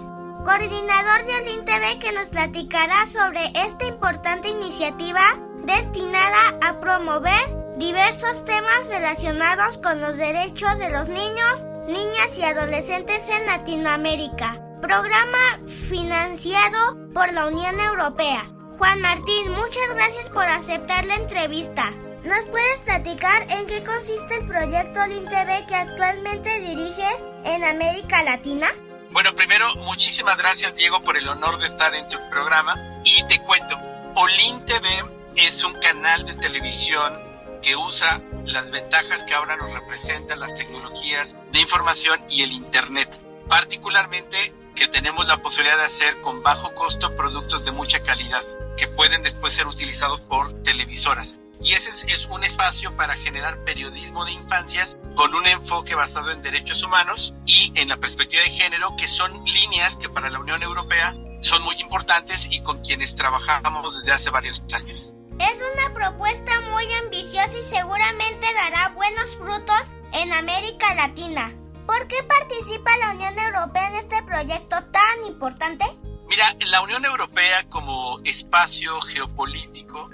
coordinador 0.47 1.27
de 1.27 1.43
Olin 1.43 1.65
TV 1.67 1.99
que 1.99 2.11
nos 2.13 2.29
platicará 2.29 3.05
sobre 3.05 3.53
esta 3.55 3.85
importante 3.85 4.49
iniciativa 4.49 5.48
destinada 5.69 6.59
a 6.63 6.81
promover 6.81 7.45
diversos 7.77 8.43
temas 8.47 8.89
relacionados 8.89 9.77
con 9.79 10.01
los 10.01 10.17
derechos 10.17 10.79
de 10.79 10.89
los 10.89 11.09
niños, 11.09 11.65
niñas 11.87 12.37
y 12.39 12.43
adolescentes 12.43 13.29
en 13.29 13.47
Latinoamérica. 13.47 14.59
Programa 14.81 15.59
financiado 15.91 17.13
por 17.13 17.33
la 17.35 17.47
Unión 17.47 17.79
Europea. 17.79 18.47
Juan 18.79 19.01
Martín, 19.03 19.51
muchas 19.51 19.95
gracias 19.95 20.31
por 20.31 20.45
aceptar 20.45 21.05
la 21.05 21.17
entrevista. 21.17 21.91
¿Nos 22.25 22.45
puedes 22.47 22.81
platicar 22.83 23.43
en 23.51 23.67
qué 23.67 23.85
consiste 23.85 24.39
el 24.39 24.47
proyecto 24.47 25.03
Olin 25.03 25.29
TV 25.29 25.67
que 25.69 25.75
actualmente 25.75 26.61
diriges 26.61 27.27
en 27.45 27.63
América 27.63 28.23
Latina? 28.23 28.69
Bueno, 29.11 29.33
primero, 29.35 29.67
muchísimas 29.77 30.39
gracias 30.39 30.75
Diego 30.77 31.03
por 31.03 31.17
el 31.19 31.29
honor 31.29 31.59
de 31.59 31.67
estar 31.67 31.95
en 31.95 32.09
tu 32.09 32.17
programa 32.31 32.75
y 33.05 33.23
te 33.27 33.39
cuento, 33.41 33.77
Olin 34.15 34.65
TV 34.65 35.18
es 35.47 35.65
un 35.65 35.73
canal 35.81 36.27
de 36.27 36.35
televisión 36.35 37.13
que 37.63 37.77
usa 37.77 38.21
las 38.47 38.71
ventajas 38.71 39.23
que 39.23 39.35
ahora 39.35 39.57
nos 39.57 39.73
representan 39.73 40.41
las 40.41 40.55
tecnologías 40.57 41.29
de 41.53 41.61
información 41.61 42.19
y 42.29 42.43
el 42.43 42.53
Internet. 42.53 43.09
Particularmente 43.49 44.53
que 44.75 44.89
tenemos 44.89 45.27
la 45.27 45.37
posibilidad 45.39 45.77
de 45.77 45.95
hacer 45.97 46.21
con 46.23 46.43
bajo 46.43 46.75
costo 46.75 47.15
productos 47.17 47.65
de 47.65 47.71
mucha 47.71 48.01
calidad 48.03 48.43
que 48.77 48.89
pueden 48.89 49.23
después 49.23 49.55
ser 49.57 49.67
utilizados 49.67 50.21
por 50.23 50.53
televisoras. 50.63 51.29
Y 51.61 51.75
ese 51.75 51.89
es, 52.07 52.25
un 52.31 52.45
espacio 52.45 52.95
para 52.97 53.17
generar 53.17 53.65
periodismo 53.65 54.25
de 54.25 54.33
infancias 54.33 54.89
con 55.17 55.35
un 55.35 55.47
enfoque 55.49 55.95
basado 55.95 56.31
en 56.31 56.43
derechos 56.43 56.81
humanos 56.85 57.33
y 57.47 57.73
en 57.75 57.89
la 57.89 57.97
perspectiva 57.97 58.43
de 58.45 58.51
género, 58.51 58.95
que 58.97 59.09
son 59.17 59.45
líneas 59.45 59.95
que 60.01 60.09
para 60.09 60.31
la 60.31 60.39
Unión 60.39 60.63
Europea 60.63 61.15
son 61.43 61.63
muy 61.63 61.75
importantes 61.81 62.37
y 62.51 62.63
con 62.63 62.81
quienes 62.83 63.15
trabajamos 63.17 63.97
desde 63.99 64.13
hace 64.13 64.31
varios 64.31 64.61
años. 64.73 65.18
Es 65.39 65.63
una 65.73 65.95
propuesta 65.95 66.61
muy 66.63 66.93
ambiciosa 66.95 67.57
y 67.57 67.65
seguramente 67.65 68.47
dará 68.55 68.89
buenos 68.89 69.37
frutos 69.37 69.93
en 70.13 70.33
América 70.33 70.95
Latina. 70.95 71.53
¿Por 71.87 72.09
qué 72.09 72.17
participa 72.25 72.97
la 72.99 73.13
Unión 73.13 73.39
Europea 73.39 73.89
en 73.89 73.97
este 73.97 74.21
proyecto 74.25 74.77
tan 74.91 75.25
importante? 75.29 75.85
Mira, 76.29 76.55
la 76.67 76.83
Unión 76.83 77.05
Europea 77.05 77.65
como 77.71 78.19
espacio 78.25 79.01
geopolítico 79.03 80.09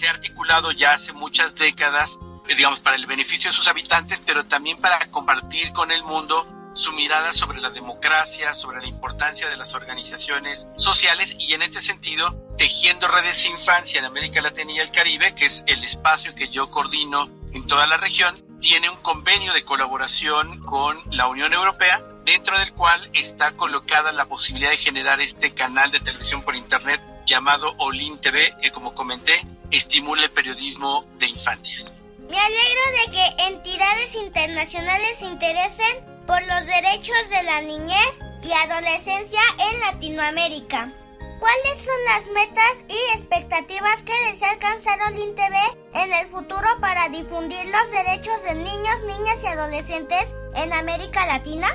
se 0.00 0.06
ha 0.06 0.12
articulado 0.12 0.70
ya 0.70 0.94
hace 0.94 1.12
muchas 1.12 1.52
décadas, 1.56 2.08
eh, 2.48 2.54
digamos, 2.54 2.78
para 2.80 2.96
el 2.96 3.06
beneficio 3.06 3.50
de 3.50 3.56
sus 3.56 3.66
habitantes, 3.66 4.20
pero 4.24 4.44
también 4.46 4.80
para 4.80 5.04
compartir 5.10 5.72
con 5.72 5.90
el 5.90 6.04
mundo 6.04 6.46
su 6.74 6.92
mirada 6.92 7.32
sobre 7.34 7.60
la 7.60 7.70
democracia, 7.70 8.54
sobre 8.56 8.80
la 8.80 8.88
importancia 8.88 9.48
de 9.48 9.56
las 9.56 9.72
organizaciones 9.74 10.58
sociales 10.76 11.28
y 11.38 11.54
en 11.54 11.62
este 11.62 11.82
sentido 11.82 12.34
tejiendo 12.56 13.08
redes 13.08 13.36
de 13.36 13.58
infancia 13.58 13.98
en 13.98 14.04
América 14.04 14.42
Latina 14.42 14.72
y 14.72 14.78
el 14.78 14.90
Caribe, 14.92 15.34
que 15.34 15.46
es 15.46 15.62
el 15.66 15.84
espacio 15.84 16.34
que 16.34 16.48
yo 16.48 16.70
coordino 16.70 17.28
en 17.52 17.66
toda 17.66 17.86
la 17.86 17.96
región, 17.96 18.42
tiene 18.60 18.90
un 18.90 18.96
convenio 18.96 19.52
de 19.52 19.64
colaboración 19.64 20.60
con 20.60 20.98
la 21.10 21.26
Unión 21.28 21.52
Europea, 21.52 22.00
dentro 22.24 22.58
del 22.58 22.72
cual 22.74 23.10
está 23.14 23.52
colocada 23.52 24.12
la 24.12 24.26
posibilidad 24.26 24.70
de 24.70 24.76
generar 24.76 25.20
este 25.20 25.54
canal 25.54 25.90
de 25.90 26.00
televisión 26.00 26.42
por 26.42 26.54
Internet 26.54 27.00
llamado 27.26 27.74
Olin 27.78 28.20
TV, 28.20 28.54
que 28.60 28.70
como 28.70 28.94
comenté, 28.94 29.34
estimula 29.70 30.24
el 30.24 30.30
periodismo 30.30 31.06
de 31.18 31.26
infancias. 31.26 31.90
Me 32.28 32.38
alegro 32.38 32.80
de 32.92 33.10
que 33.10 33.42
entidades 33.44 34.14
internacionales 34.14 35.18
se 35.18 35.26
interesen 35.26 36.19
por 36.30 36.46
los 36.46 36.64
derechos 36.64 37.28
de 37.28 37.42
la 37.42 37.60
niñez 37.60 38.20
y 38.44 38.52
adolescencia 38.52 39.40
en 39.58 39.80
Latinoamérica. 39.80 40.92
¿Cuáles 41.40 41.84
son 41.84 42.04
las 42.06 42.24
metas 42.28 42.84
y 42.88 43.16
expectativas 43.18 44.04
que 44.04 44.12
desea 44.26 44.50
alcanzar 44.50 45.00
Olin 45.08 45.34
TV 45.34 45.56
en 45.92 46.14
el 46.14 46.28
futuro 46.28 46.68
para 46.80 47.08
difundir 47.08 47.66
los 47.66 47.90
derechos 47.90 48.44
de 48.44 48.54
niños, 48.54 49.02
niñas 49.08 49.42
y 49.42 49.46
adolescentes 49.48 50.36
en 50.54 50.72
América 50.72 51.26
Latina? 51.26 51.66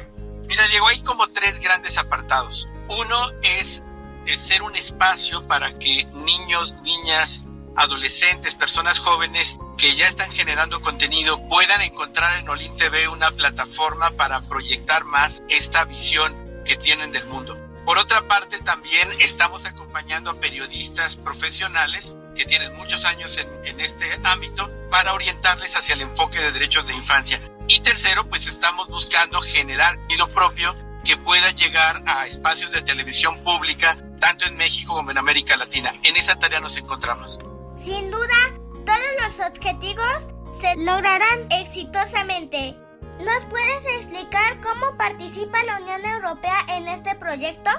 Mira, 0.47 0.65
Diego, 0.69 0.87
hay 0.87 1.03
como 1.03 1.27
tres 1.33 1.59
grandes 1.59 1.91
apartados. 1.97 2.65
Uno 2.87 3.31
es, 3.41 3.81
es 4.25 4.39
ser 4.47 4.61
un 4.61 4.73
espacio 4.77 5.45
para 5.49 5.67
que 5.79 6.05
niños, 6.13 6.73
niñas, 6.81 7.27
adolescentes, 7.75 8.53
personas 8.55 8.97
jóvenes 8.99 9.47
que 9.77 9.89
ya 9.97 10.07
están 10.07 10.31
generando 10.31 10.81
contenido 10.81 11.37
puedan 11.49 11.81
encontrar 11.81 12.39
en 12.39 12.49
Olin 12.49 12.75
TV 12.77 13.07
una 13.07 13.31
plataforma 13.31 14.11
para 14.11 14.41
proyectar 14.41 15.03
más 15.05 15.33
esta 15.49 15.83
visión 15.85 16.33
que 16.65 16.77
tienen 16.77 17.11
del 17.11 17.25
mundo. 17.27 17.57
Por 17.85 17.97
otra 17.99 18.21
parte, 18.27 18.57
también 18.59 19.09
estamos 19.19 19.63
acompañando 19.65 20.31
a 20.31 20.39
periodistas 20.39 21.15
profesionales 21.17 22.03
que 22.35 22.45
tienen 22.45 22.75
muchos 22.75 22.99
años 23.05 23.31
en, 23.37 23.67
en, 23.67 23.79
este 23.79 24.17
ámbito 24.23 24.69
para 24.89 25.13
orientarles 25.13 25.71
hacia 25.73 25.93
el 25.93 26.01
enfoque 26.01 26.39
de 26.39 26.51
derechos 26.51 26.85
de 26.87 26.93
infancia. 26.93 27.39
Y 27.67 27.79
tercero, 27.81 28.27
pues 28.27 28.41
estamos 28.47 28.87
buscando 28.87 29.39
generar 29.53 29.97
contenido 30.09 30.27
propio 30.29 30.75
que 31.05 31.15
pueda 31.17 31.51
llegar 31.51 32.01
a 32.07 32.25
espacios 32.27 32.71
de 32.71 32.81
televisión 32.81 33.43
pública, 33.43 33.95
tanto 34.19 34.45
en 34.45 34.57
México 34.57 34.95
como 34.95 35.11
en 35.11 35.19
América 35.19 35.55
Latina. 35.55 35.93
En 36.01 36.17
esa 36.17 36.35
tarea 36.35 36.59
nos 36.59 36.75
encontramos. 36.75 37.54
Sin 37.75 38.09
duda, 38.09 38.51
todos 38.85 39.11
los 39.21 39.39
objetivos 39.47 40.29
se 40.61 40.75
lograrán 40.77 41.47
exitosamente. 41.51 42.75
¿Nos 43.19 43.45
puedes 43.45 43.85
explicar 43.97 44.61
cómo 44.61 44.97
participa 44.97 45.63
la 45.63 45.79
Unión 45.79 46.05
Europea 46.05 46.65
en 46.69 46.87
este 46.87 47.15
proyecto? 47.15 47.69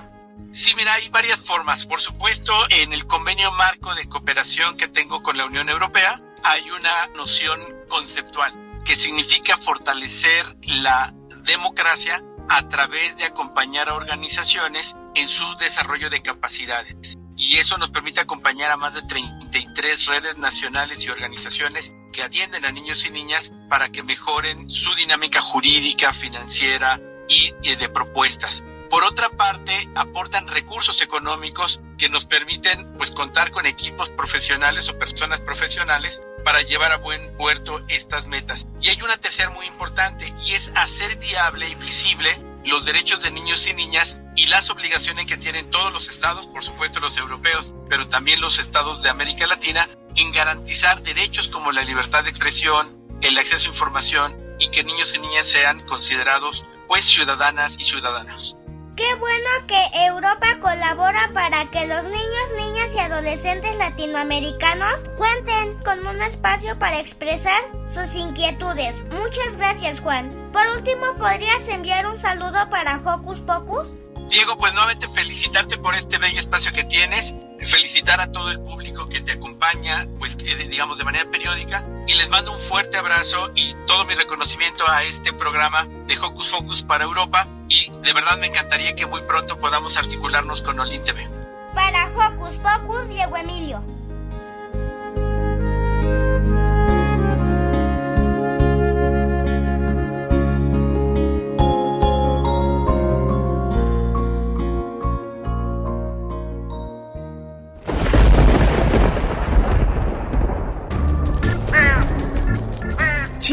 Sí, 0.52 0.74
mira, 0.76 0.94
hay 0.94 1.08
varias 1.08 1.38
formas. 1.46 1.84
Por 1.86 2.00
supuesto, 2.02 2.52
en 2.70 2.92
el 2.92 3.06
convenio 3.06 3.50
marco 3.52 3.94
de 3.94 4.08
cooperación 4.08 4.76
que 4.76 4.88
tengo 4.88 5.22
con 5.22 5.36
la 5.36 5.46
Unión 5.46 5.68
Europea, 5.68 6.20
hay 6.42 6.70
una 6.70 7.06
noción 7.08 7.60
conceptual 7.88 8.52
que 8.84 8.96
significa 8.96 9.58
fortalecer 9.64 10.56
la 10.62 11.12
democracia 11.44 12.22
a 12.48 12.68
través 12.68 13.16
de 13.16 13.26
acompañar 13.26 13.88
a 13.88 13.94
organizaciones 13.94 14.86
en 15.14 15.26
su 15.26 15.56
desarrollo 15.58 16.08
de 16.10 16.22
capacidades. 16.22 16.96
Y 17.36 17.60
eso 17.60 17.76
nos 17.76 17.90
permite 17.90 18.20
acompañar 18.20 18.70
a 18.70 18.76
más 18.76 18.94
de 18.94 19.02
33 19.02 20.06
redes 20.06 20.38
nacionales 20.38 20.98
y 21.00 21.08
organizaciones 21.08 21.84
que 22.12 22.22
atienden 22.22 22.64
a 22.64 22.72
niños 22.72 22.98
y 23.06 23.10
niñas 23.10 23.42
para 23.68 23.90
que 23.90 24.02
mejoren 24.02 24.68
su 24.70 24.94
dinámica 24.94 25.42
jurídica, 25.42 26.14
financiera 26.14 26.98
y, 27.28 27.76
de 27.76 27.88
propuestas. 27.90 28.52
Por 28.88 29.04
otra 29.04 29.28
parte, 29.30 29.88
aportan 29.94 30.46
recursos 30.48 30.96
económicos 31.02 31.78
que 31.98 32.08
nos 32.08 32.24
permiten 32.26 32.94
pues 32.96 33.10
contar 33.10 33.50
con 33.50 33.66
equipos 33.66 34.08
profesionales 34.10 34.88
o 34.88 34.98
personas 34.98 35.40
profesionales 35.40 36.12
para 36.44 36.60
llevar 36.60 36.92
a 36.92 36.98
buen 36.98 37.36
puerto 37.36 37.80
estas 37.88 38.26
metas. 38.28 38.60
Y 38.80 38.88
hay 38.88 39.02
una 39.02 39.18
tercera 39.18 39.50
muy 39.50 39.66
importante 39.66 40.32
y 40.46 40.54
es 40.54 40.62
hacer 40.74 41.16
viable 41.16 41.68
y 41.68 41.74
visible 41.74 42.38
los 42.64 42.84
derechos 42.84 43.22
de 43.22 43.30
niños 43.30 43.60
y 43.66 43.72
niñas 43.74 44.08
y 44.36 44.46
las 44.46 44.68
obligaciones 44.70 45.26
que 45.26 45.38
tienen 45.38 45.70
todos 45.70 45.92
los 45.92 46.08
estados, 46.10 46.46
por 46.52 46.64
supuesto 46.64 47.00
los 47.00 47.16
europeos, 47.16 47.66
pero 47.88 48.06
también 48.08 48.40
los 48.40 48.58
estados 48.58 49.02
de 49.02 49.10
América 49.10 49.46
Latina, 49.46 49.88
en 50.14 50.32
garantizar 50.32 51.02
derechos 51.02 51.48
como 51.52 51.72
la 51.72 51.82
libertad 51.82 52.22
de 52.22 52.30
expresión, 52.30 52.96
el 53.22 53.38
acceso 53.38 53.70
a 53.70 53.74
información 53.74 54.34
y 54.58 54.70
que 54.70 54.84
niños 54.84 55.08
y 55.14 55.18
niñas 55.18 55.44
sean 55.58 55.80
considerados 55.86 56.62
pues 56.86 57.02
ciudadanas 57.16 57.72
y 57.78 57.84
ciudadanos. 57.84 58.56
Qué 58.96 59.14
bueno 59.16 59.50
que 59.68 60.06
Europa 60.06 60.58
colabora 60.60 61.28
para 61.34 61.70
que 61.70 61.86
los 61.86 62.04
niños, 62.06 62.52
niñas 62.56 62.94
y 62.94 62.98
adolescentes 62.98 63.76
latinoamericanos 63.76 65.04
cuenten 65.18 65.76
con 65.84 66.06
un 66.06 66.22
espacio 66.22 66.78
para 66.78 66.98
expresar 66.98 67.60
sus 67.90 68.14
inquietudes. 68.16 69.04
Muchas 69.10 69.54
gracias, 69.58 70.00
Juan. 70.00 70.30
Por 70.50 70.66
último, 70.68 71.14
¿podrías 71.18 71.68
enviar 71.68 72.06
un 72.06 72.18
saludo 72.18 72.70
para 72.70 72.98
Hocus 73.04 73.40
Pocus? 73.40 73.88
Diego, 74.36 74.54
pues 74.58 74.70
nuevamente 74.74 75.08
felicitarte 75.14 75.78
por 75.78 75.94
este 75.94 76.18
bello 76.18 76.42
espacio 76.42 76.70
que 76.70 76.84
tienes, 76.84 77.32
felicitar 77.58 78.20
a 78.20 78.30
todo 78.30 78.50
el 78.50 78.60
público 78.60 79.06
que 79.06 79.22
te 79.22 79.32
acompaña, 79.32 80.06
pues 80.18 80.36
digamos 80.36 80.98
de 80.98 81.04
manera 81.04 81.24
periódica, 81.30 81.82
y 82.06 82.14
les 82.14 82.28
mando 82.28 82.52
un 82.52 82.68
fuerte 82.68 82.98
abrazo 82.98 83.50
y 83.54 83.74
todo 83.86 84.04
mi 84.04 84.14
reconocimiento 84.14 84.86
a 84.90 85.04
este 85.04 85.32
programa 85.32 85.86
de 86.06 86.18
Hocus 86.18 86.48
Pocus 86.50 86.82
para 86.82 87.04
Europa 87.04 87.46
y 87.70 87.90
de 87.90 88.12
verdad 88.12 88.36
me 88.38 88.48
encantaría 88.48 88.94
que 88.94 89.06
muy 89.06 89.22
pronto 89.22 89.56
podamos 89.56 89.96
articularnos 89.96 90.60
con 90.64 90.78
Olin 90.80 91.02
TV. 91.02 91.26
Para 91.74 92.06
Hocus 92.08 92.56
Pocus, 92.56 93.08
Diego 93.08 93.38
Emilio. 93.38 93.95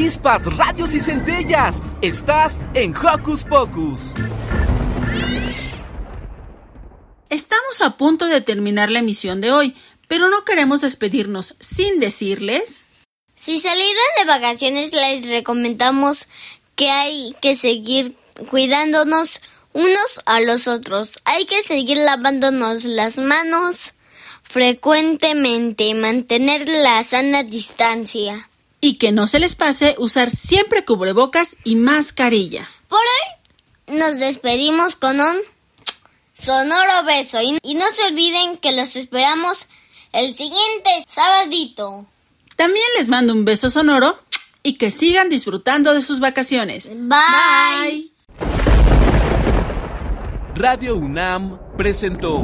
Chispas, 0.04 0.44
radios 0.58 0.94
y 0.94 1.00
centellas. 1.00 1.82
Estás 2.02 2.60
en 2.74 2.94
Hocus 2.94 3.46
Pocus. 3.46 4.12
Estamos 7.30 7.82
a 7.82 7.96
punto 7.96 8.26
de 8.26 8.42
terminar 8.42 8.92
la 8.92 9.00
emisión 9.00 9.40
de 9.40 9.54
hoy, 9.54 9.78
pero 10.10 10.30
no 10.30 10.44
queremos 10.44 10.82
despedirnos 10.82 11.56
sin 11.62 12.00
decirles... 12.00 12.84
Si 13.36 13.62
salieron 13.62 14.04
de 14.18 14.26
vacaciones 14.26 14.92
les 14.92 15.30
recomendamos 15.30 16.28
que 16.76 16.90
hay 16.90 17.34
que 17.42 17.56
seguir 17.56 18.18
cuidándonos 18.50 19.40
unos 19.72 20.22
a 20.26 20.42
los 20.42 20.68
otros. 20.68 21.22
Hay 21.24 21.46
que 21.46 21.64
seguir 21.64 21.98
lavándonos 21.98 22.84
las 22.84 23.20
manos 23.20 23.94
frecuentemente, 24.44 25.94
mantener 25.96 26.68
la 26.68 27.02
sana 27.06 27.44
distancia. 27.44 28.50
Y 28.84 28.96
que 28.96 29.14
no 29.14 29.28
se 29.28 29.40
les 29.40 29.56
pase 29.56 29.96
usar 29.98 30.30
siempre 30.30 30.84
cubrebocas 30.84 31.56
y 31.64 31.78
mascarilla. 31.78 32.70
Por 32.90 33.00
hoy 33.00 33.98
nos 33.98 34.20
despedimos 34.20 34.98
con 34.98 35.22
un 35.22 35.38
sonoro 36.34 37.06
beso 37.06 37.42
y, 37.42 37.58
y 37.64 37.76
no 37.76 37.86
se 37.96 38.04
olviden 38.04 38.58
que 38.58 38.74
los 38.74 38.98
esperamos 38.98 39.68
el 40.12 40.36
siguiente 40.36 40.90
sabadito. 41.08 42.08
También 42.58 42.86
les 42.98 43.08
mando 43.08 43.32
un 43.32 43.46
beso 43.46 43.70
sonoro 43.70 44.20
y 44.64 44.74
que 44.74 44.92
sigan 44.92 45.30
disfrutando 45.30 45.94
de 45.94 46.02
sus 46.02 46.20
vacaciones. 46.20 46.92
Bye. 46.94 48.12
Radio 50.56 50.98
UNAM 50.98 51.58
presentó 51.78 52.44